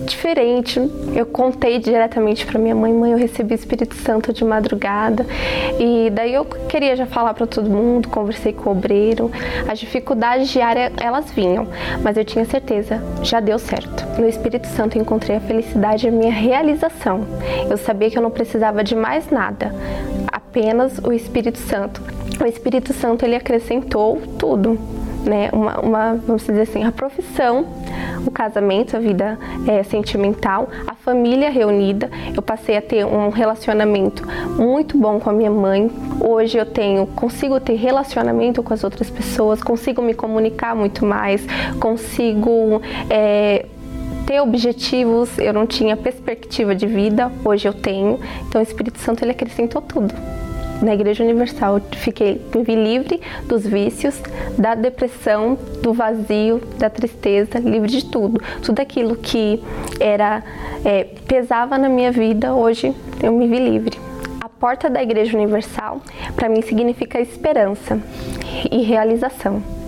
diferente. 0.04 0.80
Eu 1.14 1.26
contei 1.26 1.78
diretamente 1.78 2.46
para 2.46 2.58
minha 2.58 2.74
mãe, 2.74 2.92
mãe, 2.92 3.12
eu 3.12 3.18
recebi 3.18 3.54
o 3.54 3.56
Espírito 3.56 3.94
Santo 3.94 4.32
de 4.32 4.44
madrugada. 4.44 5.26
E 5.78 6.10
daí 6.10 6.34
eu 6.34 6.44
queria 6.44 6.94
já 6.96 7.06
falar 7.06 7.34
para 7.34 7.46
todo 7.46 7.68
mundo, 7.68 8.08
conversei 8.08 8.52
com 8.52 8.70
o 8.70 8.72
obreiro. 8.72 9.30
As 9.68 9.78
dificuldades 9.78 10.48
diárias, 10.48 10.92
elas 11.00 11.30
vinham, 11.32 11.66
mas 12.02 12.16
eu 12.16 12.24
tinha 12.24 12.44
certeza, 12.44 13.02
já 13.22 13.40
deu 13.40 13.58
certo. 13.58 14.04
No 14.20 14.28
Espírito 14.28 14.66
Santo 14.68 14.96
eu 14.96 15.02
encontrei 15.02 15.36
a 15.36 15.40
felicidade 15.40 16.06
e 16.06 16.08
a 16.08 16.12
minha 16.12 16.32
realização. 16.32 17.26
Eu 17.68 17.76
sabia 17.76 18.10
que 18.10 18.18
eu 18.18 18.22
não 18.22 18.30
precisava 18.30 18.84
de 18.84 18.94
mais 18.94 19.30
nada, 19.30 19.74
apenas 20.30 20.98
o 20.98 21.12
Espírito 21.12 21.58
Santo. 21.58 22.02
O 22.40 22.46
Espírito 22.46 22.92
Santo 22.92 23.24
ele 23.24 23.36
acrescentou 23.36 24.20
tudo 24.38 25.01
né, 25.24 25.50
uma, 25.52 25.80
uma, 25.80 26.14
vamos 26.14 26.42
dizer 26.44 26.62
assim, 26.62 26.84
a 26.84 26.92
profissão, 26.92 27.66
o 28.26 28.30
casamento, 28.30 28.96
a 28.96 29.00
vida 29.00 29.38
é, 29.66 29.82
sentimental, 29.82 30.68
a 30.86 30.94
família 30.94 31.50
reunida. 31.50 32.10
Eu 32.34 32.42
passei 32.42 32.76
a 32.76 32.82
ter 32.82 33.04
um 33.04 33.30
relacionamento 33.30 34.26
muito 34.56 34.96
bom 34.96 35.18
com 35.18 35.30
a 35.30 35.32
minha 35.32 35.50
mãe. 35.50 35.90
Hoje 36.20 36.58
eu 36.58 36.66
tenho, 36.66 37.06
consigo 37.06 37.58
ter 37.60 37.74
relacionamento 37.74 38.62
com 38.62 38.72
as 38.74 38.84
outras 38.84 39.10
pessoas, 39.10 39.62
consigo 39.62 40.02
me 40.02 40.14
comunicar 40.14 40.74
muito 40.74 41.04
mais, 41.04 41.44
consigo 41.80 42.80
é, 43.08 43.66
ter 44.26 44.40
objetivos. 44.40 45.38
Eu 45.38 45.52
não 45.52 45.66
tinha 45.66 45.96
perspectiva 45.96 46.74
de 46.74 46.86
vida, 46.86 47.30
hoje 47.44 47.68
eu 47.68 47.72
tenho. 47.72 48.18
Então 48.48 48.60
o 48.60 48.64
Espírito 48.64 48.98
Santo 48.98 49.24
ele 49.24 49.32
acrescentou 49.32 49.80
tudo 49.80 50.41
na 50.82 50.94
Igreja 50.94 51.24
Universal. 51.24 51.80
Fiquei, 51.96 52.40
me 52.54 52.62
vi 52.62 52.74
livre 52.74 53.20
dos 53.46 53.66
vícios, 53.66 54.20
da 54.58 54.74
depressão, 54.74 55.56
do 55.82 55.92
vazio, 55.92 56.60
da 56.78 56.90
tristeza, 56.90 57.58
livre 57.58 57.88
de 57.88 58.04
tudo. 58.04 58.40
Tudo 58.62 58.80
aquilo 58.80 59.16
que 59.16 59.62
era 60.00 60.42
é, 60.84 61.04
pesava 61.26 61.78
na 61.78 61.88
minha 61.88 62.12
vida, 62.12 62.54
hoje 62.54 62.94
eu 63.22 63.32
me 63.32 63.46
vi 63.46 63.58
livre. 63.58 63.98
A 64.40 64.48
porta 64.48 64.90
da 64.90 65.02
Igreja 65.02 65.36
Universal, 65.36 66.00
para 66.36 66.48
mim, 66.48 66.62
significa 66.62 67.20
esperança 67.20 68.00
e 68.70 68.82
realização. 68.82 69.81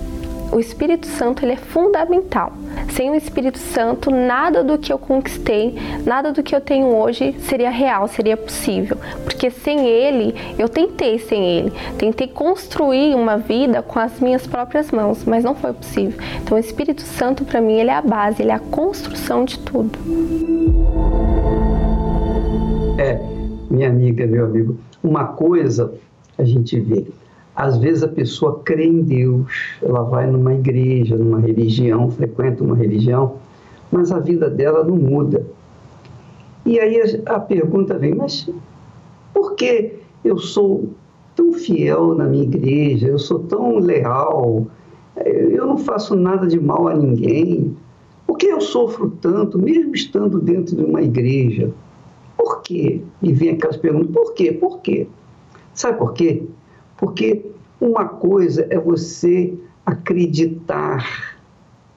O 0.55 0.61
Espírito 0.61 1.09
Santo 1.09 1.45
ele 1.45 1.55
é 1.55 1.57
fundamental 1.57 2.53
sem 2.93 3.11
o 3.11 3.15
Espírito 3.17 3.59
Santo, 3.59 4.09
nada 4.09 4.63
do 4.63 4.79
que 4.79 4.93
eu 4.93 4.99
conquistei, 4.99 5.75
nada 6.07 6.31
do 6.31 6.45
que 6.45 6.55
eu 6.55 6.61
tenho 6.61 6.87
hoje 6.95 7.35
seria 7.41 7.71
real, 7.71 8.07
seria 8.07 8.37
possível. 8.37 8.97
Porque 9.25 9.51
sem 9.51 9.85
ele, 9.85 10.33
eu 10.57 10.69
tentei 10.69 11.19
sem 11.19 11.45
ele, 11.45 11.73
tentei 11.99 12.29
construir 12.29 13.17
uma 13.17 13.37
vida 13.37 13.83
com 13.83 13.99
as 13.99 14.21
minhas 14.21 14.47
próprias 14.47 14.93
mãos, 14.93 15.25
mas 15.25 15.43
não 15.43 15.57
foi 15.57 15.73
possível. 15.73 16.17
Então, 16.41 16.57
o 16.57 16.61
Espírito 16.61 17.03
Santo, 17.03 17.45
para 17.45 17.61
mim, 17.61 17.81
ele 17.81 17.91
é 17.91 17.95
a 17.95 18.03
base, 18.03 18.41
ele 18.41 18.53
é 18.53 18.55
a 18.55 18.61
construção 18.61 19.45
de 19.45 19.59
tudo. 19.59 19.99
É, 22.97 23.19
minha 23.69 23.89
amiga, 23.89 24.25
meu 24.25 24.45
amigo, 24.45 24.79
uma 25.03 25.25
coisa 25.25 25.93
a 26.39 26.45
gente 26.45 26.79
vê 26.79 27.07
às 27.57 27.79
vezes 27.79 28.03
a 28.03 28.09
pessoa 28.09 28.61
crê 28.65 28.87
em 28.87 29.03
Deus, 29.03 29.79
ela 29.81 30.03
vai 30.03 30.27
numa 30.27 30.55
igreja, 30.55 31.17
numa 31.17 31.41
religião, 31.41 32.11
frequenta 32.11 32.65
uma 32.65 32.75
religião, 32.75 33.37
mas 33.93 34.11
a 34.11 34.19
vida 34.19 34.51
dela 34.51 34.83
não 34.83 34.97
muda. 34.97 35.47
E 36.67 36.81
aí 36.81 37.01
a, 37.27 37.39
pergunta 37.39 37.97
vem, 37.97 38.15
mas 38.15 38.49
por 39.33 39.55
que 39.55 39.93
eu 40.25 40.39
sou 40.39 40.89
tão 41.37 41.53
fiel 41.53 42.15
na 42.15 42.25
minha 42.25 42.45
igreja, 42.45 43.09
eu 43.09 43.19
sou 43.19 43.41
tão 43.41 43.79
leal, 43.79 44.67
eu 45.25 45.67
não 45.67 45.79
faço 45.79 46.17
nada 46.17 46.47
de 46.47 46.59
mal 46.59 46.89
a 46.89 46.95
ninguém, 46.95 47.77
por 48.27 48.37
que 48.37 48.47
eu 48.47 48.61
sofro 48.61 49.11
tanto, 49.21 49.59
mesmo 49.59 49.95
estando 49.95 50.41
dentro 50.41 50.75
de 50.75 50.83
uma 50.83 51.03
igreja? 51.03 51.71
Por 52.37 52.63
quê? 52.63 53.01
E 53.23 53.33
vem 53.33 53.51
aquelas 53.51 53.77
perguntas, 53.77 54.11
por 54.11 54.35
quê? 54.35 54.51
Por 54.51 54.81
quê? 54.81 55.07
Sabe 55.73 55.99
por 55.99 56.15
quê? 56.15 56.43
Porque 57.05 57.45
uma 57.79 58.09
coisa 58.09 58.67
é 58.71 58.79
você 58.79 59.53
acreditar 59.85 61.37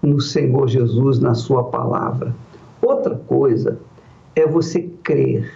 no 0.02 0.20
Senhor 0.20 0.68
Jesus, 0.68 1.18
na 1.18 1.34
Sua 1.34 1.64
palavra. 1.64 2.36
Outra 2.82 3.16
coisa 3.16 3.80
é 4.36 4.46
você 4.46 4.82
crer. 5.02 5.50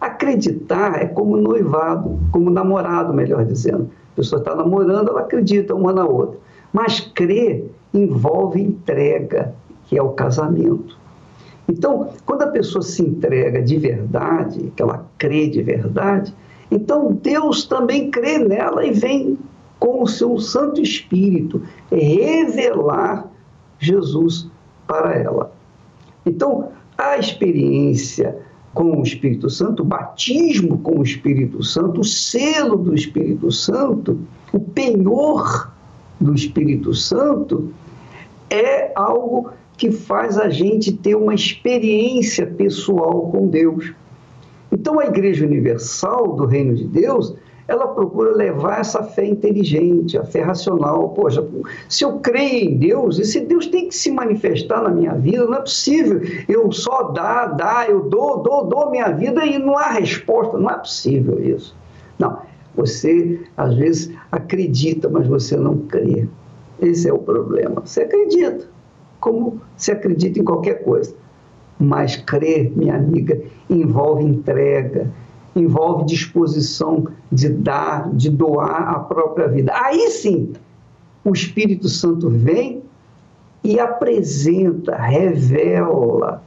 Acreditar 0.00 1.00
é 1.00 1.06
como 1.06 1.36
noivado, 1.36 2.18
como 2.32 2.50
namorado, 2.50 3.14
melhor 3.14 3.44
dizendo. 3.44 3.88
A 4.12 4.16
pessoa 4.16 4.40
está 4.40 4.56
namorando, 4.56 5.08
ela 5.08 5.20
acredita 5.20 5.72
uma 5.72 5.92
na 5.92 6.04
outra. 6.04 6.40
Mas 6.72 6.98
crer 6.98 7.70
envolve 7.94 8.60
entrega, 8.60 9.54
que 9.84 9.96
é 9.96 10.02
o 10.02 10.14
casamento. 10.14 10.98
Então, 11.68 12.10
quando 12.24 12.42
a 12.42 12.48
pessoa 12.48 12.82
se 12.82 13.02
entrega 13.02 13.62
de 13.62 13.76
verdade, 13.76 14.72
que 14.74 14.82
ela 14.82 15.06
crê 15.16 15.46
de 15.46 15.62
verdade, 15.62 16.34
então 16.70 17.12
Deus 17.12 17.64
também 17.64 18.10
crê 18.10 18.38
nela 18.38 18.84
e 18.84 18.92
vem 18.92 19.38
com 19.78 20.02
o 20.02 20.06
seu 20.06 20.38
Santo 20.38 20.80
Espírito 20.80 21.62
revelar 21.90 23.30
Jesus 23.78 24.48
para 24.86 25.14
ela. 25.14 25.52
Então, 26.24 26.70
a 26.96 27.18
experiência 27.18 28.38
com 28.72 28.98
o 28.98 29.02
Espírito 29.02 29.48
Santo, 29.48 29.82
o 29.82 29.86
batismo 29.86 30.78
com 30.78 30.98
o 30.98 31.02
Espírito 31.02 31.62
Santo, 31.62 32.00
o 32.00 32.04
selo 32.04 32.76
do 32.76 32.94
Espírito 32.94 33.50
Santo, 33.50 34.18
o 34.52 34.58
penhor 34.58 35.72
do 36.20 36.34
Espírito 36.34 36.92
Santo, 36.94 37.72
é 38.50 38.92
algo 38.94 39.50
que 39.76 39.90
faz 39.90 40.38
a 40.38 40.48
gente 40.48 40.92
ter 40.92 41.14
uma 41.14 41.34
experiência 41.34 42.46
pessoal 42.46 43.30
com 43.30 43.46
Deus. 43.46 43.92
Então, 44.76 45.00
a 45.00 45.06
Igreja 45.06 45.46
Universal 45.46 46.34
do 46.34 46.44
Reino 46.44 46.74
de 46.74 46.84
Deus, 46.84 47.34
ela 47.66 47.88
procura 47.88 48.32
levar 48.36 48.80
essa 48.80 49.02
fé 49.02 49.24
inteligente, 49.24 50.18
a 50.18 50.24
fé 50.24 50.42
racional. 50.42 51.08
Poxa, 51.08 51.42
se 51.88 52.04
eu 52.04 52.18
creio 52.18 52.68
em 52.70 52.76
Deus, 52.76 53.18
esse 53.18 53.40
Deus 53.40 53.66
tem 53.68 53.88
que 53.88 53.94
se 53.94 54.10
manifestar 54.10 54.82
na 54.82 54.90
minha 54.90 55.14
vida, 55.14 55.46
não 55.46 55.54
é 55.54 55.60
possível 55.60 56.20
eu 56.46 56.70
só 56.70 57.04
dar, 57.04 57.46
dar, 57.56 57.88
eu 57.88 58.02
dou, 58.02 58.42
dou, 58.42 58.66
dou 58.66 58.90
minha 58.90 59.08
vida 59.12 59.46
e 59.46 59.58
não 59.58 59.78
há 59.78 59.92
resposta, 59.92 60.58
não 60.58 60.68
é 60.68 60.76
possível 60.76 61.42
isso. 61.42 61.74
Não, 62.18 62.42
você 62.74 63.40
às 63.56 63.74
vezes 63.74 64.12
acredita, 64.30 65.08
mas 65.08 65.26
você 65.26 65.56
não 65.56 65.78
crê. 65.78 66.28
Esse 66.82 67.08
é 67.08 67.14
o 67.14 67.18
problema. 67.18 67.80
Você 67.82 68.02
acredita, 68.02 68.68
como 69.20 69.58
se 69.74 69.90
acredita 69.90 70.38
em 70.38 70.44
qualquer 70.44 70.84
coisa. 70.84 71.14
Mas 71.78 72.16
crer, 72.16 72.72
minha 72.74 72.96
amiga, 72.96 73.40
envolve 73.68 74.24
entrega, 74.24 75.10
envolve 75.54 76.06
disposição 76.06 77.06
de 77.30 77.48
dar, 77.48 78.10
de 78.12 78.30
doar 78.30 78.90
a 78.90 78.98
própria 79.00 79.48
vida. 79.48 79.72
Aí 79.74 80.10
sim, 80.10 80.52
o 81.24 81.32
Espírito 81.32 81.88
Santo 81.88 82.30
vem 82.30 82.82
e 83.62 83.80
apresenta, 83.80 84.96
revela 84.96 86.42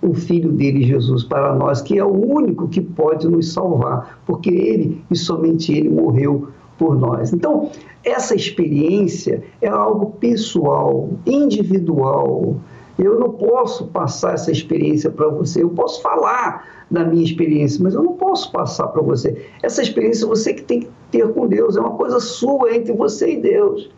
o 0.00 0.14
Filho 0.14 0.50
dele, 0.50 0.82
Jesus, 0.82 1.22
para 1.22 1.54
nós, 1.54 1.80
que 1.80 1.96
é 1.96 2.04
o 2.04 2.10
único 2.10 2.66
que 2.66 2.80
pode 2.80 3.28
nos 3.28 3.52
salvar, 3.52 4.20
porque 4.26 4.50
ele 4.50 5.04
e 5.10 5.16
somente 5.16 5.72
ele 5.72 5.88
morreu 5.88 6.48
por 6.76 6.98
nós. 6.98 7.32
Então, 7.32 7.70
essa 8.04 8.34
experiência 8.34 9.44
é 9.60 9.68
algo 9.68 10.12
pessoal, 10.18 11.10
individual, 11.24 12.56
eu 13.04 13.18
não 13.18 13.30
posso 13.30 13.86
passar 13.88 14.34
essa 14.34 14.50
experiência 14.50 15.10
para 15.10 15.28
você. 15.28 15.62
Eu 15.62 15.70
posso 15.70 16.00
falar 16.02 16.84
da 16.90 17.04
minha 17.04 17.24
experiência, 17.24 17.82
mas 17.82 17.94
eu 17.94 18.02
não 18.02 18.14
posso 18.14 18.52
passar 18.52 18.88
para 18.88 19.02
você. 19.02 19.46
Essa 19.62 19.82
experiência 19.82 20.26
você 20.26 20.54
que 20.54 20.62
tem 20.62 20.80
que 20.80 20.90
ter 21.10 21.32
com 21.32 21.46
Deus. 21.46 21.76
É 21.76 21.80
uma 21.80 21.96
coisa 21.96 22.20
sua 22.20 22.74
entre 22.74 22.92
você 22.92 23.32
e 23.32 23.40
Deus. 23.40 23.90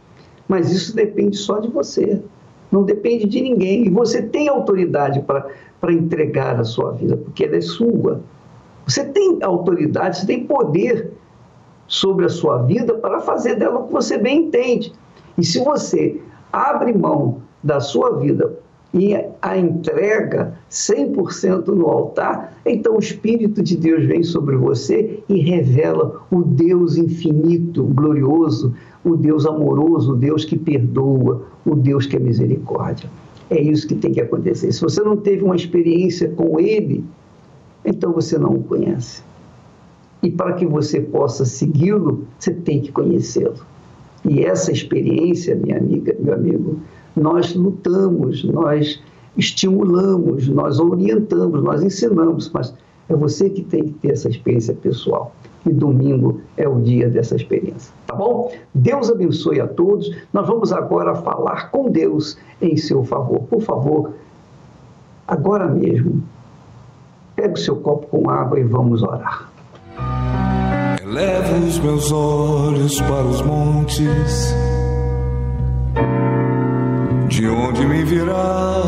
Mas 0.48 0.70
isso 0.70 0.94
depende 0.94 1.36
só 1.36 1.58
de 1.58 1.68
você. 1.68 2.22
Não 2.70 2.82
depende 2.82 3.26
de 3.26 3.40
ninguém. 3.40 3.86
E 3.86 3.90
você 3.90 4.22
tem 4.22 4.48
autoridade 4.48 5.20
para 5.20 5.92
entregar 5.92 6.58
a 6.58 6.64
sua 6.64 6.92
vida, 6.92 7.16
porque 7.16 7.44
ela 7.44 7.56
é 7.56 7.60
sua. 7.60 8.20
Você 8.86 9.04
tem 9.04 9.38
autoridade, 9.42 10.18
você 10.18 10.26
tem 10.26 10.44
poder 10.44 11.12
sobre 11.86 12.24
a 12.24 12.28
sua 12.28 12.62
vida 12.62 12.94
para 12.94 13.20
fazer 13.20 13.56
dela 13.56 13.80
o 13.80 13.86
que 13.86 13.92
você 13.92 14.18
bem 14.18 14.46
entende. 14.46 14.92
E 15.36 15.44
se 15.44 15.62
você 15.62 16.20
abre 16.52 16.92
mão 16.92 17.42
da 17.62 17.80
sua 17.80 18.18
vida 18.18 18.63
e 18.94 19.12
a 19.42 19.58
entrega 19.58 20.54
100% 20.70 21.66
no 21.66 21.88
altar, 21.88 22.56
então 22.64 22.94
o 22.94 23.00
Espírito 23.00 23.60
de 23.60 23.76
Deus 23.76 24.06
vem 24.06 24.22
sobre 24.22 24.56
você 24.56 25.18
e 25.28 25.40
revela 25.40 26.22
o 26.30 26.42
Deus 26.42 26.96
infinito, 26.96 27.82
glorioso, 27.82 28.72
o 29.04 29.16
Deus 29.16 29.46
amoroso, 29.46 30.12
o 30.12 30.16
Deus 30.16 30.44
que 30.44 30.56
perdoa, 30.56 31.42
o 31.66 31.74
Deus 31.74 32.06
que 32.06 32.16
é 32.16 32.20
misericórdia. 32.20 33.10
É 33.50 33.60
isso 33.60 33.88
que 33.88 33.96
tem 33.96 34.12
que 34.12 34.20
acontecer. 34.20 34.70
Se 34.72 34.80
você 34.80 35.02
não 35.02 35.16
teve 35.16 35.42
uma 35.42 35.56
experiência 35.56 36.28
com 36.28 36.60
Ele, 36.60 37.04
então 37.84 38.12
você 38.12 38.38
não 38.38 38.54
o 38.54 38.62
conhece. 38.62 39.22
E 40.22 40.30
para 40.30 40.52
que 40.52 40.64
você 40.64 41.00
possa 41.00 41.44
segui-lo, 41.44 42.24
você 42.38 42.52
tem 42.52 42.80
que 42.80 42.92
conhecê-lo. 42.92 43.58
E 44.24 44.44
essa 44.44 44.72
experiência, 44.72 45.54
minha 45.56 45.76
amiga, 45.76 46.16
meu 46.18 46.32
amigo, 46.32 46.78
nós 47.16 47.54
lutamos, 47.54 48.44
nós 48.44 49.00
estimulamos, 49.36 50.48
nós 50.48 50.78
orientamos, 50.78 51.62
nós 51.62 51.82
ensinamos, 51.82 52.50
mas 52.52 52.74
é 53.08 53.14
você 53.14 53.50
que 53.50 53.62
tem 53.62 53.84
que 53.84 53.92
ter 53.94 54.12
essa 54.12 54.28
experiência 54.28 54.74
pessoal. 54.74 55.34
E 55.66 55.72
domingo 55.72 56.42
é 56.58 56.68
o 56.68 56.78
dia 56.80 57.08
dessa 57.08 57.36
experiência, 57.36 57.90
tá 58.06 58.14
bom? 58.14 58.52
Deus 58.74 59.10
abençoe 59.10 59.60
a 59.60 59.66
todos. 59.66 60.14
Nós 60.30 60.46
vamos 60.46 60.72
agora 60.74 61.14
falar 61.14 61.70
com 61.70 61.90
Deus 61.90 62.36
em 62.60 62.76
seu 62.76 63.02
favor. 63.02 63.40
Por 63.44 63.62
favor, 63.62 64.12
agora 65.26 65.66
mesmo, 65.66 66.22
pegue 67.34 67.54
o 67.54 67.56
seu 67.56 67.76
copo 67.76 68.06
com 68.08 68.28
água 68.28 68.60
e 68.60 68.62
vamos 68.62 69.02
orar. 69.02 69.50
Elevo 71.02 71.66
os 71.66 71.78
meus 71.78 72.12
olhos 72.12 73.00
para 73.00 73.24
os 73.24 73.40
montes, 73.40 74.54
de 77.44 77.50
onde 77.50 77.84
me 77.84 78.02
virá 78.04 78.80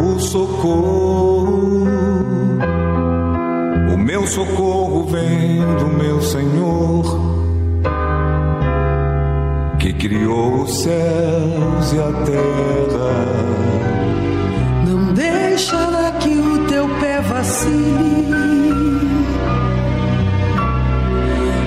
o 0.00 0.20
socorro. 0.20 1.88
O 3.92 3.98
meu 3.98 4.24
socorro 4.28 5.06
vem 5.06 5.58
do 5.80 5.86
meu 5.88 6.22
Senhor, 6.22 7.04
que 9.80 9.92
criou 9.92 10.62
os 10.62 10.82
céus 10.82 11.92
e 11.92 11.98
a 11.98 12.12
terra. 12.30 13.26
Não 14.86 15.12
deixará 15.12 16.12
que 16.20 16.28
o 16.28 16.64
teu 16.68 16.88
pé 17.00 17.20
vacile. 17.22 18.36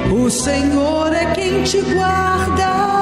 O 0.09 0.29
Senhor 0.29 1.11
é 1.11 1.33
quem 1.33 1.63
te 1.63 1.81
guarda. 1.81 2.98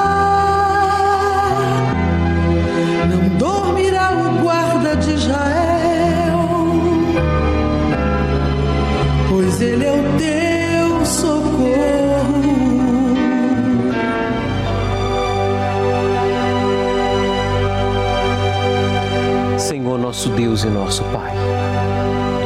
Senhor 19.98 20.00
nosso 20.00 20.30
Deus 20.30 20.64
e 20.64 20.68
nosso 20.68 21.04
Pai, 21.06 21.34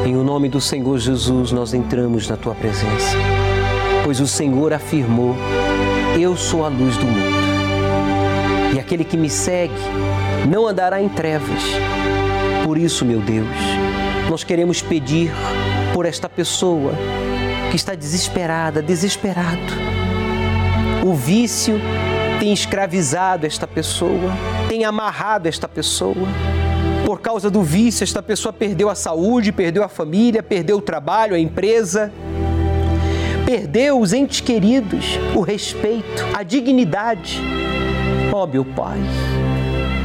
em 0.05 0.15
o 0.15 0.23
nome 0.23 0.47
do 0.47 0.61
Senhor 0.61 0.97
Jesus 0.97 1.51
nós 1.51 1.73
entramos 1.73 2.29
na 2.29 2.37
tua 2.37 2.55
presença 2.55 3.17
pois 4.03 4.19
o 4.19 4.27
Senhor 4.27 4.73
afirmou: 4.73 5.35
Eu 6.19 6.35
sou 6.35 6.65
a 6.65 6.67
luz 6.67 6.97
do 6.97 7.05
mundo. 7.05 8.73
E 8.73 8.79
aquele 8.79 9.03
que 9.03 9.17
me 9.17 9.29
segue 9.29 9.73
não 10.49 10.67
andará 10.67 11.01
em 11.01 11.09
trevas. 11.09 11.63
Por 12.63 12.77
isso, 12.77 13.05
meu 13.05 13.19
Deus, 13.19 13.47
nós 14.29 14.43
queremos 14.43 14.81
pedir 14.81 15.31
por 15.93 16.05
esta 16.05 16.29
pessoa 16.29 16.93
que 17.69 17.75
está 17.75 17.95
desesperada, 17.95 18.81
desesperado. 18.81 19.73
O 21.05 21.13
vício 21.13 21.79
tem 22.39 22.53
escravizado 22.53 23.45
esta 23.45 23.67
pessoa, 23.67 24.31
tem 24.67 24.85
amarrado 24.85 25.47
esta 25.47 25.67
pessoa. 25.67 26.27
Por 27.12 27.20
causa 27.20 27.51
do 27.51 27.62
vício, 27.62 28.05
esta 28.05 28.24
pessoa 28.24 28.53
perdeu 28.53 28.89
a 28.89 28.95
saúde, 28.95 29.51
perdeu 29.51 29.84
a 29.84 29.89
família, 29.89 30.41
perdeu 30.41 30.78
o 30.78 30.82
trabalho, 30.82 31.36
a 31.36 31.39
empresa 31.39 32.09
perdeu 33.45 33.99
os 33.99 34.14
entes 34.14 34.39
queridos, 34.39 35.20
o 35.36 35.41
respeito, 35.41 36.26
a 36.34 36.41
dignidade. 36.41 37.38
Ó 38.32 38.45
oh, 38.45 38.47
meu 38.47 38.64
Pai, 38.64 38.97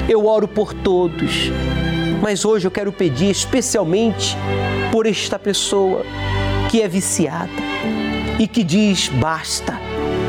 eu 0.09 0.27
oro 0.27 0.49
por 0.49 0.75
todos, 0.75 1.49
mas 2.21 2.45
hoje 2.45 2.67
eu 2.67 2.73
quero 2.73 2.91
pedir 2.91 3.31
especialmente 3.31 4.37
por 4.91 5.07
esta 5.07 5.39
pessoa 5.39 6.03
que 6.69 6.83
é 6.83 6.89
viciada 6.89 7.53
e 8.37 8.49
que 8.49 8.65
diz: 8.65 9.07
basta, 9.11 9.79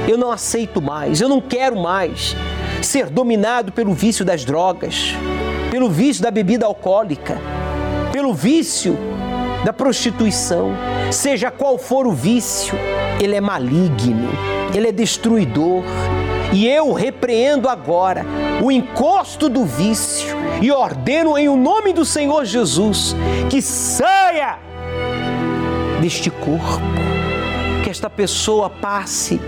eu 0.07 0.15
não 0.15 0.31
aceito 0.31 0.79
mais, 0.79 1.21
eu 1.21 1.27
não 1.27 1.41
quero 1.41 1.75
mais 1.75 2.35
ser 2.83 3.09
dominado 3.09 3.71
pelo 3.71 3.95
vício 3.95 4.23
das 4.23 4.45
drogas, 4.45 5.15
pelo 5.77 5.91
vício 5.91 6.23
da 6.23 6.31
bebida 6.31 6.65
alcoólica, 6.65 7.37
pelo 8.11 8.33
vício 8.33 8.97
da 9.63 9.71
prostituição, 9.71 10.71
seja 11.11 11.51
qual 11.51 11.77
for 11.77 12.07
o 12.07 12.13
vício 12.13 12.73
ele 13.21 13.35
é 13.35 13.39
maligno, 13.39 14.27
ele 14.73 14.87
é 14.87 14.91
destruidor. 14.91 15.83
E 16.51 16.67
eu 16.67 16.93
repreendo 16.93 17.69
agora 17.69 18.25
o 18.59 18.71
encosto 18.71 19.47
do 19.47 19.65
vício 19.65 20.35
e 20.63 20.71
ordeno 20.71 21.37
em 21.37 21.47
o 21.47 21.55
nome 21.55 21.93
do 21.93 22.03
Senhor 22.03 22.43
Jesus 22.43 23.15
que 23.47 23.61
saia 23.61 24.57
deste 26.01 26.31
corpo, 26.31 26.81
que 27.83 27.89
esta 27.91 28.09
pessoa 28.09 28.67
passe 28.67 29.39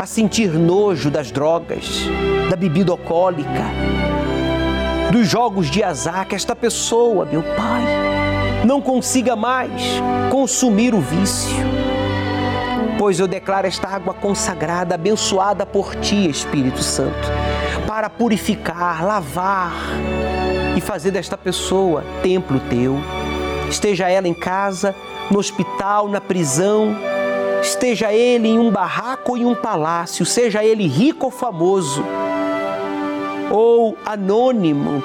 a 0.00 0.06
sentir 0.06 0.48
nojo 0.54 1.10
das 1.10 1.30
drogas, 1.30 1.84
da 2.48 2.56
bebida 2.56 2.92
alcoólica, 2.92 3.66
dos 5.10 5.28
jogos 5.28 5.70
de 5.70 5.82
azar, 5.82 6.26
que 6.26 6.34
esta 6.34 6.54
pessoa, 6.54 7.24
meu 7.24 7.42
Pai, 7.42 7.82
não 8.64 8.80
consiga 8.80 9.34
mais 9.34 9.82
consumir 10.30 10.94
o 10.94 11.00
vício 11.00 11.88
pois 12.98 13.20
eu 13.20 13.28
declaro 13.28 13.66
esta 13.66 13.86
água 13.88 14.12
consagrada, 14.12 14.96
abençoada 14.96 15.64
por 15.64 15.94
ti, 15.94 16.28
Espírito 16.28 16.82
Santo, 16.82 17.28
para 17.86 18.10
purificar, 18.10 19.06
lavar 19.06 19.72
e 20.76 20.80
fazer 20.80 21.12
desta 21.12 21.38
pessoa 21.38 22.04
templo 22.22 22.60
teu. 22.68 22.98
Esteja 23.70 24.10
ela 24.10 24.26
em 24.26 24.34
casa, 24.34 24.94
no 25.30 25.38
hospital, 25.38 26.08
na 26.08 26.20
prisão, 26.20 26.96
esteja 27.62 28.12
ele 28.12 28.48
em 28.48 28.58
um 28.58 28.70
barraco 28.70 29.32
ou 29.32 29.38
em 29.38 29.46
um 29.46 29.54
palácio, 29.54 30.26
seja 30.26 30.64
ele 30.64 30.86
rico 30.88 31.26
ou 31.26 31.30
famoso, 31.30 32.04
ou 33.50 33.96
anônimo, 34.04 35.02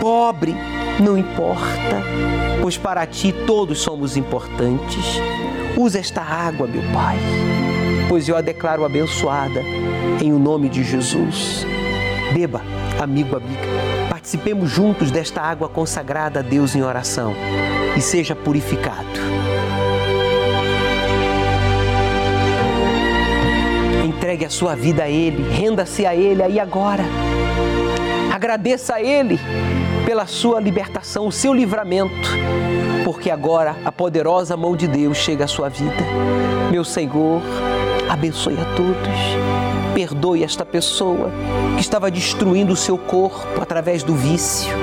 pobre, 0.00 0.54
não 1.00 1.16
importa, 1.16 2.02
pois 2.60 2.76
para 2.76 3.06
ti 3.06 3.32
todos 3.46 3.80
somos 3.80 4.16
importantes. 4.16 5.20
Usa 5.76 5.98
esta 5.98 6.22
água, 6.22 6.66
meu 6.66 6.82
Pai, 6.92 7.16
pois 8.08 8.28
eu 8.28 8.36
a 8.36 8.40
declaro 8.40 8.84
abençoada 8.84 9.62
em 10.20 10.32
o 10.32 10.38
nome 10.38 10.68
de 10.68 10.82
Jesus. 10.82 11.66
Beba, 12.32 12.62
amigo, 13.00 13.36
amiga. 13.36 14.08
Participemos 14.08 14.70
juntos 14.70 15.10
desta 15.10 15.40
água 15.40 15.68
consagrada 15.68 16.40
a 16.40 16.42
Deus 16.42 16.74
em 16.74 16.82
oração 16.82 17.34
e 17.96 18.00
seja 18.00 18.34
purificado. 18.34 19.57
Entregue 24.28 24.44
a 24.44 24.50
sua 24.50 24.76
vida 24.76 25.04
a 25.04 25.08
Ele, 25.08 25.42
renda-se 25.48 26.04
a 26.04 26.14
Ele 26.14 26.42
aí 26.42 26.60
agora. 26.60 27.02
Agradeça 28.30 28.96
a 28.96 29.02
Ele 29.02 29.40
pela 30.04 30.26
sua 30.26 30.60
libertação, 30.60 31.26
o 31.26 31.32
seu 31.32 31.54
livramento 31.54 32.28
porque 33.06 33.30
agora 33.30 33.74
a 33.86 33.90
poderosa 33.90 34.54
mão 34.54 34.76
de 34.76 34.86
Deus 34.86 35.16
chega 35.16 35.46
à 35.46 35.48
sua 35.48 35.70
vida. 35.70 36.04
Meu 36.70 36.84
Senhor, 36.84 37.40
abençoe 38.06 38.58
a 38.60 38.66
todos. 38.76 39.94
Perdoe 39.94 40.44
esta 40.44 40.66
pessoa 40.66 41.30
que 41.76 41.80
estava 41.80 42.10
destruindo 42.10 42.74
o 42.74 42.76
seu 42.76 42.98
corpo 42.98 43.62
através 43.62 44.02
do 44.02 44.14
vício, 44.14 44.76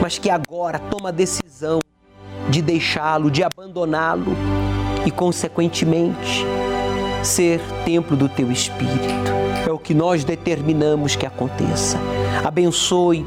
mas 0.00 0.16
que 0.16 0.30
agora 0.30 0.78
toma 0.78 1.08
a 1.08 1.12
decisão 1.12 1.80
de 2.48 2.62
deixá-lo, 2.62 3.32
de 3.32 3.42
abandoná-lo 3.42 4.32
e, 5.04 5.10
consequentemente, 5.10 6.46
ser 7.22 7.60
templo 7.84 8.16
do 8.16 8.28
teu 8.28 8.50
espírito. 8.50 9.32
É 9.66 9.70
o 9.70 9.78
que 9.78 9.94
nós 9.94 10.24
determinamos 10.24 11.16
que 11.16 11.26
aconteça. 11.26 11.98
Abençoe 12.44 13.24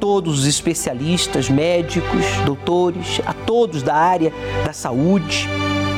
todos 0.00 0.40
os 0.40 0.46
especialistas, 0.46 1.50
médicos, 1.50 2.24
doutores, 2.46 3.20
a 3.26 3.34
todos 3.34 3.82
da 3.82 3.94
área 3.94 4.32
da 4.64 4.72
saúde 4.72 5.46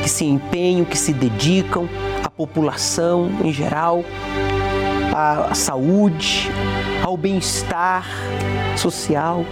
que 0.03 0.09
se 0.09 0.25
empenham, 0.25 0.83
que 0.83 0.97
se 0.97 1.13
dedicam, 1.13 1.87
à 2.21 2.29
população 2.29 3.31
em 3.41 3.53
geral, 3.53 4.03
à 5.15 5.55
saúde, 5.55 6.51
ao 7.01 7.15
bem-estar 7.15 8.05
social 8.75 9.45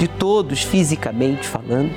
de 0.00 0.08
todos, 0.08 0.62
fisicamente 0.62 1.46
falando. 1.46 1.94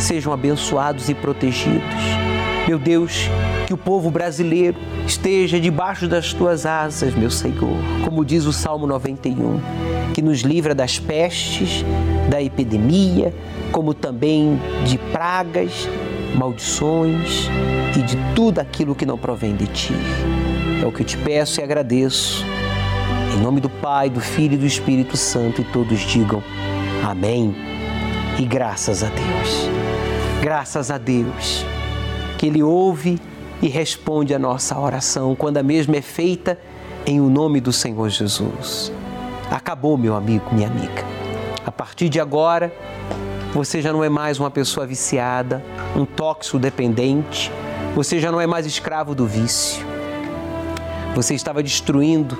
Sejam 0.00 0.32
abençoados 0.32 1.08
e 1.08 1.14
protegidos. 1.14 2.31
Meu 2.66 2.78
Deus, 2.78 3.28
que 3.66 3.74
o 3.74 3.76
povo 3.76 4.10
brasileiro 4.10 4.78
esteja 5.06 5.58
debaixo 5.58 6.06
das 6.06 6.32
tuas 6.32 6.64
asas, 6.64 7.14
meu 7.14 7.30
Senhor, 7.30 7.76
como 8.04 8.24
diz 8.24 8.44
o 8.44 8.52
Salmo 8.52 8.86
91 8.86 9.60
que 10.12 10.22
nos 10.22 10.40
livra 10.40 10.74
das 10.74 10.98
pestes, 10.98 11.84
da 12.28 12.40
epidemia, 12.40 13.34
como 13.72 13.94
também 13.94 14.60
de 14.84 14.98
pragas, 14.98 15.88
maldições 16.36 17.48
e 17.96 18.02
de 18.02 18.16
tudo 18.34 18.58
aquilo 18.58 18.94
que 18.94 19.06
não 19.06 19.18
provém 19.18 19.56
de 19.56 19.66
ti. 19.66 19.94
É 20.82 20.86
o 20.86 20.92
que 20.92 21.02
eu 21.02 21.06
te 21.06 21.16
peço 21.16 21.60
e 21.60 21.64
agradeço. 21.64 22.44
Em 23.34 23.40
nome 23.40 23.60
do 23.60 23.70
Pai, 23.70 24.10
do 24.10 24.20
Filho 24.20 24.54
e 24.54 24.58
do 24.58 24.66
Espírito 24.66 25.16
Santo, 25.16 25.62
e 25.62 25.64
todos 25.64 26.00
digam 26.00 26.42
amém 27.02 27.54
E 28.38 28.44
graças 28.44 29.02
a 29.02 29.08
Deus, 29.08 29.68
graças 30.42 30.90
a 30.90 30.98
Deus, 30.98 31.64
que 32.42 32.46
Ele 32.46 32.60
ouve 32.60 33.20
e 33.62 33.68
responde 33.68 34.34
a 34.34 34.38
nossa 34.38 34.76
oração 34.76 35.32
quando 35.32 35.58
a 35.58 35.62
mesma 35.62 35.94
é 35.94 36.02
feita 36.02 36.58
em 37.06 37.20
o 37.20 37.30
nome 37.30 37.60
do 37.60 37.72
Senhor 37.72 38.08
Jesus. 38.08 38.92
Acabou, 39.48 39.96
meu 39.96 40.16
amigo, 40.16 40.52
minha 40.52 40.66
amiga. 40.66 41.04
A 41.64 41.70
partir 41.70 42.08
de 42.08 42.18
agora, 42.18 42.74
você 43.54 43.80
já 43.80 43.92
não 43.92 44.02
é 44.02 44.08
mais 44.08 44.40
uma 44.40 44.50
pessoa 44.50 44.84
viciada, 44.84 45.64
um 45.94 46.04
tóxico 46.04 46.58
dependente, 46.58 47.52
você 47.94 48.18
já 48.18 48.32
não 48.32 48.40
é 48.40 48.46
mais 48.48 48.66
escravo 48.66 49.14
do 49.14 49.24
vício. 49.24 49.86
Você 51.14 51.36
estava 51.36 51.62
destruindo 51.62 52.36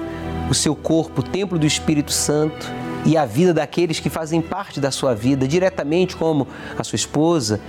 o 0.51 0.55
seu 0.55 0.75
corpo, 0.75 1.21
o 1.21 1.25
templo 1.25 1.61
do 1.61 1.67
Espírito 1.67 2.11
Santo 2.11 2.69
e 3.07 3.17
a 3.17 3.25
vida 3.25 3.55
daqueles 3.55 4.01
que 4.01 4.11
fazem 4.11 4.43
parte 4.43 4.81
da 4.81 4.91
sua 4.91 5.15
vida, 5.15 5.47
diretamente 5.47 6.17
como 6.17 6.49
a 6.77 6.83
sua 6.83 6.97
esposa, 6.97 7.61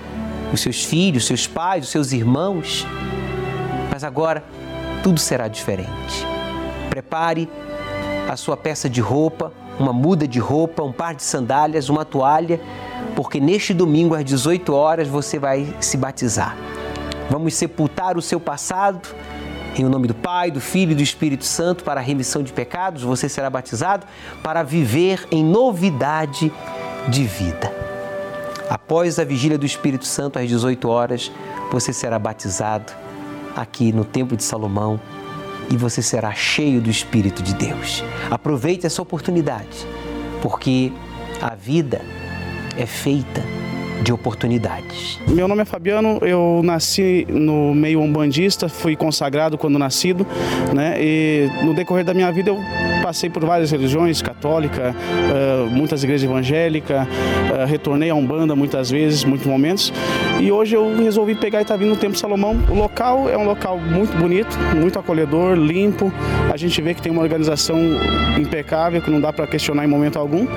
os 0.53 0.61
seus 0.61 0.83
filhos, 0.83 1.25
seus 1.25 1.47
pais, 1.47 1.85
os 1.85 1.89
seus 1.89 2.11
irmãos. 2.11 2.85
Mas 3.91 4.03
agora 4.03 4.43
tudo 5.01 5.19
será 5.19 5.47
diferente. 5.47 6.25
Prepare 6.89 7.49
a 8.29 8.37
sua 8.37 8.55
peça 8.55 8.89
de 8.89 9.01
roupa, 9.01 9.51
uma 9.79 9.91
muda 9.91 10.27
de 10.27 10.39
roupa, 10.39 10.83
um 10.83 10.91
par 10.91 11.15
de 11.15 11.23
sandálias, 11.23 11.89
uma 11.89 12.05
toalha, 12.05 12.61
porque 13.15 13.39
neste 13.39 13.73
domingo 13.73 14.15
às 14.15 14.23
18 14.23 14.73
horas 14.73 15.07
você 15.07 15.39
vai 15.39 15.75
se 15.81 15.97
batizar. 15.97 16.55
Vamos 17.29 17.55
sepultar 17.55 18.17
o 18.17 18.21
seu 18.21 18.39
passado 18.39 19.01
em 19.75 19.83
nome 19.85 20.07
do 20.07 20.13
Pai, 20.13 20.51
do 20.51 20.61
Filho 20.61 20.91
e 20.91 20.95
do 20.95 21.01
Espírito 21.01 21.45
Santo 21.45 21.83
para 21.83 21.99
a 21.99 22.03
remissão 22.03 22.43
de 22.43 22.53
pecados. 22.53 23.01
Você 23.01 23.27
será 23.27 23.49
batizado 23.49 24.05
para 24.43 24.61
viver 24.61 25.27
em 25.31 25.43
novidade 25.43 26.51
de 27.09 27.23
vida. 27.23 27.92
Após 28.69 29.19
a 29.19 29.23
vigília 29.23 29.57
do 29.57 29.65
Espírito 29.65 30.05
Santo 30.05 30.39
às 30.39 30.47
18 30.47 30.87
horas, 30.89 31.31
você 31.71 31.91
será 31.91 32.17
batizado 32.17 32.93
aqui 33.55 33.91
no 33.91 34.05
Templo 34.05 34.35
de 34.35 34.43
Salomão 34.43 34.99
e 35.69 35.77
você 35.77 36.01
será 36.01 36.33
cheio 36.33 36.81
do 36.81 36.89
Espírito 36.89 37.41
de 37.41 37.53
Deus. 37.53 38.03
Aproveite 38.29 38.85
essa 38.85 39.01
oportunidade, 39.01 39.87
porque 40.41 40.91
a 41.41 41.55
vida 41.55 42.01
é 42.77 42.85
feita 42.85 43.43
de 44.01 44.11
oportunidades. 44.11 45.19
Meu 45.27 45.47
nome 45.47 45.61
é 45.61 45.65
Fabiano, 45.65 46.19
eu 46.21 46.61
nasci 46.63 47.25
no 47.29 47.73
meio 47.73 48.01
umbandista, 48.01 48.67
fui 48.67 48.95
consagrado 48.95 49.57
quando 49.57 49.77
nascido, 49.77 50.25
né? 50.73 50.95
E 50.99 51.49
no 51.63 51.73
decorrer 51.73 52.03
da 52.03 52.13
minha 52.13 52.31
vida 52.31 52.49
eu 52.49 52.57
passei 53.01 53.29
por 53.29 53.45
várias 53.45 53.71
religiões, 53.71 54.21
católica, 54.21 54.95
muitas 55.71 56.03
igrejas 56.03 56.29
evangélicas, 56.29 57.07
retornei 57.67 58.09
a 58.09 58.15
Umbanda 58.15 58.55
muitas 58.55 58.89
vezes, 58.89 59.23
muitos 59.23 59.45
momentos. 59.45 59.93
E 60.39 60.51
hoje 60.51 60.75
eu 60.75 60.95
resolvi 60.97 61.35
pegar 61.35 61.59
e 61.59 61.61
estar 61.63 61.73
tá 61.73 61.77
vindo 61.77 61.89
no 61.89 61.97
Templo 61.97 62.17
Salomão. 62.17 62.57
O 62.69 62.75
local 62.75 63.29
é 63.29 63.37
um 63.37 63.45
local 63.45 63.77
muito 63.77 64.17
bonito, 64.17 64.57
muito 64.75 64.97
acolhedor, 64.97 65.55
limpo. 65.55 66.11
A 66.51 66.57
gente 66.57 66.81
vê 66.81 66.93
que 66.93 67.01
tem 67.01 67.11
uma 67.11 67.21
organização 67.21 67.77
impecável, 68.37 69.01
que 69.01 69.09
não 69.09 69.19
dá 69.19 69.33
para 69.33 69.47
questionar 69.47 69.83
em 69.83 69.87
momento 69.87 70.17
algum. 70.17 70.47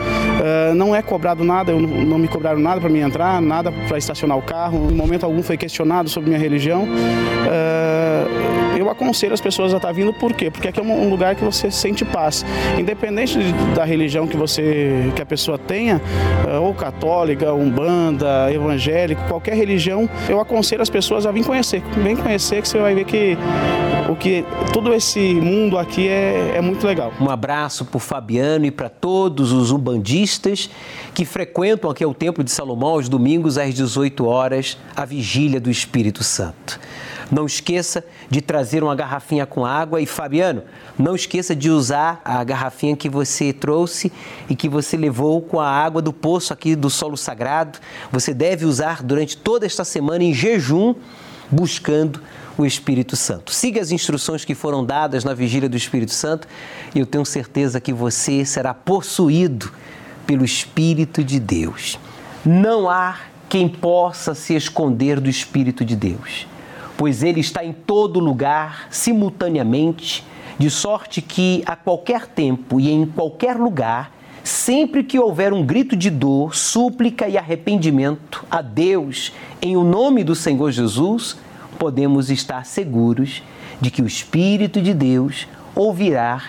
Não 0.76 0.95
é 0.95 1.03
cobrado 1.03 1.43
nada, 1.43 1.72
não, 1.72 2.18
me 2.18 2.28
cobraram 2.28 2.61
nada 2.61 2.80
para 2.80 2.91
me 2.91 3.01
entrar, 3.01 3.26
nada 3.41 3.72
para 3.89 3.99
estacionar 3.99 4.37
o 4.39 4.43
carro. 4.43 4.91
Em 4.91 4.95
momento 4.95 5.24
algum 5.24 5.43
foi 5.43 5.57
questionado 5.57 6.09
sobre 6.09 6.31
minha 6.31 6.41
religião 6.41 6.87
eu 8.87 8.91
aconselho 8.91 9.35
as 9.35 9.41
pessoas 9.41 9.72
a 9.72 9.77
estar 9.77 9.89
tá 9.89 9.93
vindo, 9.93 10.12
por 10.12 10.33
quê? 10.33 10.51
Porque 10.51 10.68
aqui 10.68 10.79
é 10.79 10.83
um 10.83 11.11
lugar 11.11 11.35
que 11.35 11.45
você 11.45 11.70
sente 11.70 12.05
paz. 12.05 12.45
Independente 12.79 13.39
da 13.74 13.85
religião 13.85 14.27
que 14.27 14.37
você 14.37 15.12
que 15.14 15.20
a 15.20 15.27
pessoa 15.27 15.59
tenha, 15.59 16.01
eh, 16.47 16.59
ou 16.59 16.72
católica, 16.72 17.53
umbanda, 17.53 18.53
evangélico, 18.53 19.22
qualquer 19.29 19.55
religião, 19.55 20.09
eu 20.29 20.41
aconselho 20.41 20.83
as 20.83 20.91
pessoas 20.91 21.27
a 21.27 21.33
vir 21.33 21.45
conhecer. 21.45 21.83
Vem 21.97 22.16
conhecer 22.16 22.62
que 22.62 22.68
você 22.68 22.79
vai 22.79 22.95
ver 22.95 23.05
que 23.05 23.37
o 24.09 24.14
que 24.14 24.45
todo 24.72 24.95
esse 24.95 25.35
mundo 25.35 25.79
aqui 25.79 26.09
é, 26.09 26.53
é 26.57 26.61
muito 26.61 26.87
legal. 26.87 27.12
Um 27.20 27.29
abraço 27.29 27.85
para 27.85 27.99
Fabiano 27.99 28.66
e 28.66 28.70
para 28.70 28.89
todos 28.89 29.53
os 29.53 29.72
umbandistas 29.72 30.70
que 31.14 31.24
frequentam 31.24 31.91
aqui 31.91 32.05
o 32.05 32.14
Templo 32.14 32.45
de 32.45 32.51
Salomão 32.51 32.91
aos 32.91 33.09
domingos 33.16 33.56
às 33.56 33.72
18 33.72 34.26
horas, 34.26 34.76
a 34.94 35.06
vigília 35.06 35.58
do 35.58 35.70
Espírito 35.70 36.22
Santo. 36.22 36.78
Não 37.30 37.46
esqueça 37.46 38.04
de 38.28 38.42
trazer 38.42 38.84
uma 38.84 38.94
garrafinha 38.94 39.46
com 39.46 39.64
água 39.64 40.02
e 40.02 40.06
Fabiano, 40.06 40.62
não 40.98 41.16
esqueça 41.16 41.56
de 41.56 41.70
usar 41.70 42.20
a 42.22 42.44
garrafinha 42.44 42.94
que 42.94 43.08
você 43.08 43.54
trouxe 43.54 44.12
e 44.50 44.54
que 44.54 44.68
você 44.68 44.98
levou 44.98 45.40
com 45.40 45.58
a 45.58 45.66
água 45.66 46.02
do 46.02 46.12
poço 46.12 46.52
aqui 46.52 46.76
do 46.76 46.90
solo 46.90 47.16
sagrado. 47.16 47.78
Você 48.12 48.34
deve 48.34 48.66
usar 48.66 49.02
durante 49.02 49.34
toda 49.34 49.64
esta 49.64 49.82
semana 49.82 50.22
em 50.22 50.34
jejum, 50.34 50.94
buscando 51.50 52.20
o 52.58 52.66
Espírito 52.66 53.16
Santo. 53.16 53.50
Siga 53.50 53.80
as 53.80 53.90
instruções 53.90 54.44
que 54.44 54.54
foram 54.54 54.84
dadas 54.84 55.24
na 55.24 55.32
vigília 55.32 55.70
do 55.70 55.76
Espírito 55.76 56.12
Santo 56.12 56.46
e 56.94 56.98
eu 56.98 57.06
tenho 57.06 57.24
certeza 57.24 57.80
que 57.80 57.94
você 57.94 58.44
será 58.44 58.74
possuído 58.74 59.72
pelo 60.26 60.44
Espírito 60.44 61.24
de 61.24 61.40
Deus. 61.40 61.98
Não 62.47 62.88
há 62.88 63.18
quem 63.49 63.68
possa 63.68 64.34
se 64.34 64.55
esconder 64.55 65.20
do 65.20 65.28
Espírito 65.28 65.84
de 65.84 65.97
Deus 65.97 66.47
pois 66.97 67.22
ele 67.22 67.40
está 67.40 67.64
em 67.64 67.72
todo 67.72 68.18
lugar, 68.18 68.88
simultaneamente, 68.90 70.24
de 70.59 70.70
sorte 70.70 71.20
que 71.20 71.62
a 71.66 71.76
qualquer 71.76 72.26
tempo 72.26 72.80
e 72.80 72.90
em 72.90 73.05
qualquer 73.05 73.57
lugar, 73.57 74.11
sempre 74.42 75.05
que 75.05 75.18
houver 75.18 75.53
um 75.53 75.64
grito 75.64 75.94
de 75.94 76.09
dor, 76.09 76.57
súplica 76.57 77.28
e 77.28 77.36
arrependimento 77.36 78.44
a 78.51 78.62
Deus 78.62 79.32
em 79.61 79.76
o 79.76 79.84
nome 79.84 80.24
do 80.24 80.34
Senhor 80.34 80.70
Jesus, 80.70 81.36
podemos 81.78 82.30
estar 82.30 82.64
seguros 82.64 83.42
de 83.80 83.90
que 83.90 84.01
o 84.01 84.07
Espírito 84.07 84.80
de 84.80 84.94
Deus 84.94 85.47
ouvirá 85.74 86.44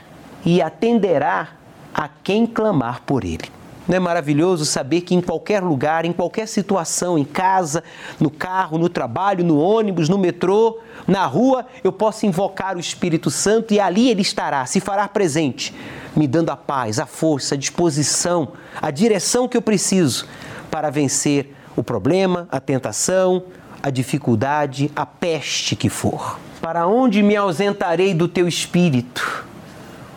e 0.45 0.61
atenderá 0.61 1.49
a 1.93 2.07
quem 2.07 2.45
clamar 2.45 3.01
por 3.01 3.25
ele. 3.25 3.56
Não 3.87 3.95
é 3.95 3.99
maravilhoso 3.99 4.65
saber 4.65 5.01
que 5.01 5.15
em 5.15 5.21
qualquer 5.21 5.63
lugar, 5.63 6.03
em 6.03 6.11
qualquer 6.11 6.47
situação, 6.47 7.17
em 7.17 7.23
casa, 7.23 7.83
no 8.19 8.29
carro, 8.29 8.77
no 8.77 8.89
trabalho, 8.89 9.45
no 9.45 9.57
ônibus, 9.57 10.09
no 10.09 10.17
metrô, 10.17 10.79
na 11.07 11.25
rua, 11.25 11.65
eu 11.83 11.91
posso 11.91 12.25
invocar 12.25 12.75
o 12.75 12.79
Espírito 12.79 13.31
Santo 13.31 13.73
e 13.73 13.79
ali 13.79 14.09
ele 14.09 14.21
estará, 14.21 14.65
se 14.65 14.81
fará 14.81 15.07
presente, 15.07 15.73
me 16.15 16.27
dando 16.27 16.49
a 16.49 16.57
paz, 16.57 16.99
a 16.99 17.05
força, 17.05 17.55
a 17.55 17.57
disposição, 17.57 18.49
a 18.81 18.91
direção 18.91 19.47
que 19.47 19.55
eu 19.55 19.61
preciso 19.61 20.27
para 20.69 20.89
vencer 20.89 21.53
o 21.75 21.83
problema, 21.83 22.47
a 22.51 22.59
tentação, 22.59 23.43
a 23.81 23.89
dificuldade, 23.89 24.91
a 24.95 25.05
peste 25.05 25.75
que 25.75 25.89
for. 25.89 26.39
Para 26.59 26.87
onde 26.87 27.23
me 27.23 27.35
ausentarei 27.37 28.13
do 28.13 28.27
teu 28.27 28.47
espírito? 28.47 29.45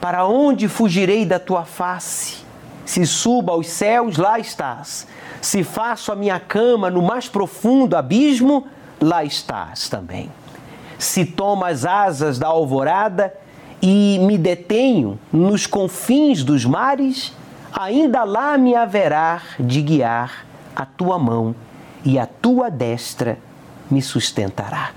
Para 0.00 0.26
onde 0.26 0.66
fugirei 0.66 1.24
da 1.24 1.38
tua 1.38 1.64
face? 1.64 2.49
Se 2.90 3.06
suba 3.06 3.52
aos 3.52 3.68
céus, 3.68 4.16
lá 4.16 4.40
estás. 4.40 5.06
Se 5.40 5.62
faço 5.62 6.10
a 6.10 6.16
minha 6.16 6.40
cama 6.40 6.90
no 6.90 7.00
mais 7.00 7.28
profundo 7.28 7.96
abismo, 7.96 8.66
lá 9.00 9.22
estás 9.22 9.88
também. 9.88 10.28
Se 10.98 11.24
tomo 11.24 11.64
as 11.64 11.84
asas 11.84 12.36
da 12.36 12.48
alvorada 12.48 13.32
e 13.80 14.18
me 14.22 14.36
detenho 14.36 15.20
nos 15.32 15.68
confins 15.68 16.42
dos 16.42 16.64
mares, 16.64 17.32
ainda 17.72 18.24
lá 18.24 18.58
me 18.58 18.74
haverá 18.74 19.40
de 19.60 19.82
guiar 19.82 20.44
a 20.74 20.84
tua 20.84 21.16
mão 21.16 21.54
e 22.04 22.18
a 22.18 22.26
tua 22.26 22.68
destra 22.72 23.38
me 23.88 24.02
sustentará. 24.02 24.90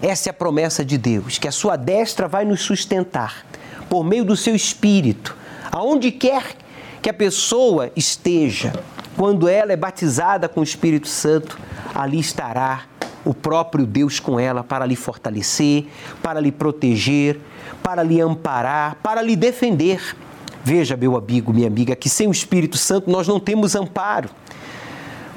Essa 0.00 0.28
é 0.28 0.30
a 0.30 0.34
promessa 0.34 0.84
de 0.84 0.96
Deus, 0.96 1.36
que 1.36 1.48
a 1.48 1.52
sua 1.52 1.74
destra 1.74 2.28
vai 2.28 2.44
nos 2.44 2.60
sustentar 2.60 3.44
por 3.88 4.04
meio 4.04 4.24
do 4.24 4.36
seu 4.36 4.54
espírito, 4.54 5.36
aonde 5.72 6.12
quer 6.12 6.59
que 7.02 7.08
a 7.08 7.14
pessoa 7.14 7.90
esteja, 7.96 8.72
quando 9.16 9.48
ela 9.48 9.72
é 9.72 9.76
batizada 9.76 10.48
com 10.48 10.60
o 10.60 10.64
Espírito 10.64 11.08
Santo, 11.08 11.58
ali 11.94 12.18
estará 12.18 12.84
o 13.24 13.34
próprio 13.34 13.86
Deus 13.86 14.18
com 14.18 14.38
ela 14.38 14.62
para 14.64 14.86
lhe 14.86 14.96
fortalecer, 14.96 15.86
para 16.22 16.40
lhe 16.40 16.52
proteger, 16.52 17.38
para 17.82 18.02
lhe 18.02 18.20
amparar, 18.20 18.96
para 19.02 19.22
lhe 19.22 19.36
defender. 19.36 20.16
Veja, 20.62 20.96
meu 20.96 21.16
amigo, 21.16 21.52
minha 21.52 21.66
amiga, 21.66 21.96
que 21.96 22.08
sem 22.08 22.28
o 22.28 22.32
Espírito 22.32 22.76
Santo 22.76 23.10
nós 23.10 23.26
não 23.26 23.40
temos 23.40 23.74
amparo. 23.74 24.30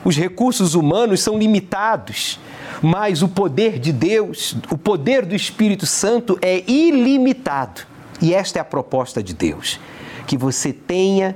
Os 0.03 0.17
recursos 0.17 0.75
humanos 0.75 1.21
são 1.21 1.37
limitados, 1.37 2.39
mas 2.81 3.21
o 3.21 3.29
poder 3.29 3.79
de 3.79 3.93
Deus, 3.93 4.55
o 4.69 4.77
poder 4.77 5.25
do 5.25 5.33
Espírito 5.33 5.85
Santo 5.85 6.37
é 6.41 6.61
ilimitado. 6.69 7.81
E 8.21 8.33
esta 8.33 8.59
é 8.59 8.61
a 8.61 8.65
proposta 8.65 9.23
de 9.23 9.33
Deus: 9.33 9.79
que 10.27 10.37
você 10.37 10.73
tenha 10.73 11.35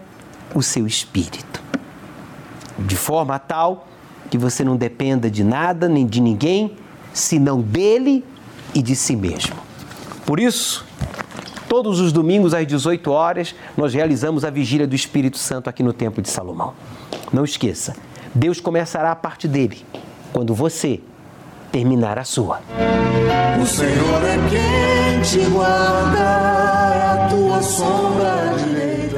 o 0.54 0.62
seu 0.62 0.88
espírito. 0.88 1.62
De 2.80 2.96
forma 2.96 3.38
tal 3.40 3.88
que 4.30 4.38
você 4.38 4.64
não 4.64 4.76
dependa 4.76 5.30
de 5.30 5.44
nada 5.44 5.88
nem 5.88 6.06
de 6.06 6.22
ninguém, 6.22 6.76
senão 7.14 7.62
dele 7.62 8.24
e 8.74 8.82
de 8.82 8.96
si 8.96 9.16
mesmo. 9.16 9.56
Por 10.26 10.40
isso, 10.40 10.86
todos 11.70 12.00
os 12.00 12.12
domingos 12.12 12.54
às 12.54 12.68
18 12.68 13.10
horas, 13.12 13.56
nós 13.76 13.94
realizamos 13.94 14.44
a 14.44 14.50
vigília 14.50 14.86
do 14.86 14.96
Espírito 14.96 15.38
Santo 15.38 15.70
aqui 15.70 15.82
no 15.82 15.94
Templo 15.94 16.22
de 16.22 16.30
Salomão. 16.30 16.74
Não 17.32 17.44
esqueça, 17.44 17.96
Deus 18.34 18.60
começará 18.60 19.12
a 19.12 19.16
parte 19.16 19.48
dele 19.48 19.86
quando 20.34 20.54
você 20.54 21.00
terminar 21.72 22.20
a 22.20 22.24
sua. 22.24 22.62
O 23.62 23.66
Senhor 23.66 24.24
é 24.24 24.38
quem 24.50 25.22
te 25.22 25.50
guarda, 25.50 26.20
é 26.20 27.26
a 27.26 27.28
tua 27.30 27.62
sombra 27.62 28.54
direita. 28.58 29.17